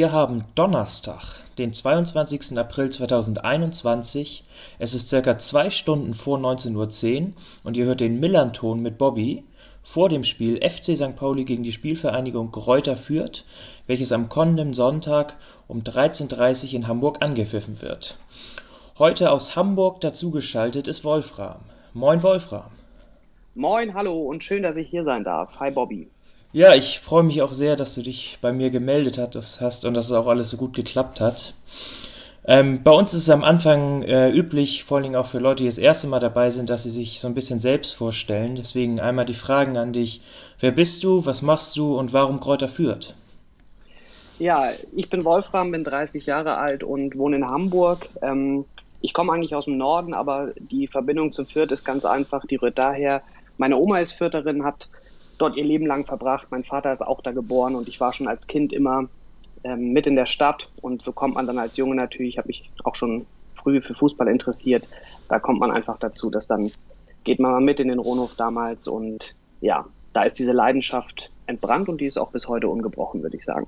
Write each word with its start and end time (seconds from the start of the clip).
Wir 0.00 0.12
haben 0.12 0.44
Donnerstag, 0.54 1.20
den 1.58 1.74
22. 1.74 2.56
April 2.56 2.88
2021. 2.88 4.44
Es 4.78 4.94
ist 4.94 5.10
circa 5.10 5.38
zwei 5.38 5.68
Stunden 5.68 6.14
vor 6.14 6.38
19.10 6.38 7.20
Uhr 7.20 7.32
und 7.64 7.76
ihr 7.76 7.84
hört 7.84 8.00
den 8.00 8.18
Millanton 8.18 8.80
mit 8.80 8.96
Bobby 8.96 9.44
vor 9.82 10.08
dem 10.08 10.24
Spiel 10.24 10.56
FC 10.66 10.96
St. 10.96 11.16
Pauli 11.16 11.44
gegen 11.44 11.64
die 11.64 11.72
Spielvereinigung 11.72 12.50
Greuther 12.50 12.96
Fürth, 12.96 13.44
welches 13.86 14.10
am 14.12 14.30
kommenden 14.30 14.72
Sonntag 14.72 15.36
um 15.68 15.82
13.30 15.82 16.68
Uhr 16.68 16.74
in 16.76 16.88
Hamburg 16.88 17.18
angepfiffen 17.20 17.82
wird. 17.82 18.16
Heute 18.98 19.30
aus 19.30 19.54
Hamburg 19.54 20.00
dazugeschaltet 20.00 20.88
ist 20.88 21.04
Wolfram. 21.04 21.60
Moin 21.92 22.22
Wolfram. 22.22 22.70
Moin, 23.54 23.92
hallo 23.92 24.18
und 24.18 24.42
schön, 24.42 24.62
dass 24.62 24.78
ich 24.78 24.88
hier 24.88 25.04
sein 25.04 25.24
darf. 25.24 25.60
Hi 25.60 25.70
Bobby. 25.70 26.08
Ja, 26.52 26.74
ich 26.74 26.98
freue 26.98 27.22
mich 27.22 27.42
auch 27.42 27.52
sehr, 27.52 27.76
dass 27.76 27.94
du 27.94 28.02
dich 28.02 28.38
bei 28.40 28.52
mir 28.52 28.70
gemeldet 28.70 29.18
hast 29.18 29.84
und 29.84 29.94
dass 29.94 30.06
es 30.06 30.12
auch 30.12 30.26
alles 30.26 30.50
so 30.50 30.56
gut 30.56 30.74
geklappt 30.74 31.20
hat. 31.20 31.54
Ähm, 32.44 32.82
bei 32.82 32.90
uns 32.90 33.14
ist 33.14 33.22
es 33.22 33.30
am 33.30 33.44
Anfang 33.44 34.02
äh, 34.02 34.30
üblich, 34.30 34.82
vor 34.82 34.96
allen 34.96 35.04
Dingen 35.04 35.16
auch 35.16 35.26
für 35.26 35.38
Leute, 35.38 35.62
die 35.62 35.68
das 35.68 35.78
erste 35.78 36.08
Mal 36.08 36.18
dabei 36.18 36.50
sind, 36.50 36.68
dass 36.68 36.82
sie 36.82 36.90
sich 36.90 37.20
so 37.20 37.28
ein 37.28 37.34
bisschen 37.34 37.60
selbst 37.60 37.94
vorstellen. 37.94 38.56
Deswegen 38.56 38.98
einmal 38.98 39.26
die 39.26 39.34
Fragen 39.34 39.76
an 39.76 39.92
dich. 39.92 40.22
Wer 40.58 40.72
bist 40.72 41.04
du, 41.04 41.24
was 41.24 41.42
machst 41.42 41.76
du 41.76 41.96
und 41.96 42.12
warum 42.12 42.40
Kräuter 42.40 42.68
führt? 42.68 43.14
Ja, 44.40 44.70
ich 44.96 45.08
bin 45.08 45.24
Wolfram, 45.24 45.70
bin 45.70 45.84
30 45.84 46.26
Jahre 46.26 46.56
alt 46.56 46.82
und 46.82 47.16
wohne 47.16 47.36
in 47.36 47.46
Hamburg. 47.46 48.08
Ähm, 48.22 48.64
ich 49.00 49.12
komme 49.12 49.32
eigentlich 49.32 49.54
aus 49.54 49.66
dem 49.66 49.76
Norden, 49.76 50.14
aber 50.14 50.52
die 50.58 50.88
Verbindung 50.88 51.30
zu 51.30 51.44
Fürth 51.44 51.70
ist 51.70 51.84
ganz 51.84 52.04
einfach. 52.04 52.44
Die 52.46 52.56
rührt 52.56 52.78
daher. 52.78 53.22
Meine 53.58 53.76
Oma 53.76 54.00
ist 54.00 54.12
Fürtherin, 54.12 54.64
hat 54.64 54.88
dort 55.40 55.56
ihr 55.56 55.64
Leben 55.64 55.86
lang 55.86 56.06
verbracht. 56.06 56.48
Mein 56.50 56.64
Vater 56.64 56.92
ist 56.92 57.02
auch 57.02 57.20
da 57.20 57.32
geboren 57.32 57.74
und 57.74 57.88
ich 57.88 58.00
war 58.00 58.12
schon 58.12 58.28
als 58.28 58.46
Kind 58.46 58.72
immer 58.72 59.08
ähm, 59.64 59.92
mit 59.92 60.06
in 60.06 60.16
der 60.16 60.26
Stadt 60.26 60.70
und 60.80 61.04
so 61.04 61.12
kommt 61.12 61.34
man 61.34 61.46
dann 61.46 61.58
als 61.58 61.76
Junge 61.76 61.94
natürlich, 61.94 62.34
ich 62.34 62.38
habe 62.38 62.48
mich 62.48 62.70
auch 62.84 62.94
schon 62.94 63.26
früh 63.54 63.80
für 63.80 63.94
Fußball 63.94 64.28
interessiert, 64.28 64.86
da 65.28 65.38
kommt 65.38 65.60
man 65.60 65.70
einfach 65.70 65.98
dazu, 65.98 66.30
dass 66.30 66.46
dann 66.46 66.70
geht 67.24 67.40
man 67.40 67.52
mal 67.52 67.60
mit 67.60 67.80
in 67.80 67.88
den 67.88 67.98
Rohnhof 67.98 68.34
damals 68.36 68.88
und 68.88 69.34
ja, 69.60 69.86
da 70.12 70.22
ist 70.22 70.38
diese 70.38 70.52
Leidenschaft 70.52 71.30
entbrannt 71.46 71.88
und 71.88 72.00
die 72.00 72.06
ist 72.06 72.18
auch 72.18 72.30
bis 72.30 72.48
heute 72.48 72.68
ungebrochen, 72.68 73.22
würde 73.22 73.36
ich 73.36 73.44
sagen. 73.44 73.66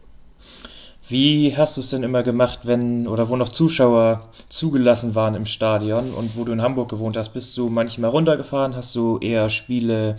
Wie 1.08 1.56
hast 1.56 1.76
du 1.76 1.80
es 1.80 1.90
denn 1.90 2.04
immer 2.04 2.22
gemacht, 2.22 2.60
wenn 2.62 3.08
oder 3.08 3.28
wo 3.28 3.36
noch 3.36 3.48
Zuschauer 3.48 4.28
zugelassen 4.48 5.14
waren 5.14 5.34
im 5.34 5.46
Stadion 5.46 6.12
und 6.14 6.36
wo 6.36 6.44
du 6.44 6.52
in 6.52 6.62
Hamburg 6.62 6.88
gewohnt 6.88 7.16
hast? 7.16 7.30
Bist 7.30 7.56
du 7.58 7.68
manchmal 7.68 8.10
runtergefahren? 8.10 8.76
Hast 8.76 8.94
du 8.94 9.18
eher 9.18 9.50
Spiele 9.50 10.16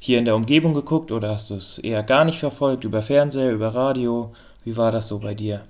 hier 0.00 0.18
in 0.18 0.24
der 0.24 0.34
Umgebung 0.34 0.74
geguckt 0.74 1.12
oder 1.12 1.30
hast 1.30 1.50
du 1.50 1.54
es 1.54 1.78
eher 1.78 2.02
gar 2.02 2.24
nicht 2.24 2.38
verfolgt 2.38 2.84
über 2.84 3.00
Fernseher, 3.00 3.52
über 3.52 3.74
Radio? 3.74 4.32
Wie 4.64 4.76
war 4.76 4.90
das 4.90 5.08
so 5.08 5.20
bei 5.20 5.34
dir? 5.34 5.66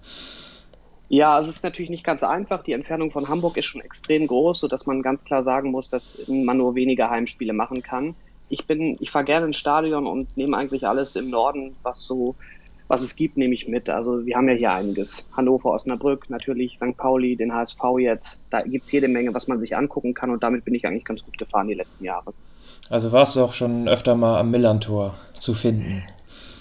Ja, 1.08 1.38
es 1.38 1.48
ist 1.48 1.62
natürlich 1.62 1.90
nicht 1.90 2.04
ganz 2.04 2.22
einfach. 2.22 2.62
Die 2.62 2.72
Entfernung 2.72 3.10
von 3.10 3.28
Hamburg 3.28 3.56
ist 3.58 3.66
schon 3.66 3.82
extrem 3.82 4.26
groß, 4.26 4.60
sodass 4.60 4.86
man 4.86 5.02
ganz 5.02 5.24
klar 5.24 5.44
sagen 5.44 5.70
muss, 5.70 5.88
dass 5.88 6.18
man 6.26 6.56
nur 6.56 6.74
wenige 6.74 7.10
Heimspiele 7.10 7.52
machen 7.52 7.82
kann. 7.82 8.16
Ich 8.48 8.66
bin, 8.66 8.96
ich 9.00 9.10
fahre 9.10 9.24
gerne 9.24 9.46
ins 9.46 9.56
Stadion 9.56 10.06
und 10.06 10.36
nehme 10.36 10.56
eigentlich 10.56 10.86
alles 10.86 11.16
im 11.16 11.30
Norden, 11.30 11.76
was 11.82 12.02
so, 12.02 12.36
was 12.88 13.02
es 13.02 13.16
gibt, 13.16 13.36
nehme 13.36 13.54
ich 13.54 13.68
mit. 13.68 13.88
Also 13.88 14.26
wir 14.26 14.36
haben 14.36 14.48
ja 14.48 14.54
hier 14.54 14.72
einiges. 14.72 15.28
Hannover, 15.36 15.72
Osnabrück, 15.72 16.28
natürlich 16.28 16.76
St. 16.76 16.96
Pauli, 16.96 17.36
den 17.36 17.54
HSV 17.54 17.80
jetzt. 17.98 18.42
Da 18.50 18.62
gibt 18.62 18.86
es 18.86 18.92
jede 18.92 19.08
Menge, 19.08 19.34
was 19.34 19.48
man 19.48 19.60
sich 19.60 19.76
angucken 19.76 20.14
kann 20.14 20.30
und 20.30 20.42
damit 20.42 20.64
bin 20.64 20.74
ich 20.74 20.86
eigentlich 20.86 21.04
ganz 21.04 21.24
gut 21.24 21.38
gefahren 21.38 21.68
die 21.68 21.74
letzten 21.74 22.04
Jahre. 22.04 22.34
Also 22.90 23.12
warst 23.12 23.36
du 23.36 23.40
auch 23.40 23.54
schon 23.54 23.88
öfter 23.88 24.14
mal 24.14 24.38
am 24.38 24.50
Millantor 24.50 25.14
zu 25.38 25.54
finden? 25.54 26.02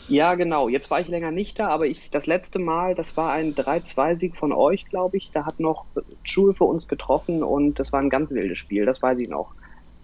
Ja, 0.07 0.35
genau. 0.35 0.67
Jetzt 0.67 0.91
war 0.91 0.99
ich 0.99 1.07
länger 1.07 1.31
nicht 1.31 1.59
da, 1.59 1.69
aber 1.69 1.87
ich 1.87 2.09
das 2.11 2.27
letzte 2.27 2.59
Mal, 2.59 2.93
das 2.93 3.15
war 3.15 3.31
ein 3.31 3.55
3-2-Sieg 3.55 4.35
von 4.35 4.51
euch, 4.51 4.85
glaube 4.85 5.17
ich. 5.17 5.31
Da 5.31 5.45
hat 5.45 5.59
noch 5.59 5.85
Schul 6.23 6.53
für 6.53 6.65
uns 6.65 6.87
getroffen 6.87 7.41
und 7.41 7.79
das 7.79 7.93
war 7.93 8.01
ein 8.01 8.09
ganz 8.09 8.29
wildes 8.31 8.59
Spiel, 8.59 8.85
das 8.85 9.01
weiß 9.01 9.17
ich 9.19 9.29
noch. 9.29 9.53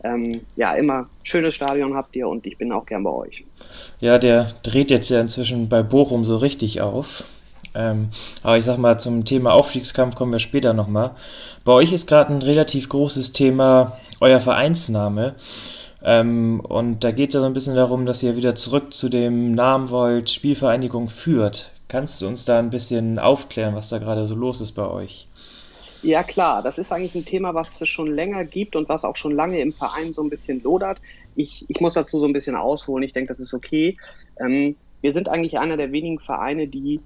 Ähm, 0.04 0.42
ja, 0.56 0.76
immer 0.76 1.10
schönes 1.24 1.56
Stadion 1.56 1.96
habt 1.96 2.16
ihr 2.16 2.28
und 2.28 2.46
ich 2.46 2.58
bin 2.58 2.72
auch 2.72 2.86
gern 2.86 3.04
bei 3.04 3.12
euch. 3.12 3.44
Ja, 4.00 4.18
der 4.18 4.54
dreht 4.64 4.92
jetzt 4.92 5.10
ja 5.10 5.20
inzwischen 5.20 5.70
bei 5.70 5.84
Bochum 5.84 6.26
so 6.26 6.38
richtig 6.38 6.82
auf. 6.82 7.24
Ähm, 7.76 8.10
aber 8.42 8.58
ich 8.58 8.66
sag 8.66 8.78
mal, 8.78 9.00
zum 9.00 9.26
Thema 9.26 9.54
Aufstiegskampf 9.54 10.16
kommen 10.16 10.32
wir 10.32 10.40
später 10.40 10.74
nochmal. 10.74 11.12
Bei 11.66 11.74
euch 11.74 11.92
ist 11.92 12.08
gerade 12.08 12.34
ein 12.34 12.42
relativ 12.42 12.90
großes 12.90 13.34
Thema 13.34 13.98
euer 14.20 14.40
Vereinsname. 14.40 15.36
Ähm, 16.04 16.62
und 16.62 17.04
da 17.04 17.12
geht 17.12 17.30
es 17.30 17.34
ja 17.36 17.42
so 17.42 17.46
ein 17.46 17.54
bisschen 17.54 17.76
darum, 17.76 18.06
dass 18.06 18.24
ihr 18.24 18.36
wieder 18.36 18.56
zurück 18.56 18.94
zu 18.94 19.10
dem 19.10 19.54
Namen 19.54 19.90
wollt, 19.90 20.30
Spielvereinigung 20.30 21.10
führt. 21.10 21.72
Kannst 21.90 22.22
du 22.22 22.28
uns 22.28 22.46
da 22.46 22.60
ein 22.60 22.70
bisschen 22.70 23.20
aufklären, 23.20 23.76
was 23.76 23.90
da 23.90 23.98
gerade 23.98 24.26
so 24.28 24.36
los 24.36 24.62
ist 24.62 24.74
bei 24.74 24.88
euch? 24.88 25.28
Ja 26.02 26.24
klar, 26.24 26.64
das 26.64 26.78
ist 26.78 26.94
eigentlich 26.94 27.16
ein 27.16 27.26
Thema, 27.26 27.54
was 27.54 27.82
es 27.82 27.90
schon 27.90 28.14
länger 28.14 28.46
gibt 28.46 28.76
und 28.76 28.88
was 28.88 29.04
auch 29.04 29.18
schon 29.18 29.36
lange 29.36 29.60
im 29.60 29.74
Verein 29.74 30.14
so 30.14 30.24
ein 30.24 30.30
bisschen 30.30 30.64
lodert. 30.64 31.02
Ich, 31.36 31.66
ich 31.68 31.82
muss 31.82 31.94
dazu 31.94 32.20
so 32.20 32.26
ein 32.26 32.34
bisschen 32.34 32.56
ausholen, 32.56 33.04
ich 33.04 33.14
denke, 33.14 33.30
das 33.30 33.40
ist 33.40 33.54
okay. 33.54 33.98
Ähm, 34.40 34.78
wir 35.02 35.12
sind 35.12 35.28
eigentlich 35.28 35.60
einer 35.60 35.78
der 35.78 35.92
wenigen 35.92 36.20
Vereine, 36.20 36.68
die 36.68 37.02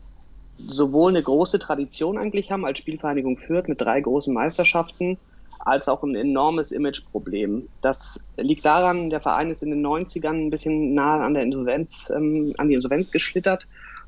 sowohl 0.67 1.11
eine 1.11 1.23
große 1.23 1.57
Tradition 1.57 2.17
eigentlich 2.17 2.51
haben 2.51 2.65
als 2.65 2.79
Spielvereinigung 2.79 3.37
Fürth 3.37 3.67
mit 3.67 3.81
drei 3.81 3.99
großen 3.99 4.33
Meisterschaften 4.33 5.17
als 5.59 5.87
auch 5.87 6.03
ein 6.03 6.15
enormes 6.15 6.71
Imageproblem. 6.71 7.69
Das 7.81 8.23
liegt 8.37 8.65
daran, 8.65 9.09
der 9.09 9.21
Verein 9.21 9.49
ist 9.49 9.63
in 9.63 9.69
den 9.69 9.85
90ern 9.85 10.47
ein 10.47 10.49
bisschen 10.49 10.93
nahe 10.93 11.23
an 11.23 11.33
der 11.33 11.43
Insolvenz, 11.43 12.11
ähm, 12.13 12.53
an 12.57 12.67
die 12.67 12.75
Insolvenz 12.75 13.11
geschlittert 13.11 13.65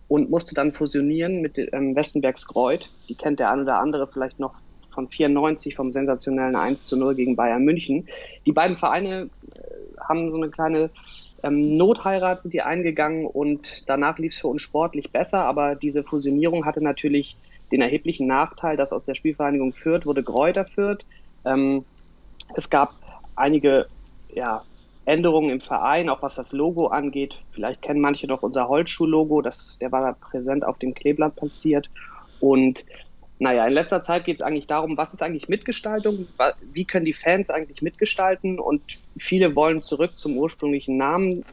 und 0.07 0.29
musste 0.29 0.53
dann 0.53 0.73
fusionieren 0.73 1.41
mit 1.41 1.57
ähm, 1.57 1.96
Westenbergs 1.96 2.46
Greuth. 2.47 2.90
Die 3.09 3.16
kennt 3.16 3.40
der 3.40 3.52
eine 3.52 3.63
oder 3.63 3.79
andere 3.79 4.07
vielleicht 4.07 4.40
noch 4.40 4.53
von 4.95 5.07
94 5.09 5.75
vom 5.75 5.91
sensationellen 5.91 6.56
1 6.56 6.85
zu 6.85 6.97
0 6.97 7.13
gegen 7.16 7.35
Bayern 7.35 7.63
München. 7.63 8.07
Die 8.45 8.51
beiden 8.51 8.78
Vereine 8.78 9.29
äh, 9.53 10.00
haben 10.00 10.31
so 10.31 10.38
eine 10.38 10.50
kleine 10.50 10.89
ähm, 11.44 11.78
Notheirat 11.78 12.41
sind 12.41 12.53
die 12.53 12.63
eingegangen 12.63 13.28
und 13.28 13.88
danach 13.88 14.17
lief 14.17 14.34
es 14.34 14.39
für 14.39 14.47
uns 14.47 14.63
sportlich 14.63 15.11
besser, 15.11 15.45
aber 15.45 15.75
diese 15.75 16.03
Fusionierung 16.03 16.66
hatte 16.66 16.81
natürlich 16.81 17.38
den 17.72 17.81
erheblichen 17.81 18.25
Nachteil, 18.25 18.78
dass 18.78 18.94
aus 18.94 19.03
der 19.03 19.13
Spielvereinigung 19.13 19.73
Fürth 19.73 20.05
wurde 20.05 20.23
Gräuter 20.23 20.66
Fürth, 20.66 21.05
ähm, 21.45 21.85
es 22.55 22.69
gab 22.69 22.94
einige 23.35 23.88
ja, 24.34 24.63
Änderungen 25.05 25.51
im 25.51 25.61
Verein, 25.61 26.09
auch 26.09 26.22
was 26.22 26.35
das 26.35 26.51
Logo 26.51 26.88
angeht. 26.88 27.39
Vielleicht 27.51 27.81
kennen 27.81 28.01
manche 28.01 28.28
noch 28.28 28.41
unser 28.41 28.67
Holzschuh-Logo, 28.67 29.41
der 29.41 29.91
war 29.91 30.01
da 30.01 30.13
präsent 30.13 30.66
auf 30.66 30.79
dem 30.79 30.94
Kleeblatt 30.94 31.35
platziert. 31.35 31.89
Und 32.39 32.85
naja, 33.38 33.68
in 33.68 33.73
letzter 33.73 34.01
Zeit 34.01 34.23
geht 34.23 34.38
es 34.38 34.41
eigentlich 34.41 34.68
darum, 34.68 34.97
was 34.97 35.13
ist 35.13 35.22
eigentlich 35.22 35.50
Mitgestaltung? 35.50 36.28
Wie 36.72 36.85
können 36.85 37.06
die 37.06 37.13
Fans 37.13 37.50
eigentlich 37.50 37.81
mitgestalten? 37.81 38.59
Und 38.59 38.81
viele 39.18 39.56
wollen 39.56 39.81
zurück 39.81 40.18
zum 40.18 40.38
ursprünglichen 40.38 40.96
Namen, 40.96 41.44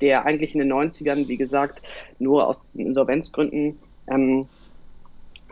der 0.00 0.24
eigentlich 0.24 0.54
in 0.54 0.60
den 0.60 0.72
90ern, 0.72 1.26
wie 1.26 1.36
gesagt, 1.36 1.82
nur 2.18 2.46
aus 2.46 2.74
Insolvenzgründen 2.74 3.78
ähm, 4.06 4.46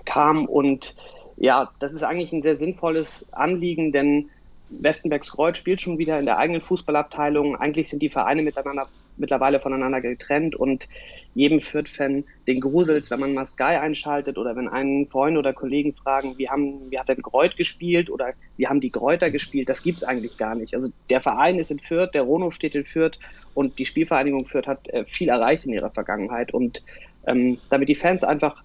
kam. 0.05 0.47
Und 0.47 0.94
ja, 1.37 1.73
das 1.81 1.94
ist 1.94 2.05
eigentlich 2.05 2.32
ein 2.32 2.43
sehr 2.43 2.56
sinnvolles 2.56 3.32
Anliegen, 3.32 3.91
denn 3.91 4.31
Westenbergs 4.69 5.32
Kreuz 5.32 5.56
spielt 5.56 5.81
schon 5.81 5.99
wieder 5.99 6.19
in 6.20 6.26
der 6.26 6.38
eigenen 6.38 6.61
Fußballabteilung. 6.61 7.56
Eigentlich 7.56 7.88
sind 7.88 8.02
die 8.02 8.08
Vereine 8.08 8.43
miteinander 8.43 8.88
mittlerweile 9.20 9.61
voneinander 9.61 10.00
getrennt 10.00 10.56
und 10.56 10.88
jedem 11.34 11.61
Fürth-Fan 11.61 12.25
den 12.46 12.61
Grusels, 12.61 13.11
wenn 13.11 13.20
man 13.20 13.34
mal 13.34 13.46
Sky 13.46 13.62
einschaltet 13.62 14.38
oder 14.38 14.56
wenn 14.56 14.69
einen 14.69 15.06
Freund 15.06 15.38
oder 15.38 15.52
Kollegen 15.52 15.94
fragen, 15.94 16.37
wie 16.38 16.49
haben, 16.49 16.90
wie 16.90 16.99
hat 16.99 17.08
denn 17.08 17.22
Greuth 17.22 17.56
gespielt 17.56 18.11
oder 18.11 18.32
wie 18.56 18.67
haben 18.67 18.81
die 18.81 18.90
Kräuter 18.90 19.31
gespielt, 19.31 19.69
das 19.69 19.82
gibt's 19.82 20.02
eigentlich 20.02 20.37
gar 20.37 20.55
nicht. 20.55 20.75
Also 20.75 20.90
der 21.08 21.20
Verein 21.20 21.58
ist 21.58 21.70
in 21.70 21.78
Fürth, 21.78 22.12
der 22.12 22.22
Rono 22.22 22.50
steht 22.50 22.75
in 22.75 22.84
Fürth 22.84 23.19
und 23.55 23.78
die 23.78 23.87
Spielvereinigung 23.87 24.44
Fürth 24.44 24.67
hat 24.67 24.88
äh, 24.88 25.05
viel 25.05 25.28
erreicht 25.28 25.64
in 25.66 25.73
ihrer 25.73 25.90
Vergangenheit 25.90 26.52
und 26.52 26.82
ähm, 27.26 27.58
damit 27.69 27.88
die 27.88 27.94
Fans 27.94 28.25
einfach 28.25 28.62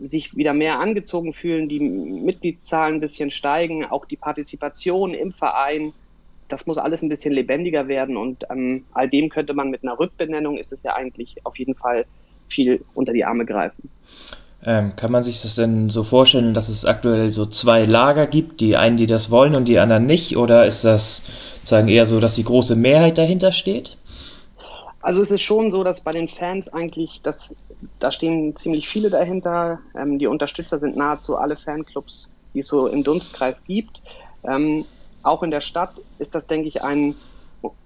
sich 0.00 0.36
wieder 0.36 0.52
mehr 0.52 0.80
angezogen 0.80 1.32
fühlen, 1.32 1.68
die 1.68 1.80
Mitgliedszahlen 1.80 2.96
ein 2.96 3.00
bisschen 3.00 3.30
steigen, 3.30 3.84
auch 3.84 4.04
die 4.04 4.16
Partizipation 4.16 5.14
im 5.14 5.32
Verein, 5.32 5.92
das 6.52 6.66
muss 6.66 6.78
alles 6.78 7.02
ein 7.02 7.08
bisschen 7.08 7.32
lebendiger 7.32 7.88
werden 7.88 8.16
und 8.16 8.44
ähm, 8.50 8.84
all 8.92 9.08
dem 9.08 9.30
könnte 9.30 9.54
man 9.54 9.70
mit 9.70 9.82
einer 9.82 9.98
Rückbenennung, 9.98 10.58
ist 10.58 10.72
es 10.72 10.82
ja 10.82 10.94
eigentlich 10.94 11.36
auf 11.44 11.58
jeden 11.58 11.74
Fall 11.74 12.04
viel 12.48 12.84
unter 12.94 13.12
die 13.12 13.24
Arme 13.24 13.46
greifen. 13.46 13.90
Ähm, 14.64 14.94
kann 14.94 15.10
man 15.10 15.24
sich 15.24 15.42
das 15.42 15.56
denn 15.56 15.90
so 15.90 16.04
vorstellen, 16.04 16.54
dass 16.54 16.68
es 16.68 16.84
aktuell 16.84 17.32
so 17.32 17.46
zwei 17.46 17.84
Lager 17.84 18.26
gibt, 18.26 18.60
die 18.60 18.76
einen, 18.76 18.96
die 18.96 19.08
das 19.08 19.30
wollen 19.30 19.56
und 19.56 19.66
die 19.66 19.78
anderen 19.78 20.06
nicht? 20.06 20.36
Oder 20.36 20.66
ist 20.66 20.84
das 20.84 21.24
sagen 21.64 21.88
eher 21.88 22.06
so, 22.06 22.20
dass 22.20 22.36
die 22.36 22.44
große 22.44 22.76
Mehrheit 22.76 23.18
dahinter 23.18 23.50
steht? 23.50 23.96
Also 25.00 25.20
es 25.20 25.32
ist 25.32 25.42
schon 25.42 25.72
so, 25.72 25.82
dass 25.82 26.02
bei 26.02 26.12
den 26.12 26.28
Fans 26.28 26.68
eigentlich 26.68 27.22
das 27.22 27.56
da 27.98 28.12
stehen 28.12 28.54
ziemlich 28.54 28.88
viele 28.88 29.10
dahinter. 29.10 29.80
Ähm, 29.96 30.18
die 30.18 30.28
Unterstützer 30.28 30.78
sind 30.78 30.96
nahezu 30.96 31.36
alle 31.36 31.56
Fanclubs, 31.56 32.30
die 32.54 32.60
es 32.60 32.68
so 32.68 32.86
im 32.86 33.02
Dunstkreis 33.02 33.64
gibt. 33.64 34.02
Ähm, 34.44 34.84
auch 35.22 35.42
in 35.42 35.50
der 35.50 35.60
Stadt 35.60 36.00
ist 36.18 36.34
das, 36.34 36.46
denke 36.46 36.68
ich, 36.68 36.82
ein, 36.82 37.14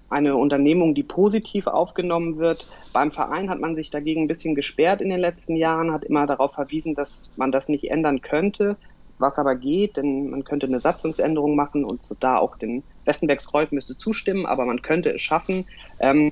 eine 0.09 0.35
Unternehmung, 0.35 0.95
die 0.95 1.03
positiv 1.03 1.67
aufgenommen 1.67 2.37
wird. 2.37 2.67
Beim 2.93 3.11
Verein 3.11 3.49
hat 3.49 3.59
man 3.59 3.75
sich 3.75 3.89
dagegen 3.89 4.23
ein 4.23 4.27
bisschen 4.27 4.55
gesperrt 4.55 5.01
in 5.01 5.09
den 5.09 5.19
letzten 5.19 5.55
Jahren, 5.55 5.91
hat 5.91 6.03
immer 6.03 6.25
darauf 6.25 6.53
verwiesen, 6.53 6.95
dass 6.95 7.31
man 7.35 7.51
das 7.51 7.69
nicht 7.69 7.89
ändern 7.91 8.21
könnte, 8.21 8.77
was 9.19 9.39
aber 9.39 9.55
geht, 9.55 9.97
denn 9.97 10.29
man 10.29 10.43
könnte 10.43 10.67
eine 10.67 10.79
Satzungsänderung 10.79 11.55
machen 11.55 11.83
und 11.83 12.03
so 12.03 12.15
da 12.19 12.37
auch 12.37 12.57
den 12.57 12.83
Westenbergskreuz 13.05 13.71
müsste 13.71 13.97
zustimmen, 13.97 14.45
aber 14.45 14.65
man 14.65 14.81
könnte 14.81 15.13
es 15.13 15.21
schaffen. 15.21 15.65
Ähm, 15.99 16.31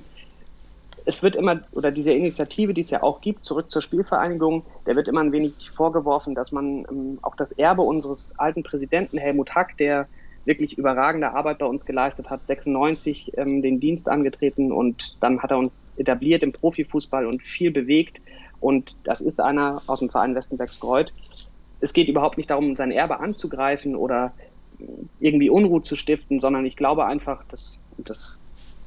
es 1.04 1.22
wird 1.22 1.36
immer, 1.36 1.60
oder 1.72 1.92
diese 1.92 2.12
Initiative, 2.12 2.74
die 2.74 2.80
es 2.80 2.90
ja 2.90 3.02
auch 3.02 3.20
gibt, 3.20 3.44
zurück 3.44 3.70
zur 3.70 3.80
Spielvereinigung, 3.80 4.64
der 4.86 4.96
wird 4.96 5.06
immer 5.06 5.20
ein 5.20 5.32
wenig 5.32 5.70
vorgeworfen, 5.74 6.34
dass 6.34 6.50
man 6.50 6.84
ähm, 6.90 7.18
auch 7.22 7.36
das 7.36 7.52
Erbe 7.52 7.82
unseres 7.82 8.36
alten 8.38 8.64
Präsidenten 8.64 9.18
Helmut 9.18 9.54
Hack, 9.54 9.76
der 9.78 10.08
wirklich 10.46 10.78
überragende 10.78 11.32
Arbeit 11.32 11.58
bei 11.58 11.66
uns 11.66 11.84
geleistet 11.84 12.30
hat, 12.30 12.46
96 12.46 13.32
ähm, 13.36 13.62
den 13.62 13.80
Dienst 13.80 14.08
angetreten 14.08 14.72
und 14.72 15.22
dann 15.22 15.42
hat 15.42 15.50
er 15.50 15.58
uns 15.58 15.90
etabliert 15.96 16.42
im 16.42 16.52
Profifußball 16.52 17.26
und 17.26 17.42
viel 17.42 17.70
bewegt. 17.70 18.20
Und 18.60 18.96
das 19.04 19.20
ist 19.20 19.40
einer 19.40 19.82
aus 19.86 19.98
dem 19.98 20.08
Verein 20.08 20.34
Westenbergskreuth. 20.34 21.12
Es 21.80 21.92
geht 21.92 22.08
überhaupt 22.08 22.38
nicht 22.38 22.48
darum, 22.48 22.74
sein 22.76 22.92
Erbe 22.92 23.20
anzugreifen 23.20 23.96
oder 23.96 24.32
irgendwie 25.18 25.50
Unruhe 25.50 25.82
zu 25.82 25.96
stiften, 25.96 26.40
sondern 26.40 26.64
ich 26.64 26.76
glaube 26.76 27.04
einfach, 27.06 27.44
dass 27.48 27.78
das 27.98 28.38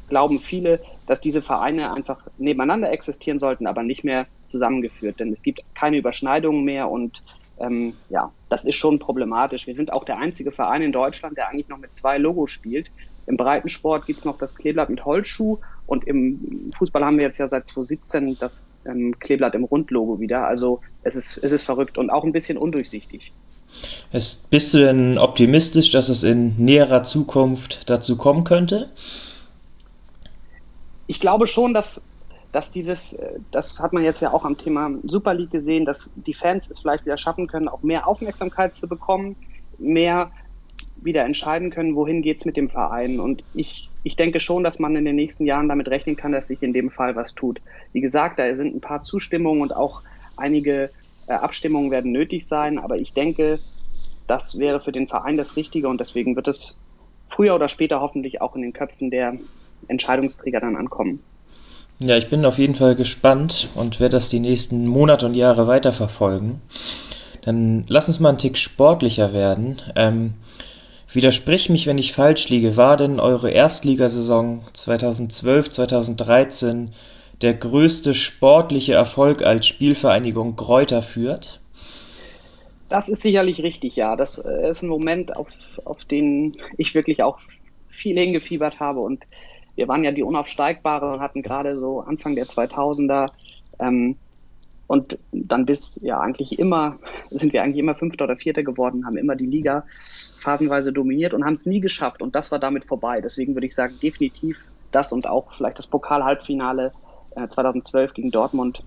glauben 0.08 0.40
viele, 0.40 0.82
dass 1.08 1.22
diese 1.22 1.42
Vereine 1.42 1.94
einfach 1.94 2.28
nebeneinander 2.38 2.92
existieren 2.92 3.40
sollten, 3.40 3.68
aber 3.68 3.84
nicht 3.84 4.04
mehr 4.04 4.28
zusammengeführt. 4.48 5.20
Denn 5.20 5.32
es 5.32 5.44
gibt 5.44 5.62
keine 5.76 5.98
Überschneidungen 5.98 6.64
mehr 6.64 6.90
und 6.90 7.24
ähm, 7.60 7.94
ja, 8.10 8.32
das 8.50 8.66
ist 8.66 8.76
schon 8.76 9.00
problematisch. 9.00 9.68
Wir 9.68 9.76
sind 9.76 9.94
auch 9.94 10.04
der 10.04 10.18
einzige 10.18 10.52
Verein 10.52 10.82
in 10.82 10.92
Deutschland, 10.92 11.38
der 11.38 11.50
eigentlich 11.50 11.70
noch 11.70 11.78
mit 11.78 11.94
zwei 11.94 12.18
Logos 12.18 12.52
spielt. 12.52 12.90
Im 13.26 13.38
Breitensport 13.38 14.06
gibt's 14.06 14.26
noch 14.26 14.38
das 14.38 14.56
Kleeblatt 14.56 14.90
mit 14.90 15.06
Holzschuh 15.06 15.60
und 15.86 16.06
im 16.08 16.72
Fußball 16.74 17.04
haben 17.04 17.18
wir 17.18 17.26
jetzt 17.26 17.38
ja 17.38 17.48
seit 17.48 17.68
2017 17.68 18.38
das 18.40 18.66
ähm, 18.86 19.18
Kleeblatt 19.20 19.54
im 19.56 19.64
Rundlogo 19.64 20.20
wieder. 20.20 20.48
Also 20.48 20.82
es 21.04 21.16
ist, 21.16 21.38
es 21.38 21.52
ist 21.52 21.64
verrückt 21.64 21.98
und 21.98 22.10
auch 22.10 22.24
ein 22.24 22.32
bisschen 22.32 22.58
undurchsichtig. 22.58 23.32
Es, 24.12 24.36
bist 24.36 24.74
du 24.74 24.80
denn 24.80 25.18
optimistisch, 25.18 25.92
dass 25.92 26.10
es 26.10 26.24
in 26.24 26.56
näherer 26.58 27.04
Zukunft 27.04 27.90
dazu 27.90 28.18
kommen 28.18 28.44
könnte? 28.44 28.90
ich 31.10 31.20
glaube 31.20 31.48
schon, 31.48 31.74
dass, 31.74 32.00
dass 32.52 32.72
dieses, 32.72 33.14
äh, 33.14 33.40
das 33.52 33.80
hat 33.80 33.94
man 33.94 34.04
jetzt 34.04 34.22
ja 34.22 34.32
auch 34.34 34.46
am 34.46 34.58
Thema 34.58 34.92
Super 35.04 35.34
League 35.34 35.52
gesehen, 35.52 35.86
dass 35.86 36.14
die 36.16 36.34
Fans 36.34 36.70
es 36.70 36.80
vielleicht 36.80 37.06
wieder 37.06 37.18
schaffen 37.18 37.48
können, 37.48 37.68
auch 37.68 37.84
mehr 37.84 38.08
Aufmerksamkeit 38.08 38.76
zu 38.76 38.88
bekommen, 38.88 39.36
mehr 39.78 40.32
wieder 41.02 41.24
entscheiden 41.24 41.70
können, 41.70 41.96
wohin 41.96 42.22
geht's 42.22 42.46
mit 42.46 42.58
dem 42.58 42.70
Verein. 42.70 43.20
Und 43.20 43.44
ich, 43.54 43.90
ich 44.04 44.16
denke 44.16 44.40
schon, 44.40 44.64
dass 44.64 44.80
man 44.80 44.96
in 44.96 45.06
den 45.06 45.16
nächsten 45.16 45.46
Jahren 45.46 45.70
damit 45.70 45.88
rechnen 45.88 46.16
kann, 46.16 46.32
dass 46.32 46.48
sich 46.48 46.62
in 46.62 46.74
dem 46.74 46.90
Fall 46.90 47.16
was 47.16 47.36
tut. 47.36 47.62
Wie 47.94 48.02
gesagt, 48.02 48.40
da 48.40 48.54
sind 48.56 48.76
ein 48.76 48.82
paar 48.82 49.04
Zustimmungen 49.04 49.62
und 49.62 49.76
auch 49.76 50.02
einige 50.36 50.90
äh, 51.28 51.34
Abstimmungen 51.34 51.92
werden 51.92 52.12
nötig 52.12 52.48
sein, 52.48 52.80
aber 52.80 52.98
ich 52.98 53.14
denke, 53.14 53.60
das 54.28 54.60
wäre 54.60 54.80
für 54.80 54.92
den 54.92 55.08
Verein 55.08 55.38
das 55.38 55.56
Richtige 55.56 55.88
und 55.88 56.00
deswegen 56.00 56.36
wird 56.36 56.48
es 56.48 56.78
früher 57.28 57.56
oder 57.56 57.70
später 57.70 58.02
hoffentlich 58.02 58.42
auch 58.42 58.56
in 58.56 58.62
den 58.62 58.74
Köpfen 58.74 59.10
der 59.10 59.38
Entscheidungsträger 59.88 60.60
dann 60.60 60.76
ankommen. 60.76 61.24
Ja, 62.02 62.16
ich 62.16 62.30
bin 62.30 62.46
auf 62.46 62.58
jeden 62.58 62.76
Fall 62.76 62.96
gespannt 62.96 63.68
und 63.76 64.00
werde 64.00 64.16
das 64.16 64.30
die 64.30 64.40
nächsten 64.40 64.88
Monate 64.88 65.26
und 65.26 65.34
Jahre 65.34 65.68
weiterverfolgen. 65.68 66.62
Dann 67.42 67.84
lass 67.90 68.08
uns 68.08 68.22
mal 68.22 68.30
einen 68.30 68.38
Tick 68.38 68.58
sportlicher 68.58 69.34
werden. 69.34 69.82
Ähm, 69.98 70.36
widersprich 71.12 71.70
mich, 71.70 71.88
wenn 71.88 71.98
ich 71.98 72.14
falsch 72.14 72.48
liege. 72.48 72.78
War 72.78 72.96
denn 72.96 73.20
eure 73.20 73.52
Erstligasaison 73.52 74.62
2012, 74.72 75.72
2013 75.72 76.94
der 77.42 77.54
größte 77.54 78.14
sportliche 78.14 78.94
Erfolg 78.94 79.44
als 79.44 79.68
Spielvereinigung 79.68 80.56
Kräuter 80.56 81.02
führt? 81.02 81.60
Das 82.88 83.10
ist 83.10 83.24
sicherlich 83.24 83.62
richtig, 83.62 83.98
ja. 83.98 84.16
Das 84.16 84.38
äh, 84.38 84.70
ist 84.70 84.84
ein 84.84 84.90
Moment, 84.90 85.36
auf, 85.36 85.50
auf 85.84 86.06
den 86.06 86.54
ich 86.78 86.96
wirklich 86.96 87.24
auch 87.24 87.40
viel 87.90 88.18
hingefiebert 88.18 88.80
habe 88.80 89.02
und 89.02 89.26
wir 89.80 89.88
waren 89.88 90.04
ja 90.04 90.12
die 90.12 90.24
Unaufsteigbare 90.24 91.14
und 91.14 91.22
hatten 91.22 91.42
gerade 91.42 91.80
so 91.80 92.02
Anfang 92.02 92.36
der 92.36 92.48
2000er 92.48 93.28
ähm, 93.80 94.18
und 94.88 95.18
dann 95.32 95.66
bis 95.66 96.02
ja 96.04 96.20
eigentlich 96.20 96.60
immer 96.60 96.98
sind 97.30 97.54
wir 97.54 97.64
eigentlich 97.64 97.78
immer 97.78 97.96
Fünfter 97.96 98.26
oder 98.26 98.36
Vierter 98.36 98.64
geworden, 98.64 99.06
haben 99.06 99.16
immer 99.16 99.38
die 99.38 99.46
Liga 99.46 99.86
phasenweise 100.38 100.92
dominiert 100.92 101.34
und 101.34 101.46
haben 101.46 101.54
es 101.54 101.66
nie 101.66 101.80
geschafft 101.80 102.22
und 102.22 102.36
das 102.36 102.52
war 102.52 102.60
damit 102.60 102.84
vorbei. 102.84 103.22
Deswegen 103.22 103.56
würde 103.56 103.68
ich 103.68 103.76
sagen, 103.76 103.96
definitiv 104.04 104.68
das 104.92 105.14
und 105.14 105.28
auch 105.28 105.54
vielleicht 105.54 105.80
das 105.80 105.88
Pokal-Halbfinale 105.88 106.92
äh, 107.38 107.48
2012 107.48 108.14
gegen 108.14 108.32
Dortmund. 108.32 108.84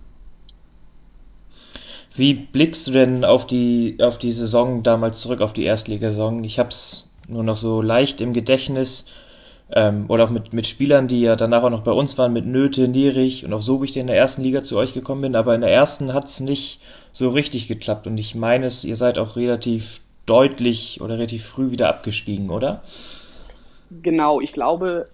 Wie 2.15 2.35
blickst 2.35 2.89
du 2.89 2.93
denn 2.93 3.25
auf 3.25 3.47
die, 3.47 3.97
auf 4.03 4.19
die 4.19 4.33
Saison 4.33 4.83
damals 4.83 5.23
zurück, 5.23 5.41
auf 5.41 5.55
die 5.55 5.65
Erstligasaison? 5.65 6.45
Ich 6.45 6.59
habe 6.59 6.69
es 6.69 7.11
nur 7.29 7.45
noch 7.45 7.57
so 7.57 7.81
leicht 7.81 8.21
im 8.21 8.35
Gedächtnis. 8.35 9.07
Ähm, 9.75 10.05
oder 10.09 10.25
auch 10.25 10.31
mit, 10.31 10.53
mit 10.53 10.67
Spielern, 10.67 11.09
die 11.09 11.23
ja 11.23 11.35
danach 11.35 11.63
auch 11.63 11.71
noch 11.71 11.83
bei 11.83 11.93
uns 11.93 12.19
waren, 12.19 12.33
mit 12.33 12.45
Nöte, 12.45 12.89
Nierich 12.89 13.45
und 13.45 13.53
auch 13.53 13.63
so, 13.63 13.81
wie 13.81 13.87
ich 13.87 13.97
in 13.97 14.07
der 14.07 14.17
ersten 14.17 14.43
Liga 14.43 14.63
zu 14.63 14.77
euch 14.77 14.93
gekommen 14.93 15.23
bin. 15.23 15.37
Aber 15.37 15.55
in 15.55 15.63
der 15.63 15.73
ersten 15.73 16.13
hat 16.13 16.27
es 16.27 16.41
nicht 16.41 16.81
so 17.13 17.31
richtig 17.31 17.69
geklappt. 17.69 18.07
Und 18.07 18.19
ich 18.19 18.35
meine 18.35 18.67
es, 18.67 18.85
ihr 18.85 18.97
seid 18.97 19.19
auch 19.19 19.37
relativ 19.37 20.01
deutlich 20.27 21.01
oder 21.01 21.15
relativ 21.15 21.47
früh 21.47 21.71
wieder 21.71 21.89
abgestiegen, 21.89 22.51
oder? 22.51 22.83
Genau, 24.03 24.41
ich 24.41 24.53
glaube, 24.53 25.09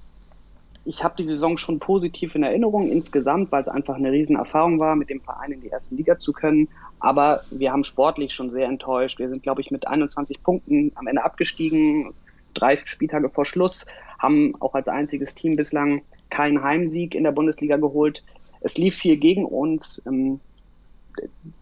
ich 0.85 1.05
habe 1.05 1.15
die 1.19 1.29
Saison 1.29 1.59
schon 1.59 1.81
positiv 1.81 2.35
in 2.35 2.43
Erinnerung 2.43 2.91
insgesamt, 2.91 3.53
weil 3.53 3.63
es 3.63 3.69
einfach 3.69 3.97
eine 3.97 4.11
Riesenerfahrung 4.11 4.81
war, 4.81 4.97
mit 4.97 5.11
dem 5.11 5.21
Verein 5.21 5.53
in 5.53 5.61
die 5.61 5.69
erste 5.69 5.95
Liga 5.95 6.19
zu 6.19 6.33
können. 6.33 6.69
Aber 6.99 7.43
wir 7.51 7.73
haben 7.73 7.85
sportlich 7.85 8.33
schon 8.33 8.51
sehr 8.51 8.67
enttäuscht. 8.67 9.19
Wir 9.19 9.29
sind, 9.29 9.43
glaube 9.43 9.61
ich, 9.61 9.71
mit 9.71 9.87
21 9.87 10.43
Punkten 10.43 10.93
am 10.95 11.07
Ende 11.07 11.25
abgestiegen, 11.25 12.15
drei 12.55 12.79
Spieltage 12.85 13.29
vor 13.29 13.45
Schluss, 13.45 13.87
haben 14.19 14.53
auch 14.61 14.75
als 14.75 14.89
einziges 14.89 15.35
Team 15.35 15.57
bislang 15.57 16.03
keinen 16.31 16.63
Heimsieg 16.63 17.15
in 17.15 17.25
der 17.25 17.33
Bundesliga 17.33 17.77
geholt. 17.77 18.23
Es 18.61 18.77
lief 18.77 18.97
viel 18.97 19.17
gegen 19.17 19.45
uns. 19.45 20.03
Ähm, 20.07 20.41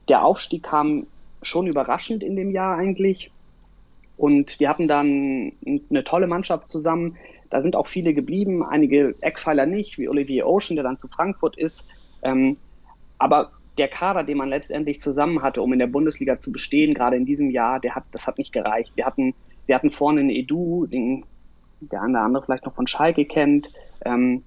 der 0.08 0.24
Aufstieg 0.24 0.64
kam 0.64 1.06
schon 1.42 1.66
überraschend 1.66 2.22
in 2.22 2.36
dem 2.36 2.50
Jahr 2.50 2.76
eigentlich. 2.76 3.30
Und 4.16 4.58
wir 4.60 4.68
hatten 4.68 4.88
dann 4.88 5.52
eine 5.90 6.04
tolle 6.04 6.26
Mannschaft 6.26 6.68
zusammen. 6.68 7.16
Da 7.50 7.62
sind 7.62 7.76
auch 7.76 7.86
viele 7.86 8.14
geblieben, 8.14 8.64
einige 8.64 9.14
Eckpfeiler 9.20 9.66
nicht, 9.66 9.98
wie 9.98 10.08
Olivier 10.08 10.46
Ocean, 10.46 10.76
der 10.76 10.84
dann 10.84 10.98
zu 10.98 11.08
Frankfurt 11.08 11.56
ist. 11.58 11.86
Ähm, 12.22 12.56
aber 13.18 13.52
der 13.78 13.88
Kader, 13.88 14.24
den 14.24 14.38
man 14.38 14.48
letztendlich 14.48 15.00
zusammen 15.00 15.42
hatte, 15.42 15.60
um 15.60 15.72
in 15.72 15.78
der 15.78 15.86
Bundesliga 15.86 16.40
zu 16.40 16.50
bestehen, 16.50 16.94
gerade 16.94 17.16
in 17.16 17.26
diesem 17.26 17.50
Jahr, 17.50 17.78
der 17.78 17.94
hat, 17.94 18.04
das 18.10 18.26
hat 18.26 18.38
nicht 18.38 18.52
gereicht. 18.52 18.92
Wir 18.96 19.04
hatten 19.04 19.34
wir 19.66 19.74
hatten 19.74 19.90
vorne 19.90 20.20
einen 20.20 20.30
Edu, 20.30 20.86
den 20.86 21.24
der 21.80 22.02
eine 22.02 22.12
oder 22.12 22.22
andere 22.22 22.44
vielleicht 22.44 22.64
noch 22.64 22.74
von 22.74 22.86
Schalke 22.86 23.24
kennt. 23.24 23.70
Ähm, 24.04 24.44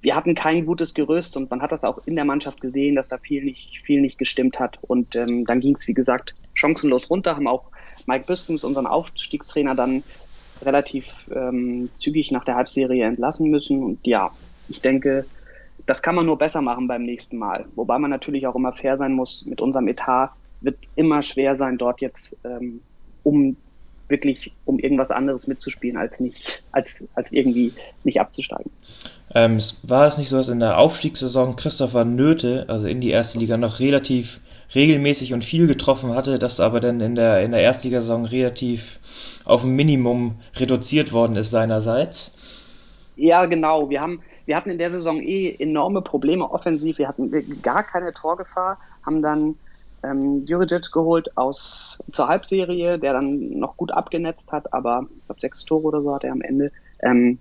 wir 0.00 0.16
hatten 0.16 0.34
kein 0.34 0.66
gutes 0.66 0.94
Gerüst 0.94 1.36
und 1.36 1.50
man 1.50 1.62
hat 1.62 1.72
das 1.72 1.84
auch 1.84 2.00
in 2.06 2.16
der 2.16 2.24
Mannschaft 2.24 2.60
gesehen, 2.60 2.96
dass 2.96 3.08
da 3.08 3.18
viel 3.18 3.44
nicht, 3.44 3.78
viel 3.84 4.00
nicht 4.00 4.18
gestimmt 4.18 4.58
hat. 4.58 4.78
Und 4.82 5.14
ähm, 5.14 5.44
dann 5.44 5.60
ging 5.60 5.76
es, 5.76 5.86
wie 5.86 5.94
gesagt, 5.94 6.34
chancenlos 6.54 7.08
runter, 7.08 7.36
haben 7.36 7.46
auch 7.46 7.70
Mike 8.06 8.24
Biskens, 8.26 8.64
unseren 8.64 8.86
Aufstiegstrainer, 8.86 9.76
dann 9.76 10.02
relativ 10.62 11.30
ähm, 11.34 11.88
zügig 11.94 12.32
nach 12.32 12.44
der 12.44 12.56
Halbserie 12.56 13.04
entlassen 13.04 13.48
müssen. 13.48 13.82
Und 13.82 14.06
ja, 14.06 14.32
ich 14.68 14.80
denke, 14.80 15.24
das 15.86 16.02
kann 16.02 16.16
man 16.16 16.26
nur 16.26 16.38
besser 16.38 16.62
machen 16.62 16.88
beim 16.88 17.04
nächsten 17.04 17.38
Mal. 17.38 17.66
Wobei 17.76 17.98
man 17.98 18.10
natürlich 18.10 18.46
auch 18.46 18.56
immer 18.56 18.72
fair 18.72 18.96
sein 18.96 19.12
muss. 19.12 19.44
Mit 19.46 19.60
unserem 19.60 19.88
Etat 19.88 20.32
wird 20.60 20.78
es 20.80 20.90
immer 20.96 21.22
schwer 21.22 21.56
sein, 21.56 21.78
dort 21.78 22.00
jetzt 22.00 22.36
ähm, 22.44 22.80
um 23.22 23.56
wirklich 24.08 24.52
um 24.64 24.78
irgendwas 24.78 25.10
anderes 25.10 25.46
mitzuspielen, 25.46 25.96
als 25.96 26.20
nicht, 26.20 26.62
als, 26.72 27.08
als 27.14 27.32
irgendwie 27.32 27.72
nicht 28.04 28.20
abzusteigen. 28.20 28.70
Ähm, 29.34 29.58
war 29.82 30.06
es 30.06 30.18
nicht 30.18 30.28
so, 30.28 30.36
dass 30.36 30.48
in 30.48 30.60
der 30.60 30.78
Aufstiegssaison 30.78 31.56
Christopher 31.56 32.04
Nöte, 32.04 32.66
also 32.68 32.86
in 32.86 33.00
die 33.00 33.10
erste 33.10 33.38
Liga, 33.38 33.56
noch 33.56 33.80
relativ 33.80 34.40
regelmäßig 34.74 35.32
und 35.34 35.44
viel 35.44 35.66
getroffen 35.66 36.14
hatte, 36.14 36.38
das 36.38 36.60
aber 36.60 36.80
dann 36.80 37.00
in 37.00 37.14
der, 37.14 37.42
in 37.42 37.52
der 37.52 37.60
Erstligasaison 37.60 38.24
relativ 38.24 39.00
auf 39.44 39.64
ein 39.64 39.70
Minimum 39.70 40.36
reduziert 40.56 41.12
worden 41.12 41.36
ist 41.36 41.50
seinerseits? 41.50 42.36
Ja, 43.16 43.44
genau. 43.46 43.90
Wir 43.90 44.00
haben, 44.00 44.22
wir 44.46 44.56
hatten 44.56 44.70
in 44.70 44.78
der 44.78 44.90
Saison 44.90 45.20
eh 45.20 45.54
enorme 45.58 46.02
Probleme 46.02 46.50
offensiv. 46.50 46.98
Wir 46.98 47.08
hatten 47.08 47.30
gar 47.62 47.82
keine 47.82 48.12
Torgefahr, 48.12 48.78
haben 49.04 49.22
dann 49.22 49.56
ähm, 50.02 50.44
Juricic 50.46 50.90
geholt 50.92 51.36
aus 51.36 52.02
zur 52.10 52.28
Halbserie, 52.28 52.98
der 52.98 53.12
dann 53.12 53.58
noch 53.58 53.76
gut 53.76 53.92
abgenetzt 53.92 54.52
hat, 54.52 54.72
aber 54.72 55.06
ich 55.16 55.24
glaube 55.26 55.40
sechs 55.40 55.64
Tore 55.64 55.84
oder 55.84 56.02
so 56.02 56.14
hat 56.14 56.24
er 56.24 56.32
am 56.32 56.42
Ende. 56.42 56.72
Ähm, 57.02 57.38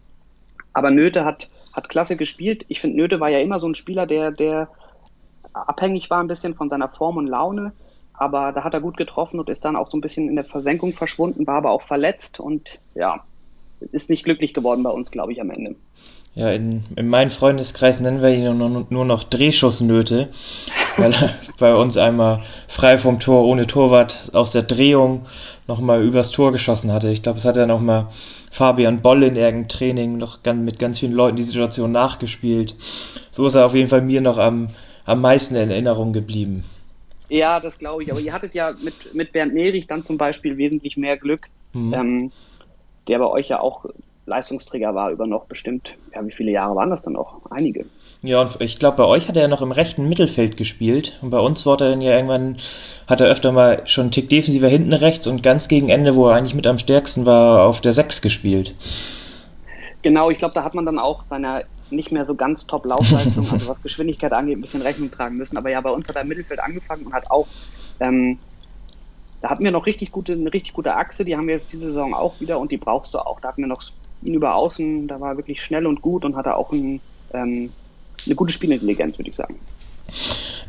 aber 0.74 0.92
Nöte 0.92 1.26
hat, 1.26 1.50
hat 1.74 1.90
klasse 1.90 2.16
gespielt. 2.16 2.66
Ich 2.68 2.80
finde, 2.80 2.98
Nöte 2.98 3.20
war 3.20 3.30
ja 3.30 3.40
immer 3.40 3.60
so 3.60 3.68
ein 3.68 3.76
Spieler, 3.76 4.06
der, 4.06 4.32
der 4.32 4.70
abhängig 5.54 6.10
war 6.10 6.22
ein 6.22 6.28
bisschen 6.28 6.56
von 6.56 6.70
seiner 6.70 6.90
Form 6.90 7.18
und 7.18 7.28
Laune. 7.28 7.74
Aber 8.14 8.52
da 8.52 8.64
hat 8.64 8.74
er 8.74 8.82
gut 8.82 8.98
getroffen 8.98 9.40
und 9.40 9.50
ist 9.50 9.66
dann 9.66 9.76
auch 9.76 9.88
so 9.90 9.98
ein 9.98 10.02
bisschen 10.02 10.30
in 10.30 10.36
der 10.36 10.46
Versenkung 10.46 10.94
verschwunden, 10.94 11.48
war 11.48 11.56
aber 11.56 11.72
auch 11.72 11.82
verletzt 11.82 12.40
und 12.40 12.78
ja, 12.94 13.24
ist 13.92 14.12
nicht 14.12 14.24
glücklich 14.24 14.54
geworden 14.54 14.84
bei 14.84 14.92
uns, 14.92 15.10
glaube 15.10 15.32
ich, 15.32 15.42
am 15.42 15.50
Ende. 15.50 15.76
Ja, 16.36 16.52
in, 16.52 16.84
in 16.96 17.10
meinem 17.10 17.32
Freundeskreis 17.32 18.00
nennen 18.00 18.22
wir 18.22 18.30
ihn 18.30 18.58
nur, 18.58 18.86
nur 18.90 19.06
noch 19.06 19.24
Drehschussnöte, 19.24 20.30
weil 20.98 21.14
er 21.14 21.30
bei 21.60 21.74
uns 21.74 21.98
einmal 21.98 22.42
frei 22.68 22.98
vom 22.98 23.20
Tor, 23.20 23.46
ohne 23.46 23.68
Torwart, 23.68 24.32
aus 24.34 24.52
der 24.52 24.64
Drehung 24.64 25.26
nochmal 25.68 26.04
übers 26.04 26.32
Tor 26.32 26.52
geschossen 26.52 26.92
hatte. 26.92 27.10
Ich 27.10 27.24
glaube, 27.24 27.40
es 27.40 27.46
hat 27.46 27.56
ja 27.56 27.66
nochmal 27.66 28.08
Fabian 28.52 29.02
Boll 29.02 29.24
in 29.24 29.36
irgendeinem 29.36 29.70
Training 29.70 30.18
noch 30.18 30.40
mit 30.44 30.80
ganz 30.80 31.00
vielen 31.00 31.14
Leuten 31.14 31.38
die 31.38 31.44
Situation 31.44 31.92
nachgespielt. 31.92 32.76
So 33.32 33.48
ist 33.48 33.56
er 33.56 33.66
auf 33.66 33.74
jeden 33.74 33.90
Fall 33.90 34.02
mir 34.02 34.22
noch 34.22 34.38
am, 34.38 34.68
am 35.06 35.22
meisten 35.22 35.56
in 35.56 35.72
Erinnerung 35.72 36.14
geblieben. 36.14 36.64
Ja, 37.30 37.62
das 37.62 37.78
glaube 37.80 38.04
ich. 38.04 38.12
Aber 38.12 38.20
ihr 38.20 38.34
hattet 38.34 38.54
ja 38.54 38.74
mit, 38.82 39.14
mit 39.14 39.32
Bernd 39.32 39.54
Nerich 39.54 39.88
dann 39.88 40.04
zum 40.04 40.18
Beispiel 40.18 40.58
wesentlich 40.58 40.98
mehr 40.98 41.16
Glück, 41.16 41.48
mhm. 41.72 41.94
ähm, 41.94 42.32
der 43.08 43.20
bei 43.20 43.28
euch 43.28 43.48
ja 43.48 43.62
auch 43.62 43.86
Leistungsträger 44.26 44.94
war 44.94 45.12
über 45.12 45.26
noch 45.28 45.46
bestimmt, 45.46 45.96
ja, 46.14 46.26
wie 46.26 46.32
viele 46.32 46.52
Jahre 46.52 46.76
waren 46.76 46.90
das 46.90 47.02
dann 47.02 47.14
noch? 47.14 47.40
Einige. 47.50 47.86
Ja, 48.24 48.42
und 48.42 48.62
ich 48.62 48.78
glaube, 48.78 48.98
bei 48.98 49.06
euch 49.06 49.28
hat 49.28 49.36
er 49.36 49.44
ja 49.44 49.48
noch 49.48 49.62
im 49.62 49.72
rechten 49.72 50.08
Mittelfeld 50.08 50.56
gespielt. 50.56 51.18
Und 51.22 51.32
bei 51.32 51.40
uns 51.40 51.66
wurde 51.66 51.86
er 51.86 51.90
dann 51.92 52.02
ja 52.02 52.16
irgendwann, 52.16 52.58
hat 53.08 53.20
er 53.20 53.28
öfter 53.28 53.52
mal 53.52 53.82
schon 53.88 54.04
einen 54.04 54.12
Tick 54.12 54.30
defensiver 54.30 54.68
hinten 54.68 54.94
rechts 54.94 55.26
und 55.26 55.42
ganz 55.42 55.68
gegen 55.68 55.90
Ende, 55.90 56.16
wo 56.16 56.28
er 56.28 56.36
eigentlich 56.36 56.54
mit 56.54 56.68
am 56.68 56.78
stärksten 56.78 57.26
war, 57.26 57.64
auf 57.64 57.82
der 57.82 57.94
6 57.94 58.22
gespielt. 58.22 58.76
Genau, 60.04 60.30
ich 60.30 60.38
glaube, 60.38 60.54
da 60.54 60.64
hat 60.64 60.76
man 60.76 60.86
dann 60.86 61.00
auch 61.00 61.24
seiner 61.30 61.64
nicht 61.90 62.12
mehr 62.12 62.26
so 62.26 62.36
ganz 62.36 62.68
top 62.68 62.86
Laufleistung, 62.86 63.50
also 63.52 63.68
was 63.68 63.82
Geschwindigkeit 63.84 64.32
angeht, 64.32 64.58
ein 64.58 64.62
bisschen 64.62 64.82
Rechnung 64.82 65.12
tragen 65.12 65.36
müssen. 65.36 65.58
Aber 65.58 65.70
ja, 65.70 65.82
bei 65.82 65.90
uns 65.90 66.08
hat 66.08 66.16
er 66.16 66.22
im 66.22 66.30
Mittelfeld 66.30 66.62
angefangen 66.62 67.06
und 67.06 67.14
hat 67.14 67.30
auch 67.30 67.48
ähm, 68.00 68.40
da 69.42 69.50
hatten 69.50 69.64
wir 69.64 69.72
noch 69.72 69.88
richtig 69.88 70.12
gute, 70.12 70.34
eine 70.34 70.54
richtig 70.54 70.74
gute 70.74 70.96
Achse, 70.96 71.26
die 71.26 71.36
haben 71.36 71.48
wir 71.48 71.56
jetzt 71.56 71.72
diese 71.74 71.88
Saison 71.88 72.14
auch 72.14 72.40
wieder 72.40 72.60
und 72.60 72.72
die 72.72 72.78
brauchst 72.78 73.14
du 73.14 73.20
auch. 73.20 73.40
Da 73.40 73.50
hatten 73.50 73.62
wir 73.62 73.68
noch 73.68 73.82
ihn 74.22 74.36
über 74.36 74.56
außen, 74.56 75.08
da 75.08 75.20
war 75.20 75.32
er 75.32 75.38
wirklich 75.38 75.64
schnell 75.64 75.88
und 75.88 76.02
gut 76.02 76.24
und 76.24 76.36
hatte 76.36 76.56
auch 76.56 76.72
ein, 76.72 77.02
ähm, 77.34 77.72
eine 78.26 78.36
gute 78.36 78.54
Spielintelligenz, 78.54 79.18
würde 79.18 79.30
ich 79.30 79.36
sagen. 79.36 79.56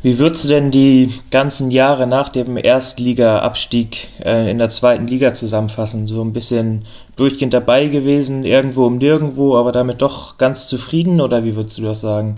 Wie 0.01 0.19
würdest 0.19 0.43
du 0.43 0.49
denn 0.49 0.69
die 0.69 1.13
ganzen 1.31 1.71
Jahre 1.71 2.07
nach 2.07 2.27
dem 2.27 2.57
Erstliga-Abstieg 2.57 4.09
äh, 4.19 4.51
in 4.51 4.57
der 4.57 4.69
zweiten 4.69 5.07
Liga 5.07 5.33
zusammenfassen? 5.33 6.07
So 6.07 6.21
ein 6.21 6.33
bisschen 6.33 6.83
durchgehend 7.15 7.53
dabei 7.53 7.87
gewesen, 7.87 8.43
irgendwo 8.43 8.85
um 8.85 8.97
nirgendwo, 8.97 9.55
aber 9.55 9.71
damit 9.71 10.01
doch 10.01 10.37
ganz 10.37 10.67
zufrieden 10.67 11.21
oder 11.21 11.45
wie 11.45 11.55
würdest 11.55 11.77
du 11.77 11.83
das 11.83 12.01
sagen? 12.01 12.37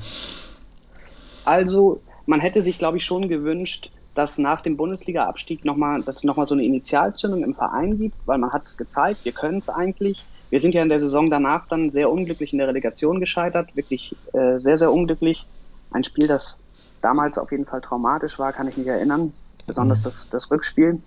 Also, 1.44 2.02
man 2.28 2.40
hätte 2.40 2.62
sich, 2.62 2.78
glaube 2.78 2.98
ich, 2.98 3.06
schon 3.06 3.30
gewünscht, 3.30 3.90
dass 4.14 4.38
nach 4.38 4.62
dem 4.62 4.78
Bundesliga-Abstieg 4.78 5.66
nochmal, 5.66 6.04
dass 6.04 6.18
es 6.18 6.24
nochmal 6.24 6.48
so 6.48 6.54
eine 6.54 6.64
Initialzündung 6.64 7.44
im 7.44 7.56
Verein 7.56 7.98
gibt, 7.98 8.16
weil 8.26 8.38
man 8.38 8.54
hat 8.54 8.68
es 8.68 8.78
gezeigt, 8.78 9.26
wir 9.26 9.32
können 9.32 9.58
es 9.58 9.70
eigentlich. 9.70 10.24
Wir 10.50 10.62
sind 10.62 10.76
ja 10.76 10.82
in 10.82 10.90
der 10.90 11.00
Saison 11.00 11.30
danach 11.30 11.68
dann 11.68 11.90
sehr 11.90 12.10
unglücklich 12.10 12.52
in 12.54 12.60
der 12.60 12.68
Relegation 12.68 13.20
gescheitert, 13.20 13.76
wirklich 13.76 14.16
äh, 14.34 14.58
sehr, 14.58 14.78
sehr 14.78 14.92
unglücklich. 14.92 15.46
Ein 15.92 16.04
Spiel, 16.04 16.28
das 16.28 16.58
damals 17.02 17.38
auf 17.38 17.52
jeden 17.52 17.66
Fall 17.66 17.82
traumatisch 17.82 18.40
war, 18.40 18.54
kann 18.54 18.68
ich 18.68 18.78
mich 18.78 18.88
erinnern, 18.88 19.34
besonders 19.66 20.00
mhm. 20.00 20.04
das, 20.04 20.30
das 20.30 20.52
Rückspiel. 20.52 21.02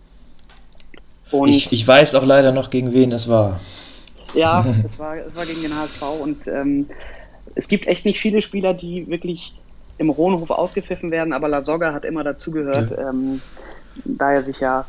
Und 1.31 1.49
ich, 1.49 1.73
ich 1.73 1.87
weiß 1.87 2.15
auch 2.15 2.25
leider 2.25 2.53
noch, 2.53 2.71
gegen 2.71 2.93
wen 2.93 3.13
es 3.13 3.29
war. 3.29 3.61
Ja, 4.35 4.65
es 4.85 4.99
war, 4.99 5.17
es 5.17 5.35
war 5.35 5.47
gegen 5.47 5.63
den 5.63 5.77
HSV 5.77 6.03
und 6.21 6.47
ähm, 6.47 6.87
es 7.55 7.69
gibt 7.69 7.87
echt 7.87 8.05
nicht 8.05 8.21
viele 8.21 8.43
Spieler, 8.43 8.75
die 8.75 9.09
wirklich 9.09 9.55
im 9.99 10.11
Rohnhof 10.11 10.51
ausgepfiffen 10.51 11.11
werden, 11.11 11.33
aber 11.33 11.49
La 11.49 11.63
Soga 11.63 11.93
hat 11.93 12.05
immer 12.05 12.23
dazugehört, 12.23 12.93
ja. 12.93 13.11
ähm, 13.11 13.41
da 14.05 14.33
er 14.33 14.43
sich 14.43 14.61
ja 14.61 14.85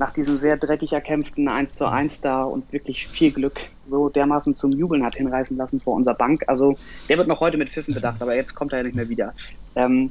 nach 0.00 0.12
diesem 0.12 0.38
sehr 0.38 0.56
dreckig 0.56 0.94
erkämpften 0.94 1.46
1 1.46 1.74
zu 1.74 1.86
1 1.86 2.22
da 2.22 2.42
und 2.42 2.72
wirklich 2.72 3.06
viel 3.08 3.32
Glück 3.32 3.60
so 3.86 4.08
dermaßen 4.08 4.54
zum 4.54 4.72
Jubeln 4.72 5.04
hat 5.04 5.14
hinreißen 5.14 5.58
lassen 5.58 5.78
vor 5.78 5.94
unserer 5.94 6.14
Bank. 6.14 6.42
Also 6.46 6.78
der 7.10 7.18
wird 7.18 7.28
noch 7.28 7.40
heute 7.40 7.58
mit 7.58 7.68
Pfiffen 7.68 7.92
bedacht, 7.92 8.22
aber 8.22 8.34
jetzt 8.34 8.54
kommt 8.54 8.72
er 8.72 8.78
ja 8.78 8.84
nicht 8.84 8.96
mehr 8.96 9.10
wieder. 9.10 9.34
Ähm, 9.76 10.10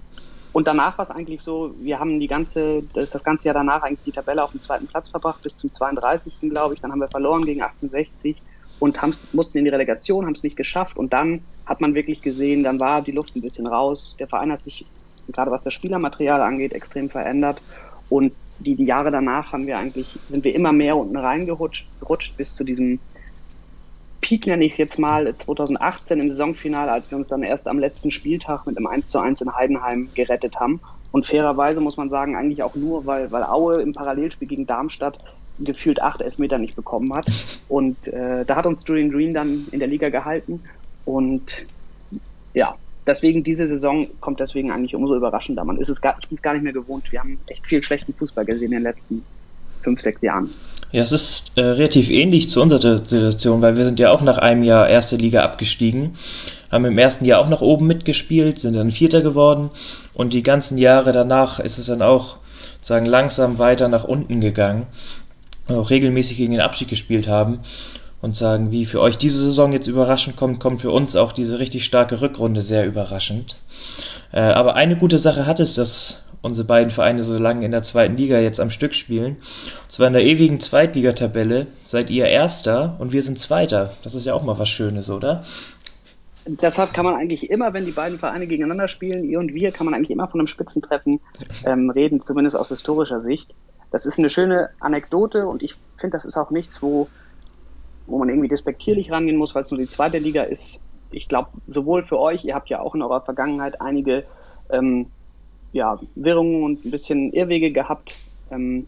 und 0.54 0.68
danach 0.68 1.00
war 1.00 1.06
es 1.06 1.10
eigentlich 1.10 1.42
so, 1.42 1.74
wir 1.82 2.00
haben 2.00 2.20
die 2.20 2.28
ganze, 2.28 2.84
das, 2.94 3.10
das 3.10 3.24
ganze 3.24 3.48
Jahr 3.48 3.56
danach 3.56 3.82
eigentlich 3.82 4.04
die 4.06 4.12
Tabelle 4.12 4.44
auf 4.44 4.52
dem 4.52 4.62
zweiten 4.62 4.86
Platz 4.86 5.10
verbracht, 5.10 5.42
bis 5.42 5.56
zum 5.56 5.74
32. 5.74 6.52
glaube 6.52 6.76
ich. 6.76 6.82
Dann 6.82 6.92
haben 6.92 7.02
wir 7.02 7.08
verloren 7.08 7.46
gegen 7.46 7.64
1860 7.64 8.40
und 8.78 9.00
mussten 9.34 9.58
in 9.58 9.66
die 9.66 9.72
Relegation, 9.72 10.26
haben 10.26 10.34
es 10.34 10.44
nicht 10.44 10.56
geschafft. 10.56 10.98
Und 10.98 11.14
dann 11.14 11.42
hat 11.66 11.82
man 11.82 11.96
wirklich 11.96 12.22
gesehen, 12.22 12.64
dann 12.64 12.80
war 12.80 13.02
die 13.02 13.12
Luft 13.12 13.36
ein 13.36 13.42
bisschen 13.42 13.66
raus. 13.66 14.16
Der 14.20 14.28
Verein 14.28 14.52
hat 14.52 14.64
sich, 14.64 14.86
gerade 15.32 15.50
was 15.50 15.64
das 15.64 15.74
Spielermaterial 15.74 16.44
angeht, 16.44 16.74
extrem 16.74 17.10
verändert. 17.10 17.60
Und 18.10 18.34
die, 18.60 18.76
die 18.76 18.86
Jahre 18.86 19.12
danach 19.12 19.52
haben 19.52 19.68
wir 19.68 19.78
eigentlich, 19.78 20.20
sind 20.30 20.44
wir 20.44 20.54
immer 20.54 20.72
mehr 20.72 20.98
unten 20.98 21.18
reingerutscht 21.18 21.88
gerutscht 22.00 22.38
bis 22.38 22.56
zu 22.56 22.64
diesem 22.64 23.00
Peak, 24.22 24.48
nenne 24.48 24.66
ich 24.66 24.74
es 24.74 24.78
jetzt 24.78 25.00
mal, 25.00 25.34
2018 25.36 26.20
im 26.20 26.30
Saisonfinale, 26.30 26.92
als 26.92 27.10
wir 27.10 27.18
uns 27.18 27.30
dann 27.30 27.42
erst 27.42 27.68
am 27.68 27.80
letzten 27.80 28.12
Spieltag 28.12 28.68
mit 28.68 28.78
einem 28.78 28.88
1 28.88 29.10
zu 29.10 29.20
1 29.20 29.42
in 29.42 29.56
Heidenheim 29.56 30.10
gerettet 30.14 30.60
haben. 30.60 30.82
Und 31.12 31.26
fairerweise 31.26 31.82
muss 31.82 31.98
man 31.98 32.10
sagen, 32.10 32.36
eigentlich 32.36 32.62
auch 32.62 32.76
nur, 32.76 33.06
weil, 33.06 33.32
weil 33.32 33.44
Aue 33.44 33.82
im 33.82 33.94
Parallelspiel 33.94 34.48
gegen 34.48 34.68
Darmstadt 34.68 35.20
gefühlt 35.60 36.02
acht 36.02 36.22
Elfmeter 36.22 36.58
nicht 36.58 36.76
bekommen 36.76 37.14
hat. 37.14 37.26
Und 37.68 38.08
äh, 38.08 38.46
da 38.46 38.56
hat 38.56 38.66
uns 38.66 38.86
Julian 38.88 39.12
Green 39.12 39.34
dann 39.34 39.68
in 39.72 39.80
der 39.80 39.88
Liga 39.88 40.10
gehalten. 40.10 40.62
Und 41.06 41.66
ja, 42.54 42.76
deswegen 43.10 43.44
diese 43.44 43.68
Saison 43.68 44.08
kommt 44.22 44.40
deswegen 44.40 44.72
eigentlich 44.72 44.96
umso 44.96 45.16
überraschender. 45.16 45.66
Man 45.66 45.78
ist 45.78 45.90
es 45.90 46.00
gar, 46.00 46.16
ich 46.22 46.28
bin 46.30 46.36
es 46.36 46.42
gar 46.42 46.54
nicht 46.54 46.64
mehr 46.64 46.74
gewohnt. 46.74 47.12
Wir 47.12 47.20
haben 47.20 47.40
echt 47.48 47.66
viel 47.66 47.84
schlechten 47.84 48.14
Fußball 48.14 48.46
gesehen 48.46 48.72
in 48.72 48.72
den 48.72 48.84
letzten 48.84 49.24
fünf, 49.82 50.00
sechs 50.00 50.22
Jahren. 50.22 50.52
Ja, 50.92 51.04
es 51.04 51.12
ist 51.12 51.58
äh, 51.58 51.62
relativ 51.62 52.10
ähnlich 52.10 52.50
zu 52.50 52.62
unserer 52.62 53.00
Situation, 53.00 53.62
weil 53.62 53.78
wir 53.78 53.84
sind 53.84 54.00
ja 54.00 54.12
auch 54.12 54.22
nach 54.22 54.38
einem 54.38 54.64
Jahr 54.64 54.88
erste 54.88 55.16
Liga 55.16 55.44
abgestiegen, 55.44 56.16
haben 56.72 56.86
im 56.86 56.98
ersten 56.98 57.26
Jahr 57.26 57.42
auch 57.42 57.50
nach 57.50 57.62
oben 57.62 57.88
mitgespielt, 57.88 58.60
sind 58.60 58.76
dann 58.76 58.92
Vierter 58.92 59.22
geworden 59.22 59.72
und 60.14 60.34
die 60.34 60.44
ganzen 60.44 60.78
Jahre 60.78 61.12
danach 61.12 61.60
ist 61.60 61.78
es 61.78 61.88
dann 61.88 62.02
auch 62.02 62.38
sagen 62.82 63.06
langsam 63.06 63.58
weiter 63.58 63.88
nach 63.88 64.04
unten 64.04 64.42
gegangen 64.42 64.88
auch 65.68 65.90
regelmäßig 65.90 66.38
gegen 66.38 66.54
den 66.54 66.62
Abstieg 66.62 66.88
gespielt 66.88 67.28
haben 67.28 67.60
und 68.22 68.36
sagen, 68.36 68.72
wie 68.72 68.86
für 68.86 69.02
euch 69.02 69.18
diese 69.18 69.40
Saison 69.40 69.72
jetzt 69.72 69.88
überraschend 69.88 70.36
kommt, 70.36 70.60
kommt 70.60 70.82
für 70.82 70.92
uns 70.92 71.16
auch 71.16 71.32
diese 71.32 71.60
richtig 71.60 71.86
starke 71.86 72.22
Rückrunde 72.22 72.62
sehr 72.62 72.86
überraschend. 72.86 73.58
Äh, 74.32 74.42
aber 74.42 74.76
eine 74.76 74.98
gute 74.98 75.20
Sache 75.20 75.46
hat 75.46 75.60
es, 75.60 75.76
dass 75.76 76.26
unsere 76.42 76.68
beiden 76.68 76.92
Vereine 76.92 77.24
so 77.24 77.38
lange 77.38 77.66
in 77.66 77.72
der 77.72 77.84
zweiten 77.84 78.18
Liga 78.18 78.40
jetzt 78.40 78.60
am 78.60 78.72
Stück 78.72 78.94
spielen. 78.94 79.38
Und 79.84 79.92
zwar 79.92 80.08
in 80.08 80.14
der 80.14 80.24
ewigen 80.24 80.60
Zweitligatabelle 80.60 81.68
seid 81.86 82.10
ihr 82.10 82.26
Erster 82.26 82.96
und 83.00 83.12
wir 83.12 83.24
sind 83.24 83.40
Zweiter. 83.40 83.94
Das 84.04 84.16
ist 84.16 84.26
ja 84.26 84.34
auch 84.34 84.44
mal 84.44 84.60
was 84.60 84.70
Schönes, 84.70 85.10
oder? 85.10 85.44
Deshalb 86.46 86.94
kann 86.94 87.06
man 87.06 87.16
eigentlich 87.16 87.50
immer, 87.50 87.74
wenn 87.74 87.86
die 87.86 87.92
beiden 87.92 88.18
Vereine 88.18 88.48
gegeneinander 88.48 88.88
spielen, 88.88 89.24
ihr 89.24 89.40
und 89.40 89.54
wir, 89.54 89.72
kann 89.72 89.86
man 89.86 89.94
eigentlich 89.94 90.10
immer 90.10 90.28
von 90.28 90.40
einem 90.40 90.48
Spitzentreffen 90.48 91.20
ähm, 91.66 91.90
reden, 91.90 92.22
zumindest 92.22 92.56
aus 92.56 92.70
historischer 92.70 93.22
Sicht 93.22 93.54
das 93.92 94.06
ist 94.06 94.20
eine 94.20 94.30
schöne 94.30 94.70
Anekdote 94.80 95.48
und 95.48 95.64
ich 95.64 95.76
finde, 95.98 96.18
das 96.18 96.26
ist 96.26 96.38
auch 96.38 96.52
nichts, 96.52 96.82
wo, 96.82 97.08
wo 98.10 98.18
man 98.18 98.30
irgendwie 98.30 98.48
despektierlich 98.48 99.12
rangehen 99.12 99.38
muss, 99.38 99.56
weil 99.56 99.64
es 99.64 99.72
nur 99.72 99.80
die 99.80 99.88
zweite 99.88 100.18
Liga 100.18 100.44
ist. 100.44 100.82
Ich 101.12 101.28
glaube, 101.28 101.50
sowohl 101.68 102.04
für 102.04 102.20
euch, 102.20 102.46
ihr 102.46 102.56
habt 102.56 102.70
ja 102.70 102.82
auch 102.82 102.96
in 102.96 103.02
eurer 103.02 103.22
Vergangenheit 103.22 103.82
einige 103.82 104.26
ähm, 104.70 105.08
ja, 105.72 106.00
Wirrungen 106.16 106.64
und 106.64 106.86
ein 106.86 106.92
bisschen 106.92 107.32
Irrwege 107.34 107.72
gehabt, 107.72 108.18
ähm, 108.52 108.86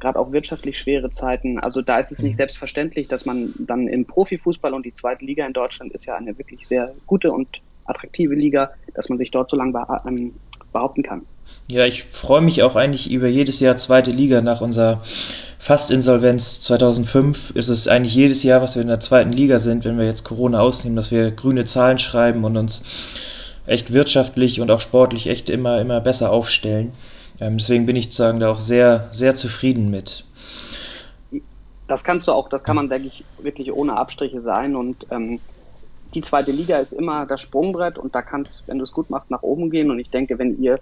gerade 0.00 0.18
auch 0.18 0.32
wirtschaftlich 0.32 0.78
schwere 0.78 1.10
Zeiten. 1.10 1.58
Also 1.58 1.82
da 1.82 1.98
ist 1.98 2.10
es 2.10 2.22
nicht 2.22 2.36
selbstverständlich, 2.36 3.08
dass 3.08 3.26
man 3.26 3.52
dann 3.58 3.86
im 3.86 4.06
Profifußball 4.06 4.72
und 4.72 4.86
die 4.86 4.94
zweite 4.94 5.24
Liga 5.24 5.46
in 5.46 5.52
Deutschland 5.52 5.92
ist 5.92 6.06
ja 6.06 6.16
eine 6.16 6.36
wirklich 6.38 6.66
sehr 6.66 6.94
gute 7.06 7.32
und 7.32 7.60
attraktive 7.84 8.34
Liga, 8.34 8.70
dass 8.94 9.08
man 9.08 9.18
sich 9.18 9.30
dort 9.30 9.50
so 9.50 9.56
lange 9.56 9.86
ähm, 10.06 10.34
behaupten 10.72 11.02
kann. 11.02 11.26
Ja, 11.68 11.84
ich 11.86 12.04
freue 12.04 12.40
mich 12.40 12.62
auch 12.62 12.74
eigentlich 12.74 13.10
über 13.10 13.28
jedes 13.28 13.60
Jahr 13.60 13.76
zweite 13.76 14.10
Liga. 14.10 14.40
Nach 14.40 14.60
unserer 14.60 15.02
Fastinsolvenz 15.58 16.60
2005 16.62 17.50
ist 17.50 17.68
es 17.68 17.86
eigentlich 17.86 18.14
jedes 18.14 18.42
Jahr, 18.42 18.60
was 18.62 18.74
wir 18.74 18.82
in 18.82 18.88
der 18.88 19.00
zweiten 19.00 19.32
Liga 19.32 19.58
sind, 19.58 19.84
wenn 19.84 19.98
wir 19.98 20.06
jetzt 20.06 20.24
Corona 20.24 20.60
ausnehmen, 20.60 20.96
dass 20.96 21.10
wir 21.10 21.30
grüne 21.30 21.66
Zahlen 21.66 21.98
schreiben 21.98 22.44
und 22.44 22.56
uns 22.56 22.82
echt 23.66 23.92
wirtschaftlich 23.92 24.60
und 24.60 24.70
auch 24.70 24.80
sportlich 24.80 25.28
echt 25.28 25.48
immer, 25.48 25.80
immer 25.80 26.00
besser 26.00 26.32
aufstellen. 26.32 26.92
Ähm, 27.40 27.58
deswegen 27.58 27.86
bin 27.86 27.96
ich 27.96 28.12
sagen 28.12 28.40
da 28.40 28.50
auch 28.50 28.60
sehr, 28.60 29.08
sehr 29.12 29.34
zufrieden 29.34 29.90
mit. 29.90 30.24
Das 31.86 32.04
kannst 32.04 32.26
du 32.26 32.32
auch, 32.32 32.48
das 32.48 32.64
kann 32.64 32.76
man, 32.76 32.88
denke 32.88 33.08
ich, 33.08 33.24
wirklich 33.40 33.72
ohne 33.72 33.96
Abstriche 33.96 34.40
sein 34.40 34.76
und 34.76 35.06
ähm, 35.10 35.40
die 36.14 36.22
zweite 36.22 36.52
Liga 36.52 36.78
ist 36.78 36.92
immer 36.92 37.26
das 37.26 37.40
Sprungbrett 37.40 37.98
und 37.98 38.14
da 38.14 38.22
kannst, 38.22 38.66
wenn 38.66 38.78
du 38.78 38.84
es 38.84 38.92
gut 38.92 39.10
machst, 39.10 39.30
nach 39.30 39.42
oben 39.42 39.70
gehen. 39.70 39.90
Und 39.90 39.98
ich 39.98 40.10
denke, 40.10 40.38
wenn 40.38 40.60
ihr, 40.60 40.80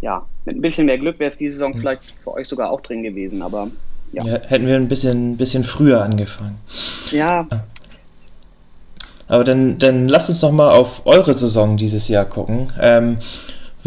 ja, 0.00 0.26
mit 0.44 0.56
ein 0.56 0.60
bisschen 0.60 0.86
mehr 0.86 0.98
Glück 0.98 1.18
wäre 1.18 1.30
es 1.30 1.36
diese 1.36 1.54
Saison 1.54 1.72
mhm. 1.72 1.78
vielleicht 1.78 2.02
für 2.22 2.32
euch 2.32 2.48
sogar 2.48 2.70
auch 2.70 2.80
drin 2.80 3.02
gewesen, 3.02 3.42
aber 3.42 3.70
ja. 4.12 4.24
ja. 4.24 4.40
Hätten 4.46 4.66
wir 4.66 4.76
ein 4.76 4.88
bisschen, 4.88 5.36
bisschen 5.36 5.64
früher 5.64 6.02
angefangen. 6.02 6.58
Ja. 7.10 7.46
Aber 9.28 9.42
dann, 9.42 9.78
dann 9.78 10.08
lasst 10.08 10.28
uns 10.28 10.42
noch 10.42 10.52
mal 10.52 10.70
auf 10.70 11.06
eure 11.06 11.36
Saison 11.36 11.76
dieses 11.76 12.06
Jahr 12.08 12.24
gucken. 12.24 12.72
Ähm, 12.80 13.18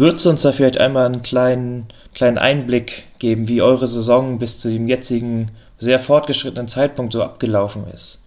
Würdest 0.00 0.24
du 0.24 0.30
uns 0.30 0.40
da 0.40 0.52
vielleicht 0.52 0.78
einmal 0.78 1.04
einen 1.04 1.20
kleinen, 1.20 1.84
kleinen 2.14 2.38
Einblick 2.38 3.04
geben, 3.18 3.48
wie 3.48 3.60
eure 3.60 3.86
Saison 3.86 4.38
bis 4.38 4.58
zu 4.58 4.70
dem 4.70 4.88
jetzigen 4.88 5.50
sehr 5.76 5.98
fortgeschrittenen 5.98 6.68
Zeitpunkt 6.68 7.12
so 7.12 7.22
abgelaufen 7.22 7.86
ist? 7.92 8.18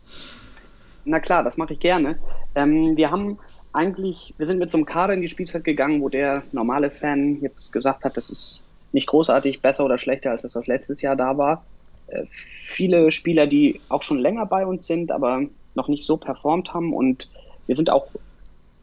Na 1.04 1.20
klar, 1.20 1.44
das 1.44 1.58
mache 1.58 1.74
ich 1.74 1.80
gerne. 1.80 2.20
Ähm, 2.54 2.96
wir 2.96 3.10
haben 3.10 3.40
eigentlich, 3.74 4.34
wir 4.38 4.48
sind 4.48 4.60
mit 4.60 4.72
so 4.72 4.78
einem 4.78 4.86
Kader 4.86 5.14
in 5.14 5.22
die 5.22 5.28
Spielzeit 5.28 5.64
gegangen, 5.64 6.02
wo 6.02 6.10
der 6.10 6.44
normale 6.52 6.92
Fan 6.92 7.42
jetzt 7.42 7.72
gesagt 7.72 8.06
hat, 8.06 8.16
das 8.16 8.30
ist 8.30 8.64
nicht 8.92 9.08
großartig 9.08 9.62
besser 9.62 9.84
oder 9.84 9.98
schlechter 9.98 10.32
als 10.32 10.44
das, 10.44 10.56
was 10.56 10.68
letztes 10.68 11.02
Jahr 11.02 11.16
da 11.16 11.38
war. 11.38 11.66
Äh, 12.08 12.24
viele 12.28 13.12
Spieler, 13.12 13.48
die 13.48 13.82
auch 13.90 14.04
schon 14.04 14.20
länger 14.20 14.46
bei 14.46 14.66
uns 14.66 14.86
sind, 14.86 15.12
aber 15.12 15.42
noch 15.76 15.88
nicht 15.88 16.06
so 16.06 16.18
performt 16.18 16.74
haben 16.74 16.94
und 16.94 17.30
wir 17.66 17.76
sind 17.76 17.90
auch 17.90 18.08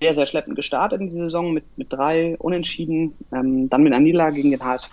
sehr, 0.00 0.14
sehr 0.14 0.26
schleppend 0.26 0.56
gestartet 0.56 1.00
in 1.00 1.10
die 1.10 1.16
Saison 1.16 1.52
mit, 1.52 1.64
mit 1.76 1.92
drei 1.92 2.36
Unentschieden, 2.38 3.14
ähm, 3.32 3.68
dann 3.68 3.82
mit 3.82 3.98
Niederlage 3.98 4.36
gegen 4.36 4.50
den 4.50 4.64
HSV. 4.64 4.92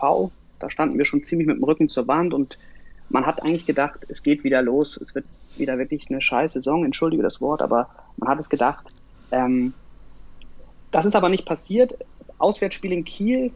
Da 0.60 0.70
standen 0.70 0.98
wir 0.98 1.06
schon 1.06 1.24
ziemlich 1.24 1.48
mit 1.48 1.58
dem 1.58 1.64
Rücken 1.64 1.90
zur 1.90 2.08
Wand 2.08 2.34
und 2.34 2.60
man 3.10 3.26
hat 3.26 3.42
eigentlich 3.42 3.66
gedacht, 3.66 4.06
es 4.10 4.22
geht 4.22 4.44
wieder 4.44 4.62
los, 4.62 4.98
es 4.98 5.16
wird 5.16 5.26
wieder 5.56 5.78
wirklich 5.78 6.10
eine 6.10 6.22
scheiß 6.22 6.54
Saison, 6.54 6.84
entschuldige 6.84 7.24
das 7.24 7.42
Wort, 7.42 7.62
aber 7.62 7.90
man 8.18 8.30
hat 8.30 8.40
es 8.40 8.50
gedacht. 8.50 8.86
Ähm, 9.32 9.74
das 10.92 11.06
ist 11.06 11.16
aber 11.16 11.30
nicht 11.30 11.46
passiert. 11.46 11.98
Auswärtsspiel 12.38 12.92
in 12.92 13.04
Kiel, 13.04 13.52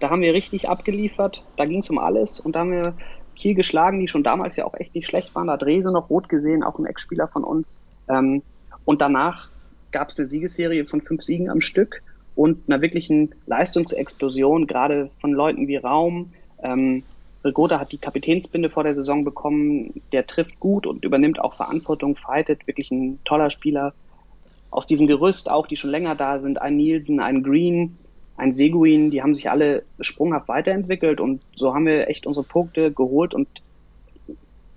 da 0.00 0.10
haben 0.10 0.22
wir 0.22 0.34
richtig 0.34 0.68
abgeliefert, 0.68 1.44
da 1.56 1.64
ging 1.64 1.80
es 1.80 1.90
um 1.90 1.98
alles 1.98 2.40
und 2.40 2.56
da 2.56 2.60
haben 2.60 2.72
wir 2.72 2.94
Kiel 3.36 3.54
geschlagen, 3.54 4.00
die 4.00 4.08
schon 4.08 4.24
damals 4.24 4.56
ja 4.56 4.64
auch 4.64 4.74
echt 4.74 4.94
nicht 4.94 5.06
schlecht 5.06 5.34
waren. 5.34 5.46
Da 5.46 5.54
hat 5.54 5.64
Rese 5.64 5.92
noch 5.92 6.10
rot 6.10 6.28
gesehen, 6.28 6.62
auch 6.62 6.78
ein 6.78 6.86
Ex-Spieler 6.86 7.28
von 7.28 7.44
uns. 7.44 7.80
Ähm, 8.08 8.42
und 8.84 9.00
danach 9.00 9.48
gab 9.90 10.10
es 10.10 10.18
eine 10.18 10.26
Siegesserie 10.26 10.84
von 10.84 11.00
fünf 11.00 11.22
Siegen 11.22 11.50
am 11.50 11.60
Stück 11.60 12.02
und 12.34 12.68
einer 12.68 12.80
wirklichen 12.80 13.34
Leistungsexplosion, 13.46 14.66
gerade 14.66 15.10
von 15.20 15.32
Leuten 15.32 15.68
wie 15.68 15.76
Raum. 15.76 16.32
Ähm, 16.62 17.02
Rigoda 17.44 17.80
hat 17.80 17.92
die 17.92 17.98
Kapitänsbinde 17.98 18.70
vor 18.70 18.84
der 18.84 18.94
Saison 18.94 19.24
bekommen. 19.24 20.02
Der 20.12 20.26
trifft 20.26 20.60
gut 20.60 20.86
und 20.86 21.04
übernimmt 21.04 21.40
auch 21.40 21.54
Verantwortung, 21.54 22.14
fightet. 22.14 22.66
Wirklich 22.66 22.90
ein 22.90 23.18
toller 23.24 23.50
Spieler. 23.50 23.94
Aus 24.72 24.88
diesem 24.88 25.06
Gerüst 25.06 25.48
auch, 25.48 25.68
die 25.68 25.76
schon 25.76 25.90
länger 25.90 26.16
da 26.16 26.40
sind, 26.40 26.60
ein 26.60 26.76
Nielsen, 26.76 27.20
ein 27.20 27.44
Green, 27.44 27.96
ein 28.36 28.52
Seguin, 28.52 29.10
die 29.10 29.22
haben 29.22 29.34
sich 29.34 29.50
alle 29.50 29.84
sprunghaft 30.00 30.48
weiterentwickelt 30.48 31.20
und 31.20 31.40
so 31.54 31.74
haben 31.74 31.86
wir 31.86 32.08
echt 32.08 32.26
unsere 32.26 32.44
Punkte 32.44 32.90
geholt 32.90 33.34
und 33.34 33.46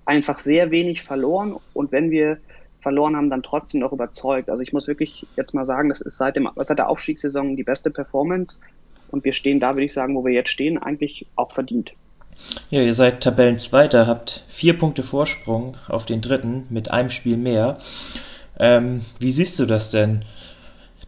einfach 0.06 0.38
sehr 0.38 0.70
wenig 0.70 1.02
verloren. 1.02 1.56
Und 1.74 1.92
wenn 1.92 2.12
wir 2.12 2.38
verloren 2.80 3.16
haben, 3.16 3.30
dann 3.30 3.42
trotzdem 3.42 3.80
noch 3.80 3.92
überzeugt. 3.92 4.50
Also 4.50 4.62
ich 4.62 4.74
muss 4.74 4.88
wirklich 4.88 5.26
jetzt 5.36 5.54
mal 5.54 5.66
sagen, 5.66 5.90
das 5.90 6.02
ist 6.02 6.18
seit, 6.18 6.36
dem, 6.36 6.48
seit 6.56 6.78
der 6.78 6.90
Aufstiegssaison 6.90 7.56
die 7.56 7.64
beste 7.64 7.90
Performance. 7.90 8.62
Und 9.10 9.24
wir 9.24 9.34
stehen 9.34 9.60
da, 9.60 9.74
würde 9.74 9.86
ich 9.86 9.94
sagen, 9.94 10.16
wo 10.16 10.26
wir 10.26 10.34
jetzt 10.34 10.50
stehen, 10.50 10.78
eigentlich 10.78 11.26
auch 11.36 11.52
verdient. 11.52 11.94
Ja, 12.70 12.82
ihr 12.82 12.94
seid 12.94 13.22
Tabellenzweiter, 13.22 14.08
habt 14.08 14.46
vier 14.50 14.78
Punkte 14.78 15.04
Vorsprung 15.04 15.78
auf 15.88 16.06
den 16.06 16.22
dritten 16.22 16.66
mit 16.70 16.92
einem 16.92 17.10
Spiel 17.10 17.38
mehr. 17.38 17.80
Ähm, 18.60 19.02
wie 19.20 19.32
siehst 19.32 19.60
du 19.60 19.66
das 19.66 19.92
denn? 19.92 20.24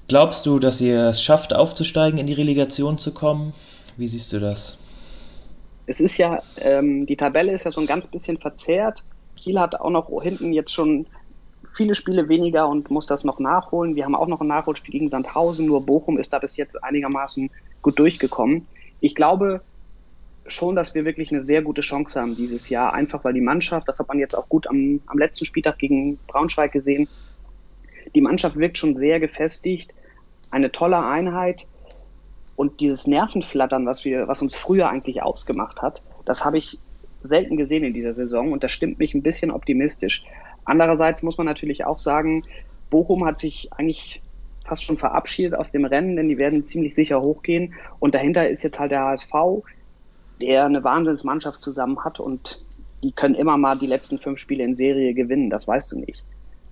Glaubst 0.07 0.45
du, 0.45 0.59
dass 0.59 0.79
ihr 0.81 1.09
es 1.09 1.23
schafft, 1.23 1.53
aufzusteigen, 1.53 2.19
in 2.19 2.27
die 2.27 2.33
Relegation 2.33 2.97
zu 2.97 3.13
kommen? 3.13 3.53
Wie 3.97 4.07
siehst 4.07 4.31
du 4.33 4.39
das? 4.39 4.77
Es 5.85 5.99
ist 5.99 6.17
ja, 6.17 6.41
ähm, 6.57 7.05
die 7.05 7.15
Tabelle 7.15 7.53
ist 7.53 7.63
ja 7.63 7.71
so 7.71 7.81
ein 7.81 7.87
ganz 7.87 8.07
bisschen 8.07 8.37
verzerrt. 8.37 9.03
Kiel 9.35 9.59
hat 9.59 9.75
auch 9.75 9.89
noch 9.89 10.09
hinten 10.21 10.53
jetzt 10.53 10.71
schon 10.71 11.07
viele 11.75 11.95
Spiele 11.95 12.27
weniger 12.27 12.67
und 12.67 12.89
muss 12.89 13.05
das 13.05 13.23
noch 13.23 13.39
nachholen. 13.39 13.95
Wir 13.95 14.05
haben 14.05 14.15
auch 14.15 14.27
noch 14.27 14.41
ein 14.41 14.47
Nachholspiel 14.47 14.91
gegen 14.91 15.09
Sandhausen, 15.09 15.65
nur 15.65 15.85
Bochum 15.85 16.17
ist 16.17 16.33
da 16.33 16.39
bis 16.39 16.57
jetzt 16.57 16.83
einigermaßen 16.83 17.49
gut 17.81 17.99
durchgekommen. 17.99 18.67
Ich 18.99 19.15
glaube 19.15 19.61
schon, 20.47 20.75
dass 20.75 20.95
wir 20.95 21.05
wirklich 21.05 21.31
eine 21.31 21.41
sehr 21.41 21.61
gute 21.61 21.81
Chance 21.81 22.19
haben 22.19 22.35
dieses 22.35 22.69
Jahr, 22.69 22.93
einfach 22.93 23.23
weil 23.23 23.33
die 23.33 23.41
Mannschaft, 23.41 23.87
das 23.87 23.99
hat 23.99 24.07
man 24.07 24.19
jetzt 24.19 24.35
auch 24.35 24.49
gut 24.49 24.67
am, 24.67 25.01
am 25.05 25.17
letzten 25.17 25.45
Spieltag 25.45 25.77
gegen 25.77 26.17
Braunschweig 26.27 26.71
gesehen, 26.71 27.07
die 28.15 28.21
Mannschaft 28.21 28.57
wirkt 28.57 28.77
schon 28.77 28.95
sehr 28.95 29.19
gefestigt, 29.19 29.93
eine 30.51 30.71
tolle 30.71 31.05
Einheit 31.05 31.65
und 32.55 32.79
dieses 32.79 33.07
Nervenflattern, 33.07 33.85
was 33.85 34.05
wir, 34.05 34.27
was 34.27 34.41
uns 34.41 34.55
früher 34.55 34.89
eigentlich 34.89 35.21
ausgemacht 35.21 35.81
hat, 35.81 36.01
das 36.25 36.45
habe 36.45 36.57
ich 36.57 36.79
selten 37.23 37.57
gesehen 37.57 37.83
in 37.83 37.93
dieser 37.93 38.13
Saison 38.13 38.51
und 38.51 38.63
das 38.63 38.71
stimmt 38.71 38.99
mich 38.99 39.13
ein 39.13 39.23
bisschen 39.23 39.51
optimistisch. 39.51 40.23
Andererseits 40.65 41.23
muss 41.23 41.37
man 41.37 41.45
natürlich 41.45 41.85
auch 41.85 41.99
sagen, 41.99 42.43
Bochum 42.89 43.25
hat 43.25 43.39
sich 43.39 43.69
eigentlich 43.73 44.21
fast 44.65 44.83
schon 44.83 44.97
verabschiedet 44.97 45.55
aus 45.55 45.71
dem 45.71 45.85
Rennen, 45.85 46.15
denn 46.15 46.27
die 46.27 46.37
werden 46.37 46.63
ziemlich 46.63 46.93
sicher 46.93 47.21
hochgehen. 47.21 47.73
Und 47.99 48.15
dahinter 48.15 48.49
ist 48.49 48.63
jetzt 48.63 48.79
halt 48.79 48.91
der 48.91 49.01
HSV, 49.01 49.31
der 50.41 50.65
eine 50.65 50.83
Wahnsinnsmannschaft 50.83 51.61
zusammen 51.61 52.03
hat 52.03 52.19
und 52.19 52.61
die 53.03 53.11
können 53.11 53.35
immer 53.35 53.57
mal 53.57 53.77
die 53.77 53.87
letzten 53.87 54.19
fünf 54.19 54.39
Spiele 54.39 54.63
in 54.63 54.75
Serie 54.75 55.13
gewinnen, 55.13 55.49
das 55.49 55.67
weißt 55.67 55.91
du 55.91 55.99
nicht. 55.99 56.23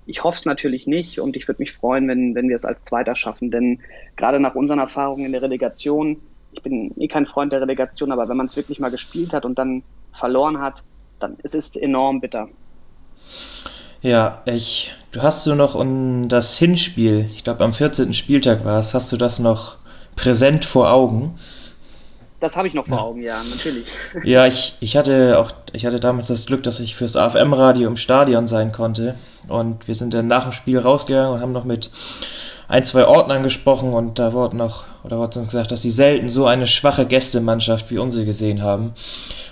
Ich 0.05 0.23
hoffe 0.23 0.37
es 0.37 0.45
natürlich 0.45 0.87
nicht 0.87 1.19
und 1.19 1.35
ich 1.35 1.47
würde 1.47 1.61
mich 1.61 1.73
freuen, 1.73 2.07
wenn, 2.07 2.35
wenn 2.35 2.47
wir 2.47 2.55
es 2.55 2.65
als 2.65 2.83
Zweiter 2.83 3.15
schaffen, 3.15 3.51
denn 3.51 3.81
gerade 4.15 4.39
nach 4.39 4.55
unseren 4.55 4.79
Erfahrungen 4.79 5.25
in 5.25 5.31
der 5.31 5.41
Relegation, 5.41 6.21
ich 6.51 6.61
bin 6.61 6.91
eh 6.97 7.07
kein 7.07 7.25
Freund 7.25 7.51
der 7.51 7.61
Relegation, 7.61 8.11
aber 8.11 8.29
wenn 8.29 8.37
man 8.37 8.45
es 8.45 8.55
wirklich 8.55 8.79
mal 8.79 8.91
gespielt 8.91 9.33
hat 9.33 9.45
und 9.45 9.57
dann 9.57 9.83
verloren 10.13 10.59
hat, 10.59 10.83
dann 11.19 11.37
ist 11.43 11.55
es 11.55 11.75
enorm 11.75 12.21
bitter. 12.21 12.49
Ja, 14.01 14.43
ich, 14.45 14.93
du 15.11 15.23
hast 15.23 15.47
du 15.47 15.55
noch 15.55 15.73
um 15.73 16.29
das 16.29 16.57
Hinspiel, 16.57 17.29
ich 17.33 17.43
glaube 17.43 17.63
am 17.63 17.73
14. 17.73 18.13
Spieltag 18.13 18.63
war 18.63 18.79
es, 18.79 18.93
hast 18.93 19.11
du 19.11 19.17
das 19.17 19.39
noch 19.39 19.77
präsent 20.15 20.65
vor 20.65 20.91
Augen? 20.91 21.39
Das 22.39 22.57
habe 22.57 22.67
ich 22.67 22.73
noch 22.73 22.87
vor. 22.87 23.01
Augen, 23.01 23.21
ja, 23.21 23.41
natürlich. 23.49 23.87
Ja, 24.23 24.45
ich, 24.45 24.75
ich 24.79 24.97
hatte 24.97 25.39
auch, 25.39 25.51
ich 25.73 25.85
hatte 25.85 25.99
damals 25.99 26.27
das 26.27 26.45
Glück, 26.45 26.63
dass 26.63 26.79
ich 26.79 26.95
fürs 26.95 27.15
AFM-Radio 27.15 27.87
im 27.87 27.97
Stadion 27.97 28.47
sein 28.47 28.71
konnte. 28.71 29.15
Und 29.47 29.87
wir 29.87 29.95
sind 29.95 30.13
dann 30.13 30.27
nach 30.27 30.43
dem 30.43 30.51
Spiel 30.51 30.79
rausgegangen 30.79 31.33
und 31.33 31.41
haben 31.41 31.53
noch 31.53 31.63
mit 31.63 31.91
ein, 32.67 32.83
zwei 32.83 33.05
Ordnern 33.05 33.43
gesprochen 33.43 33.93
und 33.93 34.17
da 34.17 34.33
wurde 34.33 34.57
noch, 34.57 34.85
oder 35.03 35.19
wurde 35.19 35.39
uns 35.39 35.49
gesagt, 35.49 35.71
dass 35.71 35.81
sie 35.81 35.91
selten 35.91 36.29
so 36.29 36.45
eine 36.45 36.67
schwache 36.67 37.05
Gästemannschaft 37.05 37.91
wie 37.91 37.99
unsere 37.99 38.25
gesehen 38.25 38.63
haben. 38.63 38.93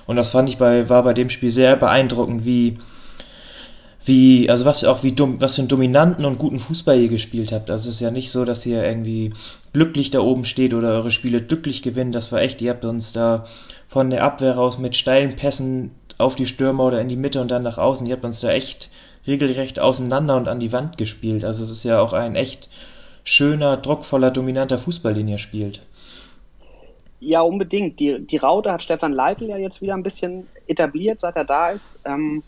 Und 0.06 0.15
das 0.15 0.32
fand 0.32 0.50
ich 0.50 0.58
bei, 0.58 0.89
war 0.89 1.04
bei 1.04 1.13
dem 1.13 1.30
Spiel 1.30 1.52
sehr 1.52 1.76
beeindruckend, 1.76 2.43
wie, 2.43 2.80
wie, 4.06 4.50
also 4.50 4.66
was 4.66 4.84
auch 4.84 5.04
wie 5.04 5.13
dumm, 5.13 5.39
was 5.39 5.56
für 5.56 5.62
einen 5.62 5.70
dominanten 5.70 6.26
und 6.26 6.38
guten 6.38 6.60
Fußball 6.60 7.00
ihr 7.00 7.08
gespielt 7.08 7.52
habt. 7.52 7.70
Also 7.70 7.89
es 7.89 7.96
ist 7.96 8.02
ja 8.02 8.12
nicht 8.12 8.32
so, 8.32 8.44
dass 8.44 8.66
ihr 8.66 8.84
irgendwie 8.84 9.34
glücklich 9.72 10.12
da 10.12 10.20
oben 10.20 10.46
steht 10.46 10.74
oder 10.74 10.89
eure 10.89 11.12
Spiele 11.12 11.42
glücklich 11.42 11.84
gewinnen. 11.84 12.12
Das 12.12 12.32
war 12.32 12.42
echt, 12.42 12.62
ihr 12.62 12.72
habt 12.72 12.86
uns 12.86 13.13
da 13.13 13.46
von 13.88 14.10
der 14.10 14.24
Abwehr 14.24 14.56
raus 14.56 14.78
mit 14.78 14.96
steilen 14.96 15.36
Pässen 15.36 15.92
auf 16.18 16.36
die 16.36 16.46
Stürmer 16.46 16.86
oder 16.86 17.00
in 17.00 17.10
die 17.10 17.16
Mitte 17.16 17.42
und 17.42 17.50
dann 17.50 17.63
nach 17.63 17.78
außen. 17.78 18.06
Ihr 18.06 18.16
habt 18.16 18.26
uns 18.26 18.42
da 18.42 18.52
echt 18.52 18.89
regelrecht 19.26 19.80
auseinander 19.80 20.36
und 20.36 20.48
an 20.48 20.60
die 20.60 20.72
Wand 20.72 20.98
gespielt. 20.98 21.46
Also 21.46 21.63
es 21.63 21.70
ist 21.70 21.84
ja 21.84 22.02
auch 22.02 22.13
ein 22.13 22.36
echt 22.36 22.70
schöner, 23.24 23.78
druckvoller, 23.78 24.32
dominanter 24.32 24.80
Fußball, 24.80 25.13
den 25.13 25.30
ihr 25.30 25.38
spielt. 25.38 25.82
Ja, 27.22 27.42
unbedingt. 27.42 28.02
Die, 28.02 28.20
die 28.20 28.38
Raute 28.38 28.72
hat 28.72 28.84
Stefan 28.84 29.13
Leitl 29.13 29.46
ja 29.46 29.56
jetzt 29.56 29.82
wieder 29.82 29.94
ein 29.94 30.04
bisschen 30.04 30.48
etabliert, 30.68 31.22
seit 31.22 31.38
er 31.38 31.46
da 31.46 31.70
ist. 31.70 31.98
Ähm, 32.04 32.44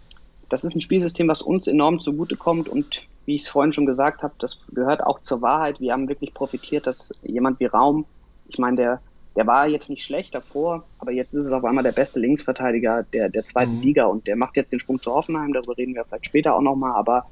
das 0.50 0.64
ist 0.64 0.76
ein 0.76 0.82
Spielsystem, 0.82 1.28
was 1.28 1.42
uns 1.42 1.68
enorm 1.68 2.00
zugutekommt 2.00 2.70
und 2.70 3.02
wie 3.26 3.36
ich 3.36 3.44
es 3.44 3.48
vorhin 3.48 3.74
schon 3.74 3.86
gesagt 3.86 4.24
habe, 4.24 4.34
das 4.40 4.60
gehört 4.74 5.02
auch 5.02 5.22
zur 5.22 5.42
Wahrheit. 5.42 5.80
Wir 5.80 5.94
haben 5.94 6.08
wirklich 6.08 6.34
profitiert, 6.34 6.86
dass 6.86 7.14
jemand 7.24 7.60
wie 7.60 7.66
Raum, 7.66 8.06
ich 8.48 8.60
meine, 8.60 8.78
der, 8.78 9.02
der 9.36 9.48
war 9.48 9.68
jetzt 9.68 9.90
nicht 9.90 10.04
schlecht 10.04 10.36
davor, 10.36 10.84
aber 11.00 11.12
jetzt 11.12 11.34
ist 11.34 11.46
es 11.46 11.54
auf 11.54 11.66
einmal 11.66 11.84
der 11.84 11.92
beste 11.92 12.20
Linksverteidiger 12.20 13.04
der, 13.14 13.30
der 13.30 13.46
zweiten 13.46 13.78
mhm. 13.78 13.82
Liga 13.82 14.06
und 14.06 14.28
der 14.28 14.36
macht 14.36 14.56
jetzt 14.56 14.72
den 14.72 14.80
Sprung 14.80 15.00
zu 15.00 15.12
Hoffenheim, 15.12 15.54
darüber 15.54 15.78
reden 15.78 15.96
wir 15.96 16.06
vielleicht 16.06 16.28
später 16.28 16.56
auch 16.56 16.62
nochmal, 16.62 16.94
aber 16.94 17.26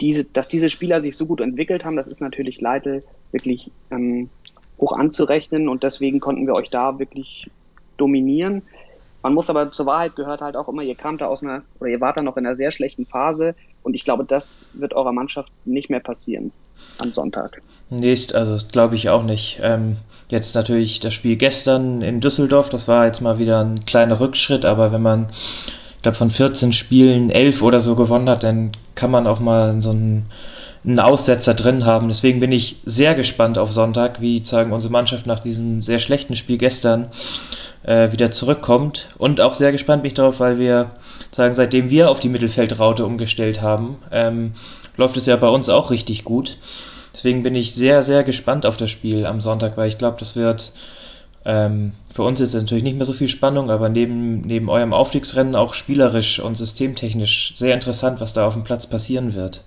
diese, 0.00 0.24
dass 0.24 0.48
diese 0.48 0.68
Spieler 0.68 1.02
sich 1.02 1.16
so 1.16 1.26
gut 1.26 1.40
entwickelt 1.40 1.84
haben, 1.84 1.96
das 1.96 2.06
ist 2.06 2.20
natürlich 2.20 2.60
Leitl 2.60 3.00
wirklich 3.32 3.70
ähm, 3.90 4.28
hoch 4.78 4.92
anzurechnen 4.92 5.68
und 5.68 5.82
deswegen 5.82 6.20
konnten 6.20 6.46
wir 6.46 6.54
euch 6.54 6.70
da 6.70 6.98
wirklich 6.98 7.50
dominieren. 7.96 8.62
Man 9.26 9.34
muss 9.34 9.50
aber 9.50 9.72
zur 9.72 9.86
Wahrheit 9.86 10.14
gehört 10.14 10.40
halt 10.40 10.54
auch 10.54 10.68
immer, 10.68 10.82
ihr 10.82 10.94
kamt 10.94 11.20
da 11.20 11.26
aus 11.26 11.42
einer, 11.42 11.62
oder 11.80 11.90
ihr 11.90 12.00
wart 12.00 12.16
da 12.16 12.22
noch 12.22 12.36
in 12.36 12.46
einer 12.46 12.54
sehr 12.54 12.70
schlechten 12.70 13.06
Phase 13.06 13.56
und 13.82 13.94
ich 13.94 14.04
glaube, 14.04 14.24
das 14.24 14.68
wird 14.72 14.94
eurer 14.94 15.10
Mannschaft 15.10 15.50
nicht 15.64 15.90
mehr 15.90 15.98
passieren 15.98 16.52
am 16.98 17.12
Sonntag. 17.12 17.60
Nee, 17.90 18.16
also 18.34 18.64
glaube 18.70 18.94
ich 18.94 19.10
auch 19.10 19.24
nicht. 19.24 19.58
Ähm, 19.64 19.96
jetzt 20.28 20.54
natürlich 20.54 21.00
das 21.00 21.12
Spiel 21.12 21.34
gestern 21.34 22.02
in 22.02 22.20
Düsseldorf, 22.20 22.68
das 22.68 22.86
war 22.86 23.06
jetzt 23.06 23.20
mal 23.20 23.40
wieder 23.40 23.64
ein 23.64 23.84
kleiner 23.84 24.20
Rückschritt, 24.20 24.64
aber 24.64 24.92
wenn 24.92 25.02
man, 25.02 25.30
ich 25.96 26.02
glaube, 26.02 26.18
von 26.18 26.30
14 26.30 26.72
Spielen 26.72 27.28
11 27.30 27.62
oder 27.62 27.80
so 27.80 27.96
gewonnen 27.96 28.28
hat, 28.28 28.44
dann 28.44 28.70
kann 28.94 29.10
man 29.10 29.26
auch 29.26 29.40
mal 29.40 29.82
so 29.82 29.90
einen, 29.90 30.26
einen 30.86 31.00
Aussetzer 31.00 31.54
drin 31.54 31.84
haben. 31.84 32.08
Deswegen 32.08 32.38
bin 32.38 32.52
ich 32.52 32.76
sehr 32.84 33.14
gespannt 33.14 33.58
auf 33.58 33.72
Sonntag, 33.72 34.20
wie 34.20 34.44
sagen 34.44 34.72
unsere 34.72 34.92
Mannschaft 34.92 35.26
nach 35.26 35.40
diesem 35.40 35.82
sehr 35.82 35.98
schlechten 35.98 36.36
Spiel 36.36 36.58
gestern 36.58 37.08
äh, 37.82 38.12
wieder 38.12 38.30
zurückkommt. 38.30 39.08
Und 39.18 39.40
auch 39.40 39.54
sehr 39.54 39.72
gespannt 39.72 40.02
bin 40.02 40.10
ich 40.10 40.14
darauf, 40.14 40.38
weil 40.38 40.58
wir 40.58 40.92
sagen, 41.32 41.54
seitdem 41.56 41.90
wir 41.90 42.08
auf 42.08 42.20
die 42.20 42.28
Mittelfeldraute 42.28 43.04
umgestellt 43.04 43.60
haben, 43.60 43.96
ähm, 44.12 44.54
läuft 44.96 45.16
es 45.16 45.26
ja 45.26 45.36
bei 45.36 45.48
uns 45.48 45.68
auch 45.68 45.90
richtig 45.90 46.24
gut. 46.24 46.58
Deswegen 47.12 47.42
bin 47.42 47.56
ich 47.56 47.74
sehr, 47.74 48.02
sehr 48.02 48.22
gespannt 48.22 48.64
auf 48.64 48.76
das 48.76 48.90
Spiel 48.90 49.26
am 49.26 49.40
Sonntag, 49.40 49.76
weil 49.76 49.88
ich 49.88 49.98
glaube, 49.98 50.18
das 50.20 50.36
wird 50.36 50.72
ähm, 51.46 51.92
für 52.12 52.24
uns 52.24 52.40
ist 52.40 52.54
natürlich 52.54 52.82
nicht 52.82 52.96
mehr 52.96 53.06
so 53.06 53.12
viel 53.12 53.28
Spannung, 53.28 53.70
aber 53.70 53.88
neben, 53.88 54.40
neben 54.40 54.68
eurem 54.68 54.92
Aufstiegsrennen 54.92 55.54
auch 55.54 55.74
spielerisch 55.74 56.40
und 56.40 56.56
systemtechnisch 56.56 57.52
sehr 57.54 57.72
interessant, 57.72 58.20
was 58.20 58.32
da 58.32 58.46
auf 58.48 58.54
dem 58.54 58.64
Platz 58.64 58.86
passieren 58.86 59.32
wird. 59.34 59.62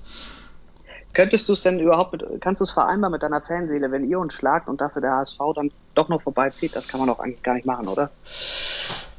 Könntest 1.19 1.49
du 1.49 1.51
es 1.51 1.59
denn 1.59 1.81
überhaupt, 1.81 2.13
mit, 2.13 2.23
kannst 2.39 2.61
du 2.61 2.63
es 2.63 2.71
vereinbaren 2.71 3.11
mit 3.11 3.21
deiner 3.21 3.41
Fanseele, 3.41 3.91
wenn 3.91 4.09
ihr 4.09 4.17
uns 4.19 4.33
schlagt 4.33 4.69
und 4.69 4.79
dafür 4.79 5.01
der 5.01 5.17
HSV 5.17 5.37
dann 5.53 5.69
doch 5.93 6.07
noch 6.07 6.21
vorbeizieht? 6.21 6.77
Das 6.77 6.87
kann 6.87 7.01
man 7.01 7.09
doch 7.09 7.19
eigentlich 7.19 7.43
gar 7.43 7.55
nicht 7.55 7.65
machen, 7.65 7.89
oder? 7.89 8.09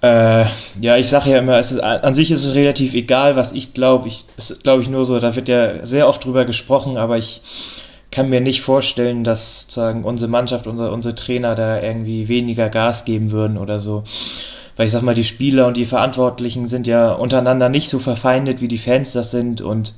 Äh, 0.00 0.46
ja, 0.80 0.96
ich 0.96 1.10
sage 1.10 1.28
ja 1.28 1.40
immer, 1.40 1.58
es 1.58 1.72
ist, 1.72 1.80
an 1.80 2.14
sich 2.14 2.30
ist 2.30 2.42
es 2.42 2.54
relativ 2.54 2.94
egal, 2.94 3.36
was 3.36 3.52
ich 3.52 3.74
glaube. 3.74 4.08
Ich, 4.08 4.24
ist 4.38 4.62
glaube 4.62 4.80
ich 4.80 4.88
nur 4.88 5.04
so, 5.04 5.20
da 5.20 5.36
wird 5.36 5.50
ja 5.50 5.84
sehr 5.84 6.08
oft 6.08 6.24
drüber 6.24 6.46
gesprochen, 6.46 6.96
aber 6.96 7.18
ich 7.18 7.42
kann 8.10 8.30
mir 8.30 8.40
nicht 8.40 8.62
vorstellen, 8.62 9.22
dass 9.22 9.60
sozusagen 9.60 10.04
unsere 10.04 10.30
Mannschaft, 10.30 10.66
unser, 10.66 10.92
unsere 10.94 11.14
Trainer 11.14 11.54
da 11.54 11.82
irgendwie 11.82 12.28
weniger 12.28 12.70
Gas 12.70 13.04
geben 13.04 13.30
würden 13.30 13.58
oder 13.58 13.78
so. 13.78 14.04
Weil 14.78 14.86
ich 14.86 14.92
sag 14.92 15.02
mal, 15.02 15.14
die 15.14 15.24
Spieler 15.24 15.66
und 15.66 15.76
die 15.76 15.84
Verantwortlichen 15.84 16.66
sind 16.66 16.86
ja 16.86 17.12
untereinander 17.12 17.68
nicht 17.68 17.90
so 17.90 17.98
verfeindet, 17.98 18.62
wie 18.62 18.68
die 18.68 18.78
Fans 18.78 19.12
das 19.12 19.30
sind 19.30 19.60
und 19.60 19.92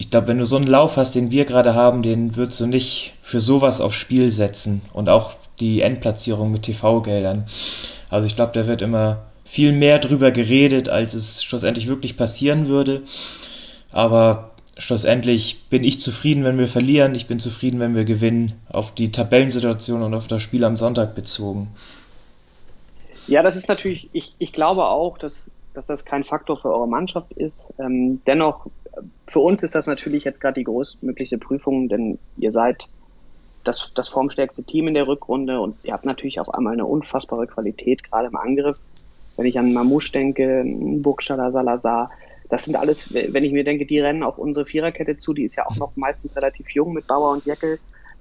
ich 0.00 0.10
glaube, 0.10 0.28
wenn 0.28 0.38
du 0.38 0.46
so 0.46 0.56
einen 0.56 0.66
Lauf 0.66 0.96
hast, 0.96 1.14
den 1.14 1.30
wir 1.30 1.44
gerade 1.44 1.74
haben, 1.74 2.02
den 2.02 2.34
würdest 2.34 2.58
du 2.58 2.66
nicht 2.66 3.12
für 3.20 3.38
sowas 3.38 3.82
aufs 3.82 3.98
Spiel 3.98 4.30
setzen 4.30 4.80
und 4.94 5.10
auch 5.10 5.34
die 5.60 5.82
Endplatzierung 5.82 6.50
mit 6.50 6.62
TV-Geldern. 6.62 7.44
Also 8.08 8.26
ich 8.26 8.34
glaube, 8.34 8.52
da 8.54 8.66
wird 8.66 8.80
immer 8.80 9.26
viel 9.44 9.72
mehr 9.72 9.98
drüber 9.98 10.30
geredet, 10.30 10.88
als 10.88 11.12
es 11.12 11.44
schlussendlich 11.44 11.86
wirklich 11.86 12.16
passieren 12.16 12.66
würde. 12.66 13.02
Aber 13.92 14.52
schlussendlich 14.78 15.64
bin 15.68 15.84
ich 15.84 16.00
zufrieden, 16.00 16.44
wenn 16.44 16.56
wir 16.56 16.68
verlieren. 16.68 17.14
Ich 17.14 17.26
bin 17.26 17.38
zufrieden, 17.38 17.78
wenn 17.78 17.94
wir 17.94 18.06
gewinnen, 18.06 18.54
auf 18.70 18.94
die 18.94 19.12
Tabellensituation 19.12 20.02
und 20.02 20.14
auf 20.14 20.28
das 20.28 20.40
Spiel 20.40 20.64
am 20.64 20.78
Sonntag 20.78 21.14
bezogen. 21.14 21.68
Ja, 23.26 23.42
das 23.42 23.54
ist 23.54 23.68
natürlich, 23.68 24.08
ich, 24.14 24.32
ich 24.38 24.54
glaube 24.54 24.86
auch, 24.86 25.18
dass, 25.18 25.50
dass 25.74 25.86
das 25.86 26.04
kein 26.04 26.24
Faktor 26.24 26.58
für 26.58 26.72
eure 26.72 26.88
Mannschaft 26.88 27.32
ist. 27.34 27.72
Ähm, 27.78 28.20
dennoch 28.26 28.66
für 29.26 29.40
uns 29.40 29.62
ist 29.62 29.74
das 29.74 29.86
natürlich 29.86 30.24
jetzt 30.24 30.40
gerade 30.40 30.54
die 30.54 30.64
größtmögliche 30.64 31.38
Prüfung, 31.38 31.88
denn 31.88 32.18
ihr 32.36 32.52
seid 32.52 32.88
das, 33.64 33.92
das 33.94 34.08
formstärkste 34.08 34.64
Team 34.64 34.88
in 34.88 34.94
der 34.94 35.06
Rückrunde 35.06 35.60
und 35.60 35.76
ihr 35.82 35.92
habt 35.92 36.06
natürlich 36.06 36.40
auf 36.40 36.52
einmal 36.52 36.72
eine 36.72 36.86
unfassbare 36.86 37.46
Qualität, 37.46 38.02
gerade 38.02 38.28
im 38.28 38.36
Angriff. 38.36 38.78
Wenn 39.36 39.46
ich 39.46 39.58
an 39.58 39.72
Mamouche 39.72 40.12
denke, 40.12 40.64
Burgstaller, 40.66 41.52
Salazar, 41.52 42.10
das 42.48 42.64
sind 42.64 42.76
alles, 42.76 43.12
wenn 43.14 43.44
ich 43.44 43.52
mir 43.52 43.64
denke, 43.64 43.86
die 43.86 44.00
rennen 44.00 44.22
auf 44.22 44.38
unsere 44.38 44.66
Viererkette 44.66 45.18
zu, 45.18 45.32
die 45.34 45.44
ist 45.44 45.56
ja 45.56 45.66
auch 45.66 45.76
noch 45.76 45.94
meistens 45.96 46.34
relativ 46.34 46.70
jung 46.70 46.92
mit 46.92 47.06
Bauer 47.06 47.30
und 47.30 47.44
Jeckel. 47.46 47.78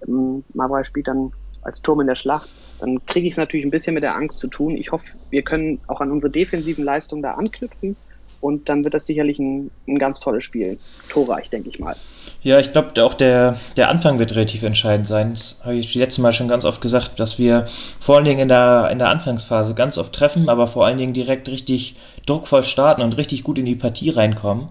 Ähm, 0.07 0.43
Mabra 0.53 0.83
spielt 0.83 1.07
dann 1.07 1.31
als 1.61 1.81
Turm 1.81 2.01
in 2.01 2.07
der 2.07 2.15
Schlacht. 2.15 2.49
Dann 2.79 3.05
kriege 3.05 3.27
ich 3.27 3.33
es 3.33 3.37
natürlich 3.37 3.65
ein 3.65 3.71
bisschen 3.71 3.93
mit 3.93 4.03
der 4.03 4.15
Angst 4.15 4.39
zu 4.39 4.47
tun. 4.47 4.77
Ich 4.77 4.91
hoffe, 4.91 5.17
wir 5.29 5.41
können 5.41 5.81
auch 5.87 5.99
an 6.01 6.11
unsere 6.11 6.31
defensiven 6.31 6.83
Leistungen 6.83 7.21
da 7.21 7.33
anknüpfen 7.33 7.95
und 8.41 8.69
dann 8.69 8.83
wird 8.83 8.93
das 8.93 9.05
sicherlich 9.05 9.37
ein, 9.39 9.69
ein 9.87 9.99
ganz 9.99 10.19
tolles 10.19 10.43
Spiel. 10.43 10.77
Torreich, 11.09 11.49
denke 11.49 11.69
ich 11.69 11.79
mal. 11.79 11.95
Ja, 12.41 12.59
ich 12.59 12.71
glaube, 12.71 13.03
auch 13.03 13.13
der, 13.13 13.59
der 13.75 13.89
Anfang 13.89 14.17
wird 14.17 14.33
relativ 14.33 14.63
entscheidend 14.63 15.07
sein. 15.07 15.33
Das 15.33 15.59
habe 15.63 15.75
ich 15.75 15.93
letztes 15.95 16.19
Mal 16.19 16.31
schon 16.31 16.47
ganz 16.47 16.63
oft 16.63 16.79
gesagt, 16.79 17.19
dass 17.19 17.37
wir 17.37 17.67
vor 17.99 18.15
allen 18.15 18.25
Dingen 18.25 18.39
in 18.39 18.47
der, 18.47 18.89
in 18.91 18.99
der 18.99 19.09
Anfangsphase 19.09 19.73
ganz 19.73 19.97
oft 19.97 20.13
treffen, 20.13 20.47
aber 20.47 20.67
vor 20.67 20.85
allen 20.85 20.97
Dingen 20.97 21.13
direkt 21.13 21.49
richtig 21.49 21.97
druckvoll 22.25 22.63
starten 22.63 23.01
und 23.01 23.17
richtig 23.17 23.43
gut 23.43 23.57
in 23.57 23.65
die 23.65 23.75
Partie 23.75 24.11
reinkommen. 24.11 24.69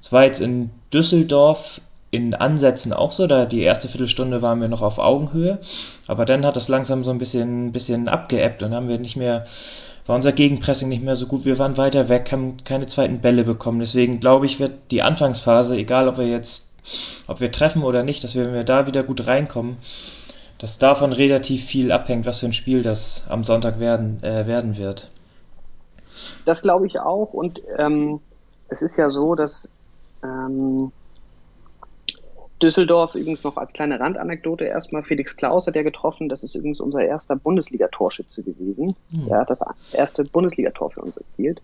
Es 0.00 0.12
war 0.12 0.24
jetzt 0.24 0.40
in 0.40 0.70
Düsseldorf 0.92 1.80
in 2.16 2.34
Ansätzen 2.34 2.92
auch 2.92 3.12
so, 3.12 3.26
da 3.26 3.44
die 3.44 3.62
erste 3.62 3.88
Viertelstunde 3.88 4.42
waren 4.42 4.60
wir 4.60 4.68
noch 4.68 4.82
auf 4.82 4.98
Augenhöhe, 4.98 5.58
aber 6.06 6.24
dann 6.24 6.44
hat 6.44 6.56
das 6.56 6.68
langsam 6.68 7.04
so 7.04 7.10
ein 7.10 7.18
bisschen, 7.18 7.72
bisschen 7.72 8.08
abgeebbt 8.08 8.62
und 8.62 8.74
haben 8.74 8.88
wir 8.88 8.98
nicht 8.98 9.16
mehr 9.16 9.46
war 10.06 10.14
unser 10.14 10.32
Gegenpressing 10.32 10.88
nicht 10.88 11.02
mehr 11.02 11.16
so 11.16 11.26
gut. 11.26 11.44
Wir 11.44 11.58
waren 11.58 11.76
weiter 11.76 12.08
weg, 12.08 12.30
haben 12.30 12.58
keine 12.64 12.86
zweiten 12.86 13.20
Bälle 13.20 13.44
bekommen. 13.44 13.80
Deswegen 13.80 14.20
glaube 14.20 14.46
ich, 14.46 14.60
wird 14.60 14.92
die 14.92 15.02
Anfangsphase, 15.02 15.76
egal 15.76 16.08
ob 16.08 16.18
wir 16.18 16.28
jetzt, 16.28 16.70
ob 17.26 17.40
wir 17.40 17.50
treffen 17.50 17.82
oder 17.82 18.02
nicht, 18.04 18.22
dass 18.22 18.34
wir, 18.34 18.46
wenn 18.46 18.54
wir 18.54 18.64
da 18.64 18.86
wieder 18.86 19.02
gut 19.02 19.26
reinkommen, 19.26 19.78
dass 20.58 20.78
davon 20.78 21.12
relativ 21.12 21.64
viel 21.64 21.92
abhängt, 21.92 22.24
was 22.24 22.38
für 22.38 22.46
ein 22.46 22.52
Spiel 22.52 22.82
das 22.82 23.24
am 23.28 23.44
Sonntag 23.44 23.80
werden, 23.80 24.22
äh, 24.22 24.46
werden 24.46 24.76
wird. 24.76 25.10
Das 26.44 26.62
glaube 26.62 26.86
ich 26.86 27.00
auch. 27.00 27.32
Und 27.32 27.60
ähm, 27.76 28.20
es 28.68 28.82
ist 28.82 28.96
ja 28.96 29.08
so, 29.08 29.34
dass 29.34 29.70
ähm, 30.22 30.92
Düsseldorf 32.62 33.14
übrigens 33.14 33.44
noch 33.44 33.56
als 33.56 33.72
kleine 33.72 34.00
Randanekdote 34.00 34.64
erstmal. 34.64 35.02
Felix 35.02 35.36
Klaus 35.36 35.66
hat 35.66 35.76
ja 35.76 35.82
getroffen. 35.82 36.28
Das 36.28 36.42
ist 36.42 36.54
übrigens 36.54 36.80
unser 36.80 37.04
erster 37.04 37.36
Bundesliga-Torschütze 37.36 38.42
gewesen. 38.42 38.96
Mhm. 39.10 39.28
Er 39.28 39.40
hat 39.40 39.50
das 39.50 39.62
erste 39.92 40.24
Bundesligator 40.24 40.90
für 40.90 41.02
uns 41.02 41.18
erzielt. 41.18 41.60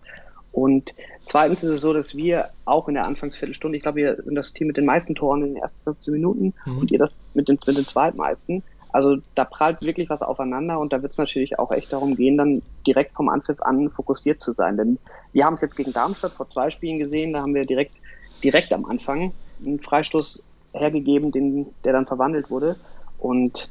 Und 0.51 0.93
zweitens 1.25 1.63
ist 1.63 1.71
es 1.71 1.81
so, 1.81 1.93
dass 1.93 2.15
wir 2.15 2.49
auch 2.65 2.87
in 2.87 2.93
der 2.93 3.05
Anfangsviertelstunde, 3.05 3.75
ich 3.75 3.81
glaube, 3.81 3.97
wir 3.97 4.21
sind 4.21 4.35
das 4.35 4.53
Team 4.53 4.67
mit 4.67 4.77
den 4.77 4.85
meisten 4.85 5.15
Toren 5.15 5.41
in 5.41 5.53
den 5.55 5.63
ersten 5.63 5.79
15 5.83 6.13
Minuten 6.13 6.53
mhm. 6.65 6.77
und 6.77 6.91
ihr 6.91 6.99
das 6.99 7.11
mit 7.33 7.49
den, 7.49 7.57
mit 7.65 7.75
den 7.75 7.87
zweitmeisten. 7.87 8.61
Also 8.91 9.17
da 9.33 9.45
prallt 9.45 9.81
wirklich 9.81 10.11
was 10.11 10.21
aufeinander 10.21 10.79
und 10.79 10.93
da 10.93 11.01
wird 11.01 11.11
es 11.11 11.17
natürlich 11.17 11.57
auch 11.57 11.71
echt 11.71 11.91
darum 11.91 12.15
gehen, 12.15 12.37
dann 12.37 12.61
direkt 12.85 13.15
vom 13.15 13.27
Anpfiff 13.27 13.59
an 13.63 13.89
fokussiert 13.89 14.39
zu 14.39 14.53
sein. 14.53 14.77
Denn 14.77 14.99
wir 15.31 15.45
haben 15.45 15.55
es 15.55 15.61
jetzt 15.61 15.75
gegen 15.75 15.91
Darmstadt 15.91 16.33
vor 16.33 16.47
zwei 16.47 16.69
Spielen 16.69 16.99
gesehen, 16.99 17.33
da 17.33 17.41
haben 17.41 17.55
wir 17.55 17.65
direkt, 17.65 17.95
direkt 18.43 18.71
am 18.71 18.85
Anfang 18.85 19.33
einen 19.65 19.79
Freistoß 19.79 20.43
hergegeben, 20.73 21.31
den, 21.31 21.67
der 21.83 21.93
dann 21.93 22.05
verwandelt 22.07 22.49
wurde. 22.49 22.77
Und 23.17 23.69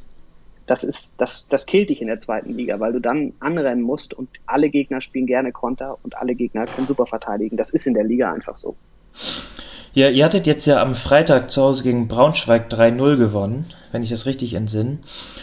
das 0.67 0.85
ist, 0.85 1.15
das, 1.19 1.49
das 1.49 1.67
killt 1.67 1.91
dich 1.91 2.01
in 2.01 2.07
der 2.07 2.21
zweiten 2.21 2.53
Liga, 2.53 2.79
weil 2.81 2.93
du 2.93 3.01
dann 3.01 3.35
anrennen 3.41 3.83
musst 3.83 4.15
und 4.15 4.31
alle 4.47 4.71
Gegner 4.71 5.01
spielen 5.01 5.27
gerne 5.27 5.53
Konter 5.53 5.99
und 6.03 6.17
alle 6.17 6.35
Gegner 6.35 6.67
können 6.67 6.87
super 6.87 7.07
verteidigen. 7.07 7.57
Das 7.57 7.71
ist 7.71 7.87
in 7.87 7.95
der 7.95 8.05
Liga 8.05 8.33
einfach 8.33 8.57
so. 8.57 8.77
Ja, 9.95 10.09
ihr 10.09 10.25
hattet 10.25 10.47
jetzt 10.47 10.65
ja 10.65 10.81
am 10.81 10.95
Freitag 10.95 11.51
zu 11.51 11.61
Hause 11.61 11.83
gegen 11.83 12.09
Braunschweig 12.09 12.73
3-0 12.73 13.17
gewonnen, 13.19 13.67
wenn 13.93 14.03
ich 14.03 14.09
das 14.09 14.25
richtig 14.25 14.55
entsinne. 14.55 14.99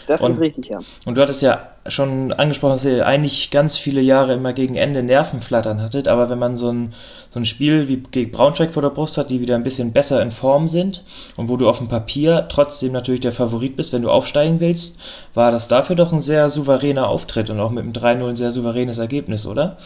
Das 0.08 0.22
und, 0.22 0.32
ist 0.32 0.40
richtig, 0.40 0.66
ja. 0.66 0.80
Und 1.06 1.16
du 1.16 1.22
hattest 1.22 1.44
ja 1.44 1.68
schon 1.88 2.34
angesprochen, 2.34 2.74
dass 2.74 2.86
ihr 2.86 3.06
eigentlich 3.06 3.52
ganz 3.52 3.78
viele 3.78 4.02
Jahre 4.02 4.34
immer 4.34 4.54
gegen 4.54 4.76
Ende 4.76 5.04
Nervenflattern 5.04 5.84
hattet, 5.84 6.08
aber 6.08 6.32
wenn 6.32 6.40
man 6.40 6.58
so 6.58 6.72
ein, 6.72 6.94
so 7.30 7.40
ein 7.40 7.46
Spiel 7.46 7.88
wie 7.88 7.98
gegen 7.98 8.32
Braunschweig 8.32 8.74
vor 8.74 8.82
der 8.82 8.90
Brust 8.90 9.20
hat, 9.20 9.30
die 9.30 9.40
wieder 9.40 9.54
ein 9.54 9.64
bisschen 9.64 9.94
besser 9.94 10.20
in 10.20 10.32
Form 10.32 10.68
sind 10.68 11.04
und 11.36 11.48
wo 11.48 11.56
du 11.56 11.70
auf 11.70 11.78
dem 11.78 11.88
Papier 11.88 12.48
trotzdem 12.50 12.92
natürlich 12.92 13.22
der 13.22 13.32
Favorit 13.32 13.76
bist, 13.76 13.94
wenn 13.94 14.02
du 14.02 14.10
aufsteigen 14.10 14.60
willst, 14.60 14.98
war 15.36 15.52
das 15.52 15.68
dafür 15.68 15.96
doch 15.96 16.12
ein 16.12 16.22
sehr 16.22 16.50
souveräner 16.50 17.08
Auftritt 17.08 17.52
und 17.52 17.60
auch 17.60 17.70
mit 17.70 17.86
dem 17.86 17.94
3-0 17.94 18.30
ein 18.30 18.36
sehr 18.36 18.52
souveränes 18.52 18.98
Ergebnis, 18.98 19.46
oder? 19.46 19.78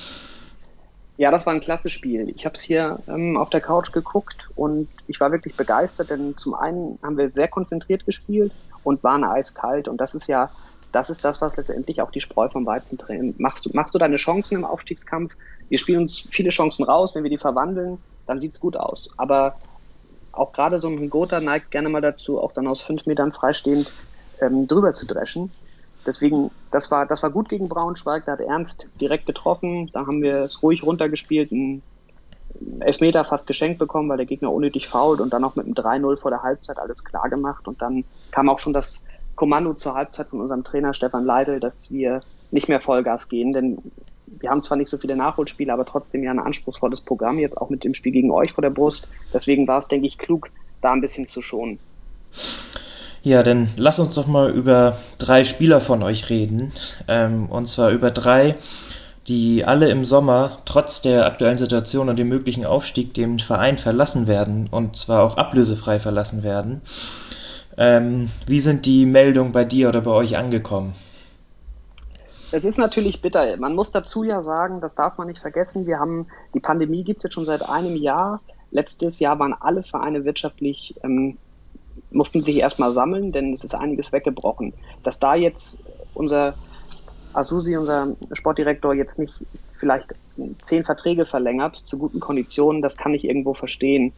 Ja, 1.17 1.29
das 1.29 1.45
war 1.45 1.53
ein 1.53 1.59
klasse 1.59 1.89
Spiel. 1.89 2.29
Ich 2.35 2.45
habe 2.45 2.55
es 2.55 2.61
hier 2.61 2.97
ähm, 3.07 3.37
auf 3.37 3.49
der 3.51 3.61
Couch 3.61 3.91
geguckt 3.91 4.49
und 4.55 4.89
ich 5.07 5.19
war 5.19 5.31
wirklich 5.31 5.55
begeistert, 5.55 6.09
denn 6.09 6.35
zum 6.37 6.55
einen 6.55 6.97
haben 7.03 7.17
wir 7.17 7.29
sehr 7.29 7.47
konzentriert 7.47 8.05
gespielt 8.05 8.51
und 8.83 9.03
waren 9.03 9.23
eiskalt 9.23 9.87
und 9.87 9.97
das 9.97 10.15
ist 10.15 10.27
ja, 10.27 10.49
das 10.91 11.11
ist 11.11 11.23
das, 11.23 11.39
was 11.39 11.55
letztendlich 11.55 12.01
auch 12.01 12.09
die 12.09 12.21
Spreu 12.21 12.49
vom 12.49 12.65
Weizen 12.65 12.97
trennt. 12.97 13.39
Machst 13.39 13.65
du, 13.65 13.69
machst 13.73 13.93
du 13.93 13.99
deine 13.99 14.15
Chancen 14.15 14.55
im 14.55 14.65
Aufstiegskampf? 14.65 15.35
Wir 15.69 15.77
spielen 15.77 16.01
uns 16.01 16.19
viele 16.19 16.49
Chancen 16.49 16.83
raus, 16.83 17.13
wenn 17.13 17.23
wir 17.23 17.29
die 17.29 17.37
verwandeln, 17.37 17.99
dann 18.25 18.41
sieht's 18.41 18.59
gut 18.59 18.75
aus. 18.75 19.09
Aber 19.17 19.55
auch 20.31 20.51
gerade 20.51 20.79
so 20.79 20.87
ein 20.87 21.11
Gotha 21.11 21.39
neigt 21.39 21.69
gerne 21.69 21.89
mal 21.89 22.01
dazu, 22.01 22.41
auch 22.41 22.53
dann 22.53 22.67
aus 22.67 22.81
fünf 22.81 23.05
Metern 23.05 23.33
freistehend 23.33 23.91
ähm, 24.41 24.67
drüber 24.67 24.91
zu 24.91 25.05
dreschen. 25.05 25.51
Deswegen, 26.05 26.51
das 26.71 26.91
war, 26.91 27.05
das 27.05 27.23
war 27.23 27.29
gut 27.29 27.49
gegen 27.49 27.69
Braunschweig, 27.69 28.25
da 28.25 28.33
hat 28.33 28.41
Ernst 28.41 28.87
direkt 28.99 29.25
getroffen, 29.25 29.89
da 29.93 30.05
haben 30.05 30.21
wir 30.21 30.41
es 30.43 30.61
ruhig 30.61 30.83
runtergespielt, 30.83 31.51
einen 31.51 31.81
Elfmeter 32.79 33.23
fast 33.25 33.47
geschenkt 33.47 33.79
bekommen, 33.79 34.09
weil 34.09 34.17
der 34.17 34.25
Gegner 34.25 34.51
unnötig 34.51 34.87
fault 34.87 35.21
und 35.21 35.31
dann 35.33 35.43
auch 35.43 35.55
mit 35.55 35.65
einem 35.65 35.75
3-0 35.75 36.17
vor 36.17 36.31
der 36.31 36.43
Halbzeit 36.43 36.77
alles 36.77 37.03
klar 37.03 37.29
gemacht 37.29 37.67
und 37.67 37.81
dann 37.81 38.03
kam 38.31 38.49
auch 38.49 38.59
schon 38.59 38.73
das 38.73 39.03
Kommando 39.35 39.73
zur 39.73 39.95
Halbzeit 39.95 40.27
von 40.27 40.41
unserem 40.41 40.63
Trainer 40.63 40.93
Stefan 40.93 41.25
Leidl, 41.25 41.59
dass 41.59 41.91
wir 41.91 42.21
nicht 42.51 42.69
mehr 42.69 42.81
Vollgas 42.81 43.29
gehen, 43.29 43.53
denn 43.53 43.79
wir 44.39 44.49
haben 44.49 44.63
zwar 44.63 44.77
nicht 44.77 44.89
so 44.89 44.97
viele 44.97 45.15
Nachholspiele, 45.15 45.73
aber 45.73 45.85
trotzdem 45.85 46.23
ja 46.23 46.31
ein 46.31 46.39
anspruchsvolles 46.39 47.01
Programm 47.01 47.39
jetzt 47.39 47.57
auch 47.57 47.69
mit 47.69 47.83
dem 47.83 47.93
Spiel 47.93 48.11
gegen 48.11 48.31
euch 48.31 48.53
vor 48.53 48.61
der 48.61 48.69
Brust. 48.69 49.07
Deswegen 49.33 49.67
war 49.67 49.79
es, 49.79 49.87
denke 49.87 50.07
ich, 50.07 50.17
klug, 50.17 50.49
da 50.81 50.91
ein 50.91 51.01
bisschen 51.01 51.27
zu 51.27 51.41
schonen. 51.41 51.79
Ja, 53.23 53.41
dann 53.41 53.69
lass 53.77 53.99
uns 53.99 54.15
doch 54.15 54.27
mal 54.27 54.51
über 54.51 54.97
drei 55.17 55.45
Spieler 55.45 55.79
von 55.79 56.03
euch 56.03 56.29
reden. 56.29 56.73
Ähm, 57.07 57.47
und 57.49 57.69
zwar 57.69 57.91
über 57.91 58.11
drei, 58.11 58.55
die 59.29 59.63
alle 59.63 59.89
im 59.89 60.03
Sommer 60.03 60.57
trotz 60.65 61.01
der 61.01 61.25
aktuellen 61.25 61.57
Situation 61.57 62.09
und 62.09 62.19
dem 62.19 62.27
möglichen 62.27 62.65
Aufstieg 62.65 63.13
den 63.13 63.39
Verein 63.39 63.77
verlassen 63.77 64.27
werden 64.27 64.67
und 64.69 64.97
zwar 64.97 65.23
auch 65.23 65.37
ablösefrei 65.37 65.99
verlassen 65.99 66.43
werden. 66.43 66.81
Ähm, 67.77 68.29
wie 68.45 68.59
sind 68.59 68.85
die 68.85 69.05
Meldungen 69.05 69.53
bei 69.53 69.63
dir 69.63 69.87
oder 69.87 70.01
bei 70.01 70.11
euch 70.11 70.35
angekommen? 70.35 70.93
Es 72.51 72.65
ist 72.65 72.77
natürlich 72.77 73.21
bitter. 73.21 73.55
Man 73.55 73.73
muss 73.73 73.91
dazu 73.91 74.23
ja 74.23 74.43
sagen, 74.43 74.81
das 74.81 74.95
darf 74.95 75.17
man 75.17 75.27
nicht 75.27 75.39
vergessen, 75.39 75.87
wir 75.87 75.97
haben, 75.97 76.27
die 76.53 76.59
Pandemie 76.59 77.05
gibt 77.05 77.19
es 77.19 77.23
jetzt 77.23 77.33
schon 77.33 77.45
seit 77.45 77.67
einem 77.67 77.95
Jahr. 77.95 78.41
Letztes 78.69 79.19
Jahr 79.19 79.39
waren 79.39 79.53
alle 79.53 79.83
Vereine 79.83 80.25
wirtschaftlich 80.25 80.95
ähm, 81.03 81.37
mussten 82.09 82.43
sich 82.43 82.57
erstmal 82.57 82.93
sammeln, 82.93 83.31
denn 83.31 83.53
es 83.53 83.63
ist 83.63 83.75
einiges 83.75 84.11
weggebrochen. 84.11 84.73
Dass 85.03 85.19
da 85.19 85.35
jetzt 85.35 85.83
unser 86.13 86.55
Asusi, 87.33 87.75
unser 87.77 88.15
Sportdirektor, 88.31 88.93
jetzt 88.93 89.19
nicht 89.19 89.45
vielleicht 89.79 90.15
zehn 90.61 90.85
Verträge 90.85 91.25
verlängert 91.25 91.75
zu 91.85 91.97
guten 91.97 92.19
Konditionen, 92.19 92.81
das 92.81 92.95
kann 92.95 93.13
ich 93.13 93.23
irgendwo 93.23 93.53
verstehen. 93.53 94.13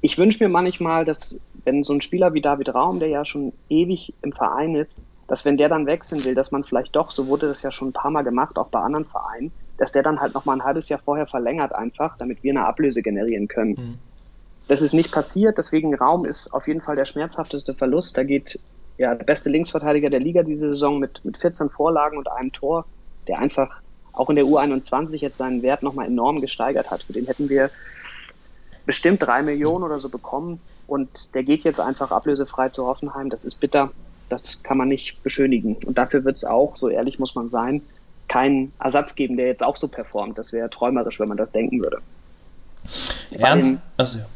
Ich 0.00 0.18
wünsche 0.18 0.44
mir 0.44 0.50
manchmal, 0.50 1.04
dass 1.04 1.40
wenn 1.64 1.82
so 1.82 1.92
ein 1.92 2.00
Spieler 2.00 2.34
wie 2.34 2.40
David 2.40 2.74
Raum, 2.74 3.00
der 3.00 3.08
ja 3.08 3.24
schon 3.24 3.52
ewig 3.68 4.14
im 4.22 4.32
Verein 4.32 4.76
ist, 4.76 5.02
dass 5.26 5.44
wenn 5.44 5.56
der 5.56 5.68
dann 5.68 5.86
wechseln 5.86 6.24
will, 6.24 6.34
dass 6.34 6.52
man 6.52 6.64
vielleicht 6.64 6.94
doch, 6.94 7.10
so 7.10 7.26
wurde 7.26 7.48
das 7.48 7.62
ja 7.62 7.70
schon 7.70 7.88
ein 7.88 7.92
paar 7.92 8.10
Mal 8.10 8.22
gemacht, 8.22 8.56
auch 8.56 8.70
bei 8.70 8.80
anderen 8.80 9.06
Vereinen, 9.06 9.52
dass 9.76 9.92
der 9.92 10.02
dann 10.02 10.20
halt 10.20 10.34
noch 10.34 10.44
mal 10.44 10.54
ein 10.54 10.64
halbes 10.64 10.88
Jahr 10.88 11.00
vorher 11.00 11.26
verlängert 11.26 11.74
einfach, 11.74 12.16
damit 12.18 12.42
wir 12.42 12.52
eine 12.52 12.66
Ablöse 12.66 13.02
generieren 13.02 13.48
können. 13.48 13.70
Mhm. 13.70 13.98
Das 14.68 14.82
ist 14.82 14.92
nicht 14.92 15.10
passiert, 15.10 15.58
deswegen 15.58 15.94
Raum 15.94 16.26
ist 16.26 16.52
auf 16.52 16.68
jeden 16.68 16.82
Fall 16.82 16.94
der 16.94 17.06
schmerzhafteste 17.06 17.74
Verlust. 17.74 18.16
Da 18.16 18.22
geht 18.22 18.60
ja 18.98 19.14
der 19.14 19.24
beste 19.24 19.48
Linksverteidiger 19.48 20.10
der 20.10 20.20
Liga 20.20 20.42
diese 20.42 20.68
Saison 20.70 20.98
mit, 20.98 21.24
mit 21.24 21.38
14 21.38 21.70
Vorlagen 21.70 22.18
und 22.18 22.30
einem 22.30 22.52
Tor, 22.52 22.84
der 23.26 23.38
einfach 23.38 23.80
auch 24.12 24.28
in 24.28 24.36
der 24.36 24.44
U21 24.44 25.16
jetzt 25.16 25.38
seinen 25.38 25.62
Wert 25.62 25.82
nochmal 25.82 26.06
enorm 26.06 26.40
gesteigert 26.40 26.90
hat. 26.90 27.02
Für 27.02 27.14
den 27.14 27.26
hätten 27.26 27.48
wir 27.48 27.70
bestimmt 28.84 29.22
drei 29.22 29.42
Millionen 29.42 29.84
oder 29.84 30.00
so 30.00 30.08
bekommen 30.08 30.60
und 30.86 31.34
der 31.34 31.44
geht 31.44 31.62
jetzt 31.62 31.80
einfach 31.80 32.10
ablösefrei 32.10 32.68
zu 32.68 32.86
Hoffenheim. 32.86 33.30
Das 33.30 33.44
ist 33.44 33.60
bitter. 33.60 33.90
Das 34.28 34.62
kann 34.62 34.76
man 34.76 34.88
nicht 34.88 35.22
beschönigen. 35.22 35.76
Und 35.86 35.96
dafür 35.96 36.24
wird 36.24 36.36
es 36.36 36.44
auch, 36.44 36.76
so 36.76 36.88
ehrlich 36.88 37.18
muss 37.18 37.34
man 37.34 37.48
sein, 37.48 37.80
keinen 38.26 38.72
Ersatz 38.78 39.14
geben, 39.14 39.38
der 39.38 39.46
jetzt 39.46 39.62
auch 39.62 39.76
so 39.76 39.88
performt. 39.88 40.36
Das 40.36 40.52
wäre 40.52 40.68
träumerisch, 40.68 41.18
wenn 41.18 41.28
man 41.28 41.38
das 41.38 41.52
denken 41.52 41.80
würde. 41.80 41.98
Ernst? 43.30 43.70
Den, 43.70 43.82
also, 43.96 44.18
ja, 44.18 44.26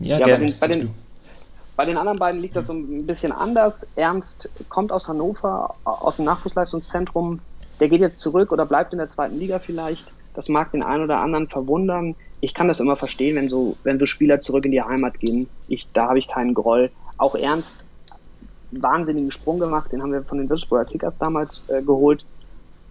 ja 0.00 0.18
gerne. 0.18 0.46
Bei 0.60 0.68
den, 0.68 0.80
bei, 0.80 0.86
den, 0.86 0.94
bei 1.76 1.84
den 1.84 1.96
anderen 1.96 2.18
beiden 2.18 2.40
liegt 2.40 2.56
das 2.56 2.66
so 2.66 2.72
ein 2.72 3.06
bisschen 3.06 3.32
anders. 3.32 3.86
Ernst 3.96 4.50
kommt 4.68 4.92
aus 4.92 5.08
Hannover, 5.08 5.74
aus 5.84 6.16
dem 6.16 6.24
Nachwuchsleistungszentrum. 6.24 7.40
Der 7.80 7.88
geht 7.88 8.00
jetzt 8.00 8.20
zurück 8.20 8.52
oder 8.52 8.66
bleibt 8.66 8.92
in 8.92 8.98
der 8.98 9.10
zweiten 9.10 9.38
Liga 9.38 9.58
vielleicht. 9.58 10.04
Das 10.34 10.48
mag 10.48 10.72
den 10.72 10.82
einen 10.82 11.04
oder 11.04 11.18
anderen 11.18 11.48
verwundern. 11.48 12.14
Ich 12.40 12.54
kann 12.54 12.68
das 12.68 12.80
immer 12.80 12.96
verstehen, 12.96 13.36
wenn 13.36 13.48
so, 13.48 13.76
wenn 13.82 13.98
so 13.98 14.06
Spieler 14.06 14.40
zurück 14.40 14.64
in 14.64 14.72
die 14.72 14.82
Heimat 14.82 15.18
gehen. 15.18 15.48
Ich, 15.66 15.88
da 15.92 16.08
habe 16.08 16.18
ich 16.18 16.28
keinen 16.28 16.54
Groll. 16.54 16.90
Auch 17.16 17.34
Ernst, 17.34 17.74
wahnsinnigen 18.70 19.32
Sprung 19.32 19.58
gemacht. 19.58 19.90
Den 19.92 20.02
haben 20.02 20.12
wir 20.12 20.22
von 20.22 20.38
den 20.38 20.48
Würzburger 20.48 20.84
Kickers 20.84 21.18
damals 21.18 21.64
äh, 21.68 21.82
geholt. 21.82 22.24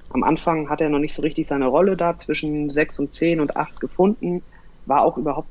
Am 0.09 0.23
Anfang 0.23 0.69
hat 0.69 0.81
er 0.81 0.89
noch 0.89 0.99
nicht 0.99 1.13
so 1.13 1.21
richtig 1.21 1.47
seine 1.47 1.67
Rolle 1.67 1.97
da 1.97 2.15
zwischen 2.17 2.69
sechs 2.69 2.97
und 2.99 3.13
zehn 3.13 3.39
und 3.39 3.55
acht 3.55 3.79
gefunden. 3.79 4.41
War 4.85 5.03
auch 5.03 5.17
überhaupt 5.17 5.49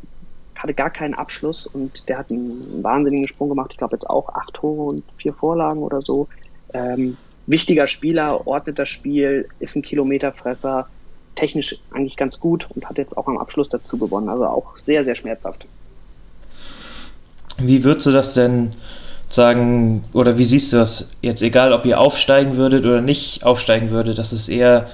hatte 0.58 0.74
gar 0.74 0.90
keinen 0.90 1.14
Abschluss 1.14 1.66
und 1.66 2.08
der 2.08 2.18
hat 2.18 2.30
einen 2.30 2.82
wahnsinnigen 2.82 3.28
Sprung 3.28 3.48
gemacht. 3.48 3.70
Ich 3.72 3.78
glaube 3.78 3.96
jetzt 3.96 4.08
auch 4.08 4.30
acht 4.34 4.54
Tore 4.54 4.82
und 4.82 5.04
vier 5.16 5.32
Vorlagen 5.32 5.80
oder 5.82 6.02
so. 6.02 6.28
Ähm, 6.72 7.16
wichtiger 7.46 7.86
Spieler, 7.86 8.46
ordnet 8.46 8.78
das 8.78 8.88
Spiel, 8.88 9.48
ist 9.60 9.76
ein 9.76 9.82
Kilometerfresser, 9.82 10.88
technisch 11.34 11.76
eigentlich 11.90 12.16
ganz 12.16 12.40
gut 12.40 12.66
und 12.74 12.88
hat 12.88 12.98
jetzt 12.98 13.16
auch 13.16 13.28
am 13.28 13.38
Abschluss 13.38 13.68
dazu 13.68 13.98
gewonnen. 13.98 14.28
Also 14.28 14.46
auch 14.46 14.76
sehr, 14.78 15.04
sehr 15.04 15.14
schmerzhaft. 15.14 15.66
Wie 17.58 17.84
würdest 17.84 18.06
du 18.06 18.12
das 18.12 18.34
denn 18.34 18.74
sagen, 19.28 20.04
oder 20.12 20.38
wie 20.38 20.44
siehst 20.44 20.72
du 20.72 20.76
das 20.76 21.10
jetzt, 21.20 21.42
egal 21.42 21.72
ob 21.72 21.84
ihr 21.84 21.98
aufsteigen 21.98 22.56
würdet 22.56 22.84
oder 22.86 23.00
nicht 23.00 23.44
aufsteigen 23.44 23.90
würdet, 23.90 24.18
dass 24.18 24.32
es 24.32 24.48
eher 24.48 24.88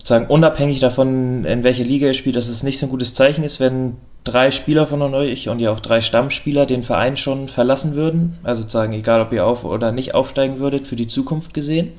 sozusagen 0.00 0.26
unabhängig 0.28 0.80
davon, 0.80 1.44
in 1.44 1.62
welche 1.62 1.82
Liga 1.82 2.06
ihr 2.06 2.14
spielt, 2.14 2.34
dass 2.34 2.48
es 2.48 2.62
nicht 2.62 2.78
so 2.78 2.86
ein 2.86 2.90
gutes 2.90 3.12
Zeichen 3.12 3.44
ist, 3.44 3.60
wenn 3.60 3.98
drei 4.24 4.50
Spieler 4.50 4.86
von 4.86 5.02
euch 5.02 5.50
und 5.50 5.60
ja 5.60 5.70
auch 5.70 5.80
drei 5.80 6.00
Stammspieler 6.00 6.64
den 6.64 6.84
Verein 6.84 7.18
schon 7.18 7.48
verlassen 7.48 7.94
würden? 7.94 8.38
Also 8.42 8.62
sozusagen, 8.62 8.94
egal 8.94 9.20
ob 9.20 9.30
ihr 9.34 9.46
auf 9.46 9.62
oder 9.62 9.92
nicht 9.92 10.14
aufsteigen 10.14 10.58
würdet, 10.58 10.86
für 10.86 10.96
die 10.96 11.06
Zukunft 11.06 11.52
gesehen? 11.52 11.92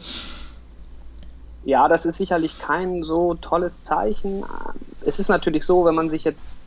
Ja, 1.63 1.87
das 1.87 2.07
ist 2.07 2.17
sicherlich 2.17 2.57
kein 2.57 3.03
so 3.03 3.35
tolles 3.35 3.83
Zeichen. 3.83 4.45
Es 5.05 5.19
ist 5.19 5.29
natürlich 5.29 5.63
so, 5.63 5.85
wenn 5.85 5.93
man 5.93 6.09
sich 6.09 6.23
jetzt, 6.23 6.57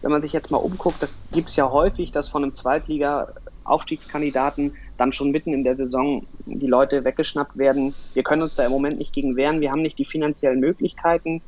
wenn 0.00 0.12
man 0.12 0.22
sich 0.22 0.32
jetzt 0.32 0.52
mal 0.52 0.58
umguckt, 0.58 1.02
das 1.02 1.18
gibt 1.32 1.48
es 1.48 1.56
ja 1.56 1.72
häufig, 1.72 2.12
dass 2.12 2.28
von 2.28 2.44
einem 2.44 2.54
Zweitliga-Aufstiegskandidaten 2.54 4.74
dann 4.98 5.12
schon 5.12 5.30
mitten 5.30 5.54
in 5.54 5.64
der 5.64 5.76
Saison 5.76 6.26
die 6.44 6.66
Leute 6.66 7.04
weggeschnappt 7.04 7.56
werden. 7.56 7.94
Wir 8.14 8.24
können 8.24 8.42
uns 8.42 8.56
da 8.56 8.66
im 8.66 8.72
Moment 8.72 8.98
nicht 8.98 9.12
gegen 9.12 9.36
wehren. 9.36 9.60
Wir 9.60 9.70
haben 9.70 9.82
nicht 9.82 9.98
die 9.98 10.04
finanziellen 10.04 10.60
Möglichkeiten. 10.60 11.40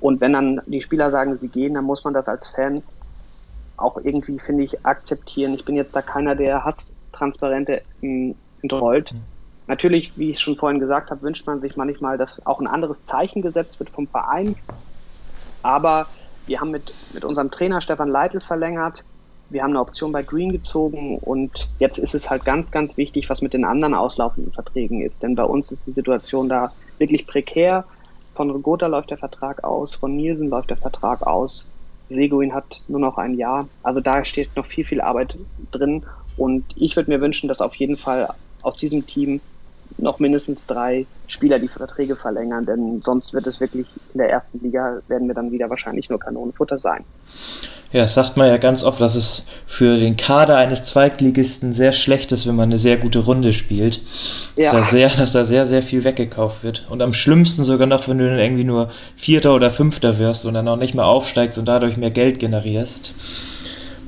Und 0.00 0.20
wenn 0.20 0.34
dann 0.34 0.60
die 0.66 0.82
Spieler 0.82 1.10
sagen, 1.10 1.36
sie 1.36 1.48
gehen, 1.48 1.74
dann 1.74 1.84
muss 1.84 2.04
man 2.04 2.14
das 2.14 2.28
als 2.28 2.46
Fan 2.46 2.82
auch 3.76 3.96
irgendwie, 3.96 4.38
finde 4.38 4.64
ich, 4.64 4.84
akzeptieren. 4.84 5.54
Ich 5.54 5.64
bin 5.64 5.74
jetzt 5.74 5.96
da 5.96 6.02
keiner, 6.02 6.34
der 6.34 6.64
Hasstransparente 6.64 7.82
entrollt. 8.62 9.12
Mhm. 9.12 9.20
Natürlich, 9.66 10.16
wie 10.16 10.30
ich 10.30 10.40
schon 10.40 10.56
vorhin 10.56 10.80
gesagt 10.80 11.10
habe, 11.10 11.22
wünscht 11.22 11.46
man 11.46 11.60
sich 11.60 11.76
manchmal, 11.76 12.18
dass 12.18 12.44
auch 12.46 12.60
ein 12.60 12.66
anderes 12.66 13.04
Zeichen 13.06 13.42
gesetzt 13.42 13.78
wird 13.78 13.90
vom 13.90 14.06
Verein. 14.06 14.56
Aber 15.62 16.06
wir 16.46 16.60
haben 16.60 16.70
mit, 16.70 16.92
mit 17.12 17.24
unserem 17.24 17.50
Trainer 17.50 17.80
Stefan 17.80 18.08
Leitl 18.08 18.40
verlängert. 18.40 19.04
Wir 19.50 19.62
haben 19.62 19.70
eine 19.70 19.80
Option 19.80 20.12
bei 20.12 20.22
Green 20.22 20.52
gezogen 20.52 21.18
und 21.18 21.68
jetzt 21.78 21.98
ist 21.98 22.14
es 22.14 22.28
halt 22.28 22.44
ganz, 22.44 22.70
ganz 22.70 22.96
wichtig, 22.96 23.30
was 23.30 23.40
mit 23.40 23.54
den 23.54 23.64
anderen 23.64 23.94
auslaufenden 23.94 24.52
Verträgen 24.52 25.00
ist. 25.00 25.22
Denn 25.22 25.34
bei 25.34 25.44
uns 25.44 25.72
ist 25.72 25.86
die 25.86 25.92
Situation 25.92 26.48
da 26.48 26.72
wirklich 26.98 27.26
prekär. 27.26 27.84
Von 28.34 28.50
Regota 28.50 28.86
läuft 28.86 29.10
der 29.10 29.18
Vertrag 29.18 29.64
aus, 29.64 29.94
von 29.94 30.14
Nielsen 30.14 30.48
läuft 30.48 30.70
der 30.70 30.76
Vertrag 30.76 31.26
aus. 31.26 31.66
Seguin 32.10 32.54
hat 32.54 32.82
nur 32.88 33.00
noch 33.00 33.16
ein 33.16 33.34
Jahr. 33.34 33.68
Also 33.82 34.00
da 34.00 34.24
steht 34.24 34.54
noch 34.56 34.66
viel, 34.66 34.84
viel 34.84 35.00
Arbeit 35.00 35.36
drin. 35.70 36.04
Und 36.36 36.64
ich 36.76 36.94
würde 36.96 37.10
mir 37.10 37.20
wünschen, 37.20 37.48
dass 37.48 37.60
auf 37.60 37.74
jeden 37.76 37.96
Fall 37.96 38.28
aus 38.62 38.76
diesem 38.76 39.06
Team 39.06 39.40
noch 39.96 40.18
mindestens 40.18 40.66
drei 40.66 41.06
Spieler 41.26 41.58
die 41.58 41.68
Verträge 41.68 42.16
verlängern, 42.16 42.66
denn 42.66 43.00
sonst 43.02 43.32
wird 43.32 43.46
es 43.46 43.60
wirklich 43.60 43.86
in 44.12 44.18
der 44.18 44.30
ersten 44.30 44.60
Liga 44.60 45.00
werden 45.08 45.28
wir 45.28 45.34
dann 45.34 45.50
wieder 45.50 45.70
wahrscheinlich 45.70 46.08
nur 46.08 46.18
Kanonenfutter 46.18 46.78
sein. 46.78 47.04
Ja, 47.90 48.02
das 48.02 48.12
sagt 48.12 48.36
man 48.36 48.48
ja 48.48 48.58
ganz 48.58 48.84
oft, 48.84 49.00
dass 49.00 49.14
es 49.14 49.46
für 49.66 49.96
den 49.96 50.18
Kader 50.18 50.56
eines 50.58 50.84
Zweitligisten 50.84 51.72
sehr 51.72 51.92
schlecht 51.92 52.32
ist, 52.32 52.46
wenn 52.46 52.54
man 52.54 52.68
eine 52.68 52.76
sehr 52.76 52.98
gute 52.98 53.20
Runde 53.20 53.54
spielt. 53.54 54.02
Ja. 54.56 54.64
Dass, 54.64 54.72
da 54.72 54.82
sehr, 54.82 55.08
dass 55.08 55.32
da 55.32 55.44
sehr, 55.46 55.66
sehr 55.66 55.82
viel 55.82 56.04
weggekauft 56.04 56.62
wird. 56.62 56.84
Und 56.90 57.00
am 57.00 57.14
schlimmsten 57.14 57.64
sogar 57.64 57.86
noch, 57.86 58.06
wenn 58.06 58.18
du 58.18 58.28
dann 58.28 58.38
irgendwie 58.38 58.64
nur 58.64 58.90
Vierter 59.16 59.54
oder 59.54 59.70
Fünfter 59.70 60.18
wirst 60.18 60.44
und 60.44 60.52
dann 60.52 60.68
auch 60.68 60.76
nicht 60.76 60.94
mehr 60.94 61.06
aufsteigst 61.06 61.56
und 61.56 61.66
dadurch 61.66 61.96
mehr 61.96 62.10
Geld 62.10 62.40
generierst. 62.40 63.14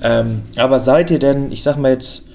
Ähm, 0.02 0.42
aber 0.56 0.78
seid 0.78 1.10
ihr 1.10 1.18
denn, 1.18 1.50
ich 1.50 1.62
sag 1.62 1.78
mal 1.78 1.92
jetzt, 1.92 2.29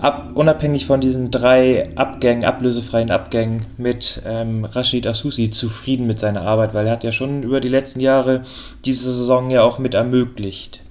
ab, 0.00 0.32
unabhängig 0.34 0.86
von 0.86 1.00
diesen 1.00 1.30
drei 1.30 1.96
Abgängen, 1.96 2.44
ablösefreien 2.44 3.10
Abgängen 3.10 3.66
mit 3.76 4.22
ähm, 4.26 4.64
Rashid 4.64 5.06
Asusi 5.06 5.50
zufrieden 5.50 6.06
mit 6.06 6.18
seiner 6.18 6.42
Arbeit, 6.42 6.74
weil 6.74 6.86
er 6.86 6.92
hat 6.92 7.04
ja 7.04 7.12
schon 7.12 7.42
über 7.42 7.60
die 7.60 7.68
letzten 7.68 8.00
Jahre 8.00 8.44
diese 8.84 9.12
Saison 9.12 9.50
ja 9.50 9.62
auch 9.62 9.78
mit 9.78 9.94
ermöglicht. 9.94 10.82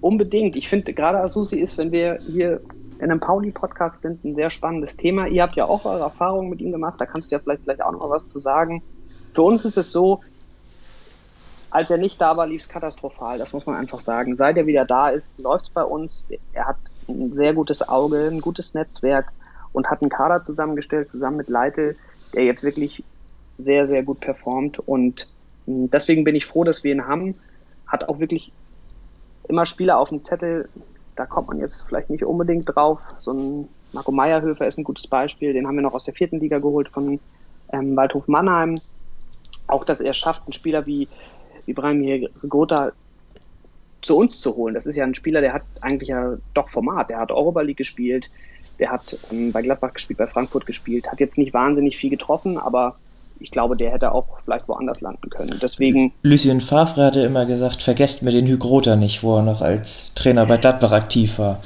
Unbedingt. 0.00 0.56
Ich 0.56 0.68
finde 0.68 0.92
gerade 0.92 1.18
Asusi 1.18 1.56
ist, 1.56 1.78
wenn 1.78 1.92
wir 1.92 2.18
hier 2.26 2.60
in 2.98 3.10
einem 3.10 3.20
Pauli-Podcast 3.20 4.02
sind, 4.02 4.24
ein 4.24 4.34
sehr 4.34 4.50
spannendes 4.50 4.96
Thema. 4.96 5.26
Ihr 5.26 5.42
habt 5.42 5.56
ja 5.56 5.64
auch 5.64 5.84
eure 5.84 6.02
Erfahrungen 6.02 6.50
mit 6.50 6.60
ihm 6.60 6.72
gemacht, 6.72 7.00
da 7.00 7.06
kannst 7.06 7.30
du 7.30 7.36
ja 7.36 7.40
vielleicht 7.40 7.64
gleich 7.64 7.82
auch 7.82 7.92
noch 7.92 8.10
was 8.10 8.28
zu 8.28 8.38
sagen. 8.38 8.82
Für 9.32 9.42
uns 9.42 9.64
ist 9.64 9.76
es 9.76 9.92
so, 9.92 10.20
als 11.70 11.90
er 11.90 11.98
nicht 11.98 12.20
da 12.20 12.36
war, 12.36 12.46
lief 12.46 12.62
es 12.62 12.68
katastrophal, 12.68 13.38
das 13.38 13.52
muss 13.52 13.66
man 13.66 13.76
einfach 13.76 14.00
sagen. 14.00 14.36
Seit 14.36 14.56
er 14.56 14.66
wieder 14.66 14.84
da 14.84 15.10
ist, 15.10 15.40
läuft 15.40 15.66
es 15.66 15.70
bei 15.70 15.84
uns. 15.84 16.26
Er 16.52 16.66
hat 16.66 16.76
ein 17.08 17.32
sehr 17.32 17.54
gutes 17.54 17.88
Auge, 17.88 18.28
ein 18.28 18.40
gutes 18.40 18.74
Netzwerk 18.74 19.32
und 19.72 19.90
hat 19.90 20.02
einen 20.02 20.10
Kader 20.10 20.42
zusammengestellt, 20.42 21.08
zusammen 21.08 21.36
mit 21.36 21.48
Leitl, 21.48 21.96
der 22.34 22.44
jetzt 22.44 22.62
wirklich 22.62 23.04
sehr, 23.58 23.86
sehr 23.86 24.02
gut 24.02 24.20
performt. 24.20 24.78
Und 24.78 25.28
hm, 25.66 25.90
deswegen 25.90 26.24
bin 26.24 26.34
ich 26.34 26.46
froh, 26.46 26.64
dass 26.64 26.84
wir 26.84 26.92
ihn 26.92 27.06
haben. 27.06 27.34
Hat 27.86 28.08
auch 28.08 28.18
wirklich 28.18 28.52
immer 29.48 29.66
Spieler 29.66 29.98
auf 29.98 30.10
dem 30.10 30.22
Zettel, 30.22 30.68
da 31.16 31.26
kommt 31.26 31.48
man 31.48 31.58
jetzt 31.58 31.82
vielleicht 31.82 32.10
nicht 32.10 32.24
unbedingt 32.24 32.74
drauf. 32.74 33.00
So 33.18 33.32
ein 33.32 33.68
Marco 33.92 34.12
Meyerhöfer 34.12 34.66
ist 34.66 34.78
ein 34.78 34.84
gutes 34.84 35.06
Beispiel, 35.06 35.52
den 35.52 35.66
haben 35.66 35.76
wir 35.76 35.82
noch 35.82 35.94
aus 35.94 36.04
der 36.04 36.14
vierten 36.14 36.38
Liga 36.38 36.58
geholt 36.58 36.90
von 36.90 37.18
ähm, 37.72 37.96
Waldhof 37.96 38.28
Mannheim. 38.28 38.78
Auch, 39.66 39.84
dass 39.84 40.00
er 40.00 40.14
schafft, 40.14 40.42
einen 40.46 40.52
Spieler 40.52 40.86
wie, 40.86 41.08
wie 41.66 41.72
Brian 41.72 42.28
Gotha 42.48 42.92
zu 44.02 44.16
uns 44.16 44.40
zu 44.40 44.56
holen. 44.56 44.74
Das 44.74 44.86
ist 44.86 44.96
ja 44.96 45.04
ein 45.04 45.14
Spieler, 45.14 45.40
der 45.40 45.52
hat 45.52 45.62
eigentlich 45.80 46.08
ja 46.08 46.36
doch 46.54 46.68
Format. 46.68 47.10
Der 47.10 47.18
hat 47.18 47.30
Europa 47.30 47.62
League 47.62 47.76
gespielt, 47.76 48.30
der 48.78 48.90
hat 48.90 49.18
ähm, 49.30 49.52
bei 49.52 49.62
Gladbach 49.62 49.94
gespielt, 49.94 50.18
bei 50.18 50.26
Frankfurt 50.26 50.66
gespielt, 50.66 51.08
hat 51.10 51.20
jetzt 51.20 51.38
nicht 51.38 51.52
wahnsinnig 51.52 51.96
viel 51.96 52.10
getroffen, 52.10 52.58
aber 52.58 52.96
ich 53.40 53.50
glaube, 53.50 53.76
der 53.76 53.92
hätte 53.92 54.12
auch 54.12 54.40
vielleicht 54.40 54.68
woanders 54.68 55.00
landen 55.00 55.30
können. 55.30 55.58
Deswegen. 55.62 56.12
Lucien 56.22 56.60
Favre 56.60 57.04
hatte 57.04 57.20
immer 57.20 57.46
gesagt, 57.46 57.82
vergesst 57.82 58.22
mir 58.22 58.32
den 58.32 58.46
Hygrota 58.46 58.96
nicht, 58.96 59.22
wo 59.22 59.36
er 59.36 59.42
noch 59.42 59.62
als 59.62 60.12
Trainer 60.14 60.46
bei 60.46 60.56
Gladbach 60.56 60.92
aktiv 60.92 61.38
war. 61.38 61.60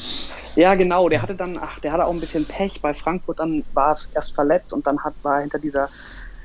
Ja, 0.54 0.74
genau. 0.74 1.08
Der 1.08 1.22
hatte 1.22 1.34
dann, 1.34 1.58
ach, 1.58 1.80
der 1.80 1.92
hatte 1.92 2.04
auch 2.04 2.12
ein 2.12 2.20
bisschen 2.20 2.44
Pech 2.44 2.82
bei 2.82 2.92
Frankfurt. 2.92 3.40
Dann 3.40 3.64
war 3.72 3.92
er 3.92 4.16
erst 4.16 4.34
verletzt 4.34 4.72
und 4.72 4.86
dann 4.86 5.02
hat, 5.02 5.14
war 5.22 5.36
er 5.36 5.40
hinter 5.42 5.58
dieser 5.58 5.88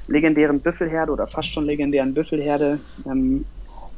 legendären 0.08 0.62
Büffelherde 0.62 1.12
oder 1.12 1.28
fast 1.28 1.54
schon 1.54 1.66
legendären 1.66 2.14
Büffelherde 2.14 2.80
ähm, 3.06 3.44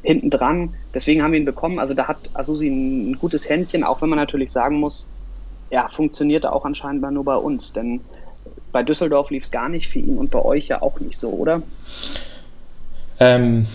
hinten 0.04 0.30
dran. 0.30 0.76
Deswegen 0.94 1.22
haben 1.22 1.32
wir 1.32 1.40
ihn 1.40 1.46
bekommen. 1.46 1.80
Also 1.80 1.94
da 1.94 2.08
hat 2.08 2.18
Asusi 2.34 2.68
ein, 2.68 3.18
gutes 3.20 3.48
Händchen, 3.48 3.84
auch 3.84 4.02
wenn 4.02 4.10
man 4.10 4.20
natürlich 4.20 4.52
sagen 4.52 4.80
muss, 4.80 5.08
ja, 5.70 5.88
funktionierte 5.90 6.52
auch 6.52 6.66
anscheinend 6.66 7.02
nur 7.12 7.26
bei 7.26 7.36
uns. 7.36 7.74
Denn 7.74 8.02
bei 8.72 8.84
Düsseldorf 8.84 9.30
lief 9.30 9.44
es 9.44 9.52
gar 9.52 9.70
nicht 9.70 9.88
für 9.88 10.00
ihn 10.00 10.18
und 10.18 10.32
bei 10.32 10.44
euch 10.44 10.68
ja 10.68 10.82
auch 10.82 11.00
nicht 11.00 11.18
so, 11.18 11.30
oder? 11.30 11.62
Ähm, 13.20 13.68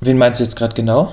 wen 0.00 0.18
meinst 0.18 0.40
du 0.40 0.44
jetzt 0.44 0.56
gerade 0.56 0.74
genau? 0.74 1.12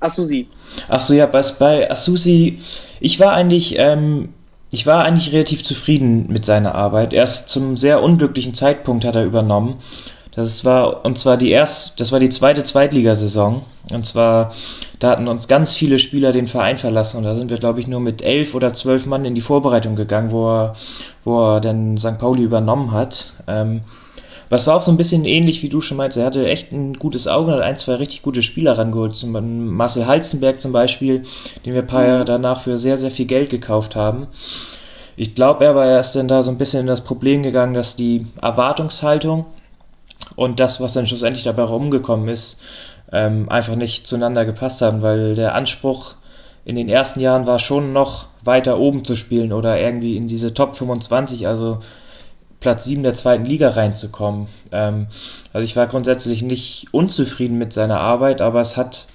Asusi. 0.00 0.48
Ach 0.88 1.00
so, 1.00 1.14
ja, 1.14 1.32
was 1.32 1.58
bei 1.58 1.90
Asusi, 1.90 2.60
ich 3.00 3.20
war 3.20 3.32
eigentlich, 3.32 3.78
ähm, 3.78 4.30
ich 4.70 4.86
war 4.86 5.04
eigentlich 5.04 5.32
relativ 5.32 5.62
zufrieden 5.62 6.26
mit 6.28 6.44
seiner 6.44 6.74
Arbeit. 6.74 7.12
Erst 7.12 7.48
zum 7.48 7.76
sehr 7.76 8.02
unglücklichen 8.02 8.54
Zeitpunkt 8.54 9.04
hat 9.04 9.16
er 9.16 9.24
übernommen. 9.24 9.76
Das 10.36 10.64
war, 10.64 11.04
und 11.04 11.18
zwar 11.18 11.36
die 11.36 11.50
erst, 11.50 12.00
das 12.00 12.10
war 12.10 12.18
die 12.18 12.28
zweite 12.28 12.64
Zweitligasaison. 12.64 13.62
Und 13.92 14.04
zwar, 14.04 14.52
da 14.98 15.10
hatten 15.10 15.28
uns 15.28 15.46
ganz 15.46 15.74
viele 15.74 15.98
Spieler 15.98 16.32
den 16.32 16.48
Verein 16.48 16.78
verlassen. 16.78 17.18
Und 17.18 17.24
da 17.24 17.36
sind 17.36 17.50
wir, 17.50 17.58
glaube 17.58 17.80
ich, 17.80 17.86
nur 17.86 18.00
mit 18.00 18.20
elf 18.20 18.54
oder 18.54 18.72
zwölf 18.72 19.06
Mann 19.06 19.24
in 19.24 19.34
die 19.34 19.40
Vorbereitung 19.40 19.94
gegangen, 19.94 20.32
wo 20.32 20.48
er, 20.48 20.74
wo 21.24 21.54
er 21.54 21.60
dann 21.60 21.96
St. 21.98 22.18
Pauli 22.18 22.42
übernommen 22.42 22.90
hat. 22.90 23.32
Ähm, 23.46 23.82
was 24.50 24.66
war 24.66 24.76
auch 24.76 24.82
so 24.82 24.90
ein 24.90 24.96
bisschen 24.96 25.24
ähnlich, 25.24 25.62
wie 25.62 25.68
du 25.68 25.80
schon 25.80 25.96
meinst. 25.96 26.16
Er 26.16 26.26
hatte 26.26 26.48
echt 26.48 26.72
ein 26.72 26.94
gutes 26.94 27.28
Auge 27.28 27.52
und 27.52 27.58
hat 27.58 27.64
ein, 27.64 27.76
zwei 27.76 27.94
richtig 27.94 28.22
gute 28.22 28.42
Spieler 28.42 28.76
rangeholt. 28.76 29.16
Zum 29.16 29.32
Beispiel 29.32 29.50
Marcel 29.50 30.06
Halzenberg 30.06 30.60
zum 30.60 30.72
Beispiel, 30.72 31.24
den 31.64 31.74
wir 31.74 31.82
ein 31.82 31.86
paar 31.86 32.06
Jahre 32.06 32.24
danach 32.24 32.60
für 32.60 32.78
sehr, 32.78 32.98
sehr 32.98 33.10
viel 33.10 33.26
Geld 33.26 33.50
gekauft 33.50 33.96
haben. 33.96 34.26
Ich 35.16 35.34
glaube, 35.34 35.64
er 35.64 35.76
war 35.76 35.86
erst 35.86 36.16
dann 36.16 36.28
da 36.28 36.42
so 36.42 36.50
ein 36.50 36.58
bisschen 36.58 36.80
in 36.80 36.86
das 36.88 37.02
Problem 37.02 37.42
gegangen, 37.42 37.74
dass 37.74 37.94
die 37.94 38.26
Erwartungshaltung 38.42 39.46
und 40.36 40.60
das, 40.60 40.80
was 40.80 40.92
dann 40.92 41.06
schlussendlich 41.06 41.44
dabei 41.44 41.62
rumgekommen 41.62 42.28
ist, 42.28 42.60
ähm, 43.12 43.48
einfach 43.48 43.76
nicht 43.76 44.06
zueinander 44.06 44.44
gepasst 44.44 44.82
haben, 44.82 45.02
weil 45.02 45.34
der 45.34 45.54
Anspruch 45.54 46.14
in 46.64 46.76
den 46.76 46.88
ersten 46.88 47.20
Jahren 47.20 47.46
war 47.46 47.58
schon 47.58 47.92
noch 47.92 48.26
weiter 48.42 48.78
oben 48.78 49.04
zu 49.04 49.16
spielen 49.16 49.52
oder 49.52 49.78
irgendwie 49.78 50.16
in 50.16 50.28
diese 50.28 50.54
Top 50.54 50.76
25, 50.76 51.46
also 51.46 51.80
Platz 52.60 52.84
7 52.84 53.02
der 53.02 53.14
zweiten 53.14 53.44
Liga 53.44 53.70
reinzukommen. 53.70 54.48
Ähm, 54.72 55.08
also 55.52 55.64
ich 55.64 55.76
war 55.76 55.86
grundsätzlich 55.86 56.42
nicht 56.42 56.86
unzufrieden 56.92 57.58
mit 57.58 57.72
seiner 57.72 58.00
Arbeit, 58.00 58.40
aber 58.40 58.60
es 58.60 58.76
hat 58.76 59.06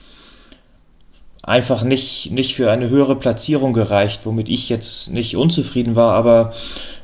einfach 1.42 1.82
nicht, 1.82 2.32
nicht 2.32 2.54
für 2.56 2.70
eine 2.70 2.90
höhere 2.90 3.16
Platzierung 3.16 3.74
gereicht, 3.74 4.22
womit 4.26 4.50
ich 4.50 4.70
jetzt 4.70 5.12
nicht 5.12 5.36
unzufrieden 5.36 5.96
war, 5.96 6.14
aber 6.14 6.54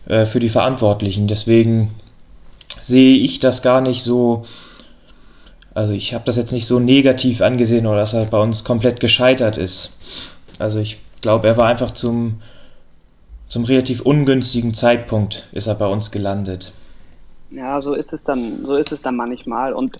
äh, 0.05 0.25
für 0.27 0.39
die 0.39 0.49
Verantwortlichen. 0.49 1.27
Deswegen 1.27 1.95
sehe 2.85 3.17
ich 3.17 3.39
das 3.39 3.61
gar 3.61 3.81
nicht 3.81 4.03
so. 4.03 4.45
Also 5.73 5.91
ich 5.91 6.13
habe 6.13 6.23
das 6.25 6.37
jetzt 6.37 6.51
nicht 6.51 6.67
so 6.67 6.79
negativ 6.79 7.41
angesehen 7.41 7.87
oder 7.87 7.97
dass 7.97 8.13
er 8.13 8.25
bei 8.25 8.39
uns 8.39 8.63
komplett 8.63 8.99
gescheitert 8.99 9.57
ist. 9.57 9.97
Also 10.59 10.79
ich 10.79 10.99
glaube, 11.21 11.47
er 11.47 11.57
war 11.57 11.67
einfach 11.67 11.91
zum, 11.91 12.41
zum 13.47 13.65
relativ 13.65 14.01
ungünstigen 14.01 14.73
Zeitpunkt 14.73 15.49
ist 15.51 15.67
er 15.67 15.75
bei 15.75 15.87
uns 15.87 16.11
gelandet. 16.11 16.71
Ja, 17.49 17.81
so 17.81 17.93
ist 17.93 18.13
es 18.13 18.23
dann, 18.23 18.65
so 18.65 18.75
ist 18.75 18.91
es 18.91 19.01
dann 19.01 19.15
manchmal. 19.15 19.73
Und 19.73 19.99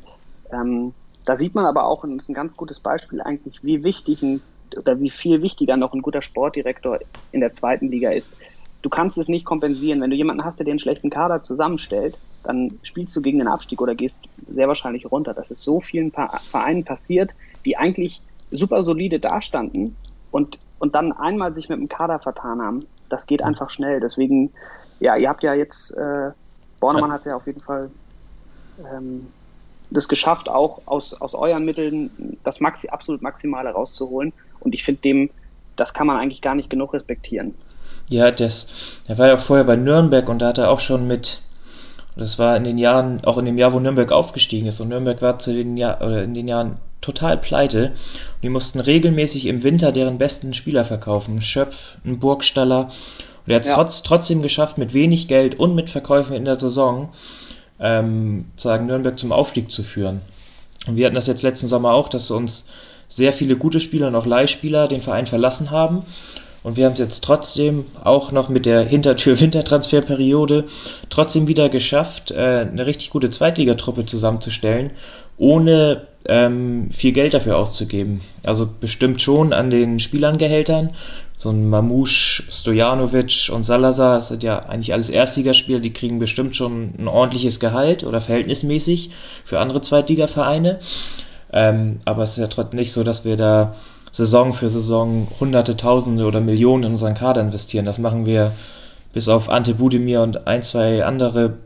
ähm, 0.53 0.93
da 1.25 1.35
sieht 1.35 1.55
man 1.55 1.65
aber 1.65 1.85
auch, 1.85 2.03
und 2.03 2.15
das 2.15 2.25
ist 2.25 2.29
ein 2.29 2.35
ganz 2.35 2.55
gutes 2.55 2.79
Beispiel 2.79 3.19
eigentlich, 3.21 3.63
wie 3.63 3.83
wichtig 3.83 4.21
ein, 4.21 4.41
oder 4.77 4.99
wie 4.99 5.09
viel 5.09 5.41
wichtiger 5.41 5.75
noch 5.75 5.93
ein 5.93 6.01
guter 6.01 6.21
Sportdirektor 6.21 6.99
in 7.31 7.39
der 7.39 7.53
zweiten 7.53 7.89
Liga 7.89 8.11
ist. 8.11 8.37
Du 8.83 8.89
kannst 8.89 9.17
es 9.17 9.27
nicht 9.27 9.45
kompensieren. 9.45 9.99
Wenn 10.01 10.11
du 10.11 10.15
jemanden 10.15 10.45
hast, 10.45 10.59
der 10.59 10.65
den 10.65 10.79
schlechten 10.79 11.09
Kader 11.09 11.41
zusammenstellt, 11.41 12.15
dann 12.45 12.79
spielst 12.83 13.15
du 13.15 13.21
gegen 13.21 13.39
den 13.39 13.47
Abstieg 13.47 13.81
oder 13.81 13.95
gehst 13.95 14.19
sehr 14.47 14.67
wahrscheinlich 14.67 15.11
runter. 15.11 15.33
Das 15.33 15.51
ist 15.51 15.63
so 15.63 15.79
vielen 15.81 16.11
Vereinen 16.11 16.83
passiert, 16.83 17.31
die 17.65 17.77
eigentlich 17.77 18.21
super 18.51 18.83
solide 18.83 19.19
dastanden 19.19 19.95
und, 20.31 20.59
und 20.79 20.95
dann 20.95 21.11
einmal 21.11 21.53
sich 21.53 21.69
mit 21.69 21.79
dem 21.79 21.89
Kader 21.89 22.19
vertan 22.19 22.61
haben. 22.61 22.85
Das 23.09 23.25
geht 23.25 23.41
einfach 23.41 23.69
schnell. 23.69 23.99
Deswegen, 23.99 24.51
ja, 24.99 25.15
ihr 25.15 25.29
habt 25.29 25.43
ja 25.43 25.53
jetzt, 25.53 25.91
äh, 25.91 26.31
Bornemann 26.79 27.11
hat 27.11 27.25
ja 27.25 27.35
auf 27.35 27.47
jeden 27.47 27.61
Fall 27.61 27.89
ähm, 28.79 29.27
das 29.89 30.07
geschafft, 30.07 30.49
auch 30.49 30.81
aus, 30.85 31.13
aus 31.13 31.35
euren 31.35 31.65
Mitteln 31.65 32.37
das 32.43 32.59
Maxi, 32.59 32.89
absolut 32.89 33.21
Maximale 33.21 33.69
rauszuholen. 33.69 34.33
Und 34.59 34.73
ich 34.73 34.83
finde 34.83 35.01
dem, 35.01 35.29
das 35.75 35.93
kann 35.93 36.07
man 36.07 36.17
eigentlich 36.17 36.41
gar 36.41 36.55
nicht 36.55 36.69
genug 36.69 36.93
respektieren. 36.93 37.55
Ja, 38.07 38.31
das, 38.31 38.67
er 39.07 39.17
war 39.17 39.27
ja 39.27 39.35
auch 39.35 39.39
vorher 39.39 39.65
bei 39.65 39.75
Nürnberg 39.75 40.29
und 40.29 40.39
da 40.39 40.47
hat 40.47 40.57
er 40.57 40.69
auch 40.69 40.79
schon 40.79 41.07
mit, 41.07 41.41
das 42.15 42.39
war 42.39 42.55
in 42.55 42.63
den 42.63 42.77
Jahren, 42.77 43.23
auch 43.25 43.37
in 43.37 43.45
dem 43.45 43.57
Jahr, 43.57 43.73
wo 43.73 43.79
Nürnberg 43.79 44.11
aufgestiegen 44.11 44.67
ist. 44.67 44.79
Und 44.79 44.89
Nürnberg 44.89 45.21
war 45.21 45.39
zu 45.39 45.53
den 45.53 45.75
Jahr, 45.75 46.01
oder 46.01 46.23
in 46.23 46.33
den 46.33 46.47
Jahren 46.47 46.77
total 47.01 47.37
pleite. 47.37 47.87
Und 47.87 48.43
die 48.43 48.49
mussten 48.49 48.79
regelmäßig 48.79 49.47
im 49.47 49.63
Winter 49.63 49.91
deren 49.91 50.17
besten 50.17 50.53
Spieler 50.53 50.85
verkaufen. 50.85 51.41
Schöpf, 51.41 51.97
ein 52.05 52.19
Burgstaller. 52.19 52.91
Und 53.45 53.51
er 53.51 53.57
hat 53.57 53.63
es 53.63 53.69
ja. 53.69 53.75
trotz, 53.75 54.01
trotzdem 54.03 54.41
geschafft, 54.41 54.77
mit 54.77 54.93
wenig 54.93 55.27
Geld 55.27 55.59
und 55.59 55.75
mit 55.75 55.89
Verkäufen 55.89 56.35
in 56.35 56.45
der 56.45 56.59
Saison, 56.59 57.09
ähm, 57.79 58.45
sagen, 58.55 58.85
Nürnberg 58.85 59.19
zum 59.19 59.31
Aufstieg 59.31 59.69
zu 59.69 59.83
führen. 59.83 60.21
Und 60.87 60.95
wir 60.95 61.05
hatten 61.05 61.15
das 61.15 61.27
jetzt 61.27 61.43
letzten 61.43 61.67
Sommer 61.67 61.93
auch, 61.93 62.07
dass 62.07 62.31
uns 62.31 62.67
sehr 63.07 63.33
viele 63.33 63.57
gute 63.57 63.79
Spieler 63.79 64.07
und 64.07 64.15
auch 64.15 64.25
Leihspieler 64.25 64.87
den 64.87 65.01
Verein 65.01 65.27
verlassen 65.27 65.71
haben. 65.71 66.03
Und 66.65 66.77
wir 66.77 66.85
haben 66.85 66.93
es 66.93 66.99
jetzt 66.99 67.23
trotzdem 67.23 67.85
auch 68.03 68.31
noch 68.31 68.49
mit 68.49 68.65
der 68.65 68.81
Hintertür-Wintertransferperiode 68.81 70.63
trotzdem 71.11 71.47
wieder 71.47 71.69
geschafft, 71.69 72.31
äh, 72.31 72.65
eine 72.67 72.87
richtig 72.87 73.11
gute 73.11 73.29
Zweitligatruppe 73.29 74.07
zusammenzustellen, 74.07 74.89
ohne 75.37 76.07
ähm, 76.27 76.89
viel 76.89 77.11
Geld 77.11 77.35
dafür 77.35 77.59
auszugeben. 77.59 78.21
Also 78.41 78.67
bestimmt 78.81 79.21
schon 79.21 79.53
an 79.53 79.69
den 79.69 79.99
Spielangehältern. 79.99 80.93
So 81.37 81.51
ein 81.51 81.69
Mamouche, 81.69 82.41
Stojanovic 82.51 83.51
und 83.53 83.61
Salazar, 83.61 84.15
das 84.15 84.29
sind 84.29 84.41
ja 84.41 84.65
eigentlich 84.65 84.91
alles 84.91 85.11
Erstligaspieler, 85.11 85.81
die 85.81 85.93
kriegen 85.93 86.17
bestimmt 86.17 86.55
schon 86.55 86.95
ein 86.97 87.07
ordentliches 87.07 87.59
Gehalt 87.59 88.03
oder 88.03 88.21
verhältnismäßig 88.21 89.11
für 89.43 89.59
andere 89.59 89.81
Zweitligavereine. 89.81 90.79
Ähm, 91.53 91.99
aber 92.05 92.23
es 92.23 92.31
ist 92.31 92.37
ja 92.37 92.47
trotzdem 92.47 92.79
nicht 92.79 92.91
so, 92.91 93.03
dass 93.03 93.23
wir 93.23 93.37
da 93.37 93.75
Saison 94.15 94.53
für 94.53 94.69
Saison 94.69 95.27
Hunderte, 95.41 95.75
Tausende 95.75 96.25
oder 96.25 96.39
Millionen 96.39 96.83
in 96.83 96.91
unseren 96.91 97.15
Kader 97.15 97.41
investieren. 97.41 97.85
Das 97.85 97.97
machen 97.97 98.25
wir 98.25 98.53
bis 99.11 99.27
auf 99.27 99.49
Ante 99.49 99.73
Budemir 99.73 100.21
und 100.21 100.47
ein, 100.47 100.63
zwei 100.63 101.03
andere 101.03 101.57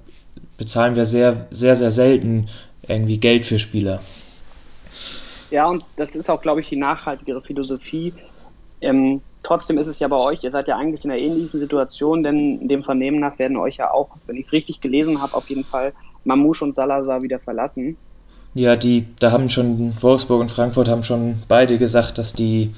bezahlen 0.57 0.95
wir 0.95 1.05
sehr, 1.05 1.45
sehr, 1.51 1.75
sehr 1.75 1.91
selten 1.91 2.47
irgendwie 2.87 3.19
Geld 3.19 3.45
für 3.45 3.59
Spieler. 3.59 3.99
Ja, 5.51 5.67
und 5.67 5.85
das 5.95 6.15
ist 6.15 6.27
auch, 6.27 6.41
glaube 6.41 6.61
ich, 6.61 6.69
die 6.69 6.75
nachhaltigere 6.75 7.41
Philosophie. 7.41 8.13
Ähm, 8.81 9.21
trotzdem 9.43 9.77
ist 9.77 9.87
es 9.87 9.99
ja 9.99 10.07
bei 10.07 10.17
euch, 10.17 10.43
ihr 10.43 10.49
seid 10.49 10.67
ja 10.67 10.75
eigentlich 10.75 11.05
in 11.05 11.11
einer 11.11 11.19
ähnlichen 11.19 11.59
Situation, 11.59 12.23
denn 12.23 12.67
dem 12.67 12.81
Vernehmen 12.81 13.19
nach 13.19 13.37
werden 13.37 13.57
euch 13.57 13.77
ja 13.77 13.91
auch, 13.91 14.09
wenn 14.25 14.37
ich 14.37 14.47
es 14.47 14.53
richtig 14.53 14.81
gelesen 14.81 15.21
habe, 15.21 15.35
auf 15.35 15.47
jeden 15.49 15.65
Fall 15.65 15.93
Mamouche 16.23 16.63
und 16.63 16.75
Salazar 16.75 17.21
wieder 17.21 17.39
verlassen. 17.39 17.95
Ja, 18.53 18.75
die, 18.75 19.05
da 19.19 19.31
haben 19.31 19.49
schon 19.49 19.93
Wolfsburg 20.01 20.41
und 20.41 20.51
Frankfurt 20.51 20.89
haben 20.89 21.03
schon 21.03 21.39
beide 21.47 21.77
gesagt, 21.77 22.17
dass 22.17 22.33
die 22.33 22.73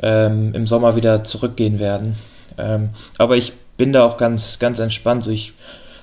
ähm, 0.00 0.54
im 0.54 0.66
Sommer 0.66 0.96
wieder 0.96 1.24
zurückgehen 1.24 1.78
werden. 1.78 2.16
Ähm, 2.58 2.90
aber 3.18 3.36
ich 3.36 3.54
bin 3.76 3.92
da 3.92 4.04
auch 4.04 4.18
ganz, 4.18 4.58
ganz 4.58 4.78
entspannt. 4.78 5.24
So 5.24 5.30
ich 5.30 5.54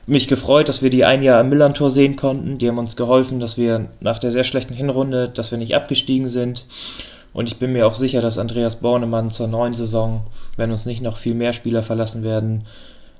mich 0.08 0.28
gefreut, 0.28 0.70
dass 0.70 0.82
wir 0.82 0.90
die 0.90 1.06
ein 1.06 1.22
Jahr 1.22 1.40
im 1.40 1.50
Millantor 1.50 1.92
sehen 1.92 2.16
konnten. 2.16 2.58
Die 2.58 2.68
haben 2.68 2.80
uns 2.80 2.96
geholfen, 2.96 3.40
dass 3.40 3.58
wir 3.58 3.90
nach 4.00 4.18
der 4.18 4.32
sehr 4.32 4.44
schlechten 4.44 4.74
Hinrunde, 4.74 5.30
dass 5.30 5.52
wir 5.52 5.58
nicht 5.60 5.76
abgestiegen 5.76 6.30
sind. 6.30 6.66
Und 7.32 7.48
ich 7.48 7.58
bin 7.58 7.74
mir 7.74 7.86
auch 7.86 7.94
sicher, 7.94 8.22
dass 8.22 8.40
Andreas 8.40 8.78
Bornemann 8.78 9.30
zur 9.30 9.48
neuen 9.48 9.76
Saison, 9.76 10.24
wenn 10.58 10.72
uns 10.72 10.88
nicht 10.88 11.02
noch 11.02 11.18
viel 11.18 11.36
mehr 11.36 11.54
Spieler 11.54 11.84
verlassen 11.84 12.24
werden, 12.24 12.66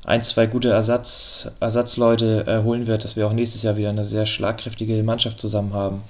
ein, 0.10 0.24
zwei 0.24 0.48
gute 0.48 0.70
Ersatz, 0.72 1.52
Ersatzleute 1.60 2.44
äh, 2.48 2.64
holen 2.64 2.88
wird, 2.88 3.04
dass 3.04 3.16
wir 3.16 3.28
auch 3.28 3.34
nächstes 3.34 3.62
Jahr 3.62 3.78
wieder 3.78 3.90
eine 3.90 4.04
sehr 4.04 4.26
schlagkräftige 4.26 5.04
Mannschaft 5.04 5.40
zusammen 5.40 5.74
haben. 5.74 6.02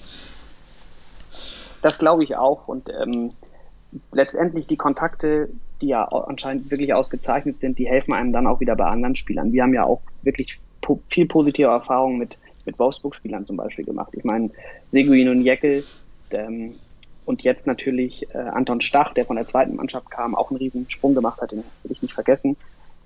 Das 1.82 2.00
glaube 2.00 2.24
ich 2.24 2.38
auch. 2.38 2.70
Und 2.70 2.90
ähm, 2.90 3.32
letztendlich 4.14 4.68
die 4.68 4.78
Kontakte, 4.78 5.50
die 5.82 5.88
ja 5.88 6.06
anscheinend 6.06 6.72
wirklich 6.72 6.94
ausgezeichnet 6.94 7.60
sind, 7.60 7.78
die 7.78 7.90
helfen 7.90 8.14
einem 8.14 8.32
dann 8.32 8.48
auch 8.48 8.62
wieder 8.62 8.78
bei 8.78 8.86
anderen 8.86 9.16
Spielern. 9.16 9.52
Wir 9.52 9.64
haben 9.64 9.74
ja 9.74 9.84
auch 9.84 10.00
wirklich 10.22 10.60
po 10.80 11.02
viel 11.10 11.28
positive 11.28 11.68
Erfahrungen 11.68 12.20
mit, 12.20 12.38
mit 12.66 12.80
Wolfsburg-Spielern 12.80 13.46
zum 13.46 13.58
Beispiel 13.58 13.84
gemacht. 13.84 14.14
Ich 14.14 14.24
meine, 14.24 14.50
Seguin 14.92 15.28
und 15.28 15.42
Jeckel 15.42 15.84
ähm, 16.32 16.76
und 17.26 17.42
jetzt 17.42 17.68
natürlich 17.68 18.34
äh, 18.34 18.38
Anton 18.38 18.80
Stach, 18.80 19.14
der 19.14 19.26
von 19.26 19.36
der 19.36 19.46
zweiten 19.46 19.76
Mannschaft 19.76 20.10
kam, 20.10 20.36
auch 20.36 20.52
einen 20.52 20.58
riesen 20.58 20.90
Sprung 20.90 21.16
gemacht 21.16 21.42
hat, 21.42 21.52
den 21.52 21.66
will 21.84 21.92
ich 21.92 22.02
nicht 22.02 22.14
vergessen. 22.14 22.56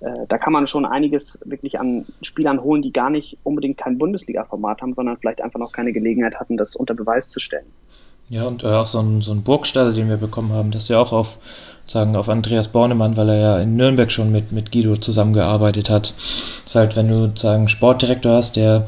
Äh, 0.04 0.26
da 0.28 0.36
kann 0.36 0.52
man 0.52 0.66
schon 0.66 0.84
einiges 0.84 1.38
wirklich 1.44 1.80
an 1.80 2.04
Spielern 2.20 2.62
holen, 2.62 2.82
die 2.82 2.92
gar 2.92 3.08
nicht 3.08 3.38
unbedingt 3.42 3.78
kein 3.78 3.96
Bundesliga-Format 3.96 4.82
haben, 4.82 4.94
sondern 4.94 5.16
vielleicht 5.16 5.40
einfach 5.40 5.58
noch 5.58 5.72
keine 5.72 5.92
Gelegenheit 5.92 6.36
hatten, 6.36 6.56
das 6.56 6.76
unter 6.76 6.94
Beweis 6.94 7.30
zu 7.30 7.40
stellen. 7.40 7.66
Ja, 8.28 8.44
und 8.44 8.64
äh, 8.64 8.68
auch 8.68 8.86
so 8.86 9.00
ein, 9.00 9.22
so 9.22 9.32
ein 9.32 9.42
Burgstall, 9.42 9.94
den 9.94 10.08
wir 10.08 10.16
bekommen 10.16 10.52
haben, 10.52 10.70
das 10.70 10.84
ist 10.84 10.88
ja 10.90 10.98
auch 10.98 11.12
auf, 11.12 11.38
sagen, 11.86 12.16
auf 12.16 12.28
Andreas 12.28 12.68
Bornemann, 12.68 13.16
weil 13.16 13.30
er 13.30 13.38
ja 13.38 13.58
in 13.60 13.76
Nürnberg 13.76 14.10
schon 14.10 14.30
mit, 14.30 14.52
mit 14.52 14.72
Guido 14.72 14.96
zusammengearbeitet 14.96 15.88
hat. 15.88 16.14
Das 16.64 16.66
ist 16.66 16.74
halt, 16.74 16.96
wenn 16.96 17.08
du 17.08 17.32
sagen 17.34 17.68
Sportdirektor 17.68 18.32
hast, 18.32 18.56
der 18.56 18.86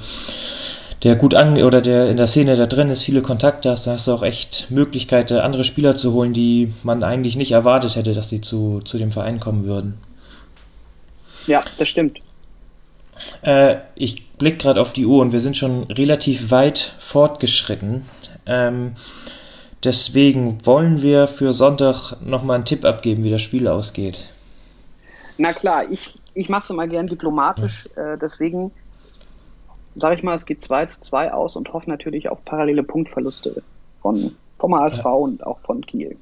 der 1.03 1.15
gut 1.15 1.35
an 1.35 1.63
oder 1.63 1.83
der 1.83 2.09
in 2.11 2.17
der 2.17 2.27
Szene 2.27 2.57
da 2.57 2.67
drin 2.67 2.89
ist, 2.89 3.03
viele 3.03 3.21
Kontakte 3.21 3.71
hast, 3.71 3.87
dann 3.87 3.95
hast 3.95 4.09
du 4.09 4.13
auch 4.13 4.23
echt 4.23 4.71
Möglichkeiten, 4.71 5.37
andere 5.37 5.63
Spieler 5.63 5.95
zu 5.95 6.15
holen, 6.15 6.33
die 6.33 6.73
man 6.83 7.03
eigentlich 7.03 7.37
nicht 7.37 7.53
erwartet 7.53 7.97
hätte, 7.97 8.15
dass 8.15 8.31
sie 8.31 8.41
zu, 8.41 8.81
zu 8.81 8.97
dem 8.97 9.13
Verein 9.13 9.39
kommen 9.39 9.67
würden. 9.67 9.99
Ja, 11.47 11.65
das 11.79 11.89
stimmt. 11.89 12.21
Äh, 13.43 13.77
ich 13.95 14.29
blicke 14.33 14.59
gerade 14.59 14.81
auf 14.81 14.93
die 14.93 15.07
Uhr 15.07 15.23
und 15.23 15.33
wir 15.33 15.41
sind 15.41 15.57
schon 15.57 15.85
relativ 15.85 16.51
weit 16.51 16.97
fortgeschritten. 16.99 18.05
Ähm, 18.47 18.97
deswegen 19.83 20.65
wollen 20.67 21.03
wir 21.03 21.27
für 21.27 21.53
Sonntag 21.53 22.17
nochmal 22.21 22.57
einen 22.57 22.65
Tipp 22.65 22.85
abgeben, 22.85 23.25
wie 23.25 23.31
das 23.31 23.43
Spiel 23.43 23.69
ausgeht. 23.69 24.27
Na 25.39 25.53
klar, 25.53 25.91
ich, 25.91 26.15
ich 26.35 26.49
mache 26.49 26.65
es 26.65 26.71
immer 26.71 26.87
gern 26.87 27.07
diplomatisch, 27.07 27.89
äh, 27.97 28.17
deswegen 28.21 28.73
sage 29.97 30.15
ich 30.15 30.23
mal, 30.23 30.35
es 30.35 30.47
geht 30.47 30.63
2 30.63 30.87
zu 30.87 31.01
2 31.01 31.33
aus 31.33 31.57
und 31.57 31.73
hoffe 31.73 31.89
natürlich 31.91 32.29
auf 32.29 32.45
parallele 32.45 32.83
Punktverluste 32.83 33.63
von, 34.03 34.37
vom 34.59 34.75
ASV 34.75 35.05
ja. 35.05 35.11
und 35.11 35.47
auch 35.47 35.59
von 35.61 35.85
Kiel. 35.85 36.17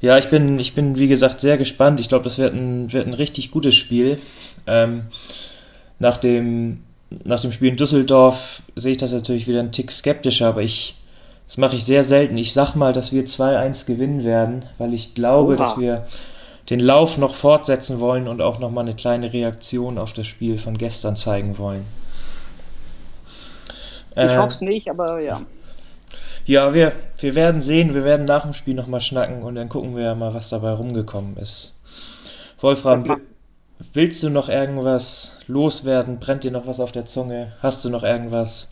Ja, 0.00 0.16
ich 0.16 0.30
bin, 0.30 0.58
ich 0.58 0.74
bin 0.74 0.98
wie 0.98 1.08
gesagt 1.08 1.40
sehr 1.40 1.58
gespannt. 1.58 2.00
Ich 2.00 2.08
glaube, 2.08 2.24
das 2.24 2.38
wird 2.38 2.54
ein, 2.54 2.92
wird 2.92 3.06
ein 3.06 3.14
richtig 3.14 3.50
gutes 3.50 3.74
Spiel. 3.74 4.18
Ähm, 4.66 5.04
nach, 5.98 6.16
dem, 6.16 6.82
nach 7.24 7.40
dem 7.40 7.52
Spiel 7.52 7.68
in 7.68 7.76
Düsseldorf 7.76 8.62
sehe 8.76 8.92
ich 8.92 8.98
das 8.98 9.12
natürlich 9.12 9.46
wieder 9.46 9.60
einen 9.60 9.72
Tick 9.72 9.90
skeptischer, 9.90 10.48
aber 10.48 10.62
ich, 10.62 10.96
das 11.46 11.58
mache 11.58 11.76
ich 11.76 11.84
sehr 11.84 12.04
selten. 12.04 12.38
Ich 12.38 12.54
sag 12.54 12.74
mal, 12.74 12.94
dass 12.94 13.12
wir 13.12 13.26
2-1 13.26 13.86
gewinnen 13.86 14.24
werden, 14.24 14.64
weil 14.78 14.94
ich 14.94 15.14
glaube, 15.14 15.54
Oha. 15.54 15.62
dass 15.62 15.78
wir 15.78 16.06
den 16.70 16.80
Lauf 16.80 17.18
noch 17.18 17.34
fortsetzen 17.34 18.00
wollen 18.00 18.28
und 18.28 18.40
auch 18.40 18.58
nochmal 18.58 18.84
eine 18.84 18.94
kleine 18.94 19.32
Reaktion 19.32 19.98
auf 19.98 20.12
das 20.12 20.26
Spiel 20.26 20.56
von 20.56 20.78
gestern 20.78 21.16
zeigen 21.16 21.58
wollen. 21.58 21.84
Ich 24.12 24.22
äh, 24.22 24.36
hoffe 24.36 24.54
es 24.54 24.60
nicht, 24.60 24.88
aber 24.88 25.20
ja. 25.20 25.42
Ja, 26.46 26.74
wir, 26.74 26.92
wir 27.18 27.34
werden 27.34 27.60
sehen, 27.60 27.94
wir 27.94 28.04
werden 28.04 28.26
nach 28.26 28.42
dem 28.42 28.54
Spiel 28.54 28.74
nochmal 28.74 29.00
schnacken 29.00 29.42
und 29.42 29.54
dann 29.54 29.68
gucken 29.68 29.94
wir 29.96 30.04
ja 30.04 30.14
mal, 30.14 30.34
was 30.34 30.48
dabei 30.48 30.72
rumgekommen 30.72 31.36
ist. 31.36 31.80
Wolfram, 32.60 33.20
willst 33.92 34.22
du 34.22 34.30
noch 34.30 34.48
irgendwas 34.48 35.38
loswerden? 35.46 36.18
Brennt 36.18 36.44
dir 36.44 36.50
noch 36.50 36.66
was 36.66 36.80
auf 36.80 36.92
der 36.92 37.06
Zunge? 37.06 37.52
Hast 37.60 37.84
du 37.84 37.90
noch 37.90 38.02
irgendwas? 38.02 38.70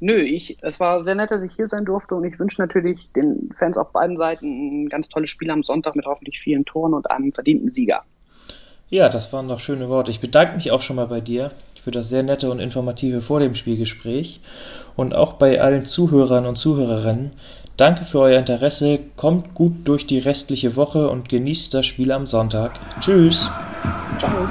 Nö, 0.00 0.16
ich, 0.16 0.56
es 0.62 0.80
war 0.80 1.02
sehr 1.02 1.14
nett, 1.14 1.30
dass 1.30 1.42
ich 1.42 1.52
hier 1.54 1.68
sein 1.68 1.84
durfte 1.84 2.14
und 2.14 2.24
ich 2.24 2.38
wünsche 2.38 2.60
natürlich 2.60 3.10
den 3.12 3.50
Fans 3.58 3.76
auf 3.76 3.92
beiden 3.92 4.16
Seiten 4.16 4.84
ein 4.84 4.88
ganz 4.88 5.08
tolles 5.08 5.28
Spiel 5.28 5.50
am 5.50 5.62
Sonntag 5.62 5.94
mit 5.94 6.06
hoffentlich 6.06 6.40
vielen 6.40 6.64
Toren 6.64 6.94
und 6.94 7.10
einem 7.10 7.32
verdienten 7.32 7.70
Sieger. 7.70 8.02
Ja, 8.88 9.08
das 9.08 9.32
waren 9.32 9.46
doch 9.48 9.60
schöne 9.60 9.88
Worte. 9.88 10.10
Ich 10.10 10.20
bedanke 10.20 10.56
mich 10.56 10.72
auch 10.72 10.80
schon 10.80 10.96
mal 10.96 11.06
bei 11.06 11.20
dir 11.20 11.50
für 11.82 11.90
das 11.90 12.08
sehr 12.08 12.22
nette 12.22 12.50
und 12.50 12.60
informative 12.60 13.20
vor 13.20 13.40
dem 13.40 13.54
Spielgespräch 13.54 14.40
und 14.96 15.14
auch 15.14 15.34
bei 15.34 15.60
allen 15.60 15.86
Zuhörern 15.86 16.46
und 16.46 16.56
Zuhörerinnen. 16.56 17.32
Danke 17.76 18.04
für 18.04 18.20
euer 18.20 18.38
Interesse, 18.38 18.98
kommt 19.16 19.54
gut 19.54 19.72
durch 19.84 20.06
die 20.06 20.18
restliche 20.18 20.76
Woche 20.76 21.08
und 21.08 21.28
genießt 21.28 21.72
das 21.72 21.86
Spiel 21.86 22.12
am 22.12 22.26
Sonntag. 22.26 22.78
Tschüss. 23.00 23.50
Ciao. 24.18 24.48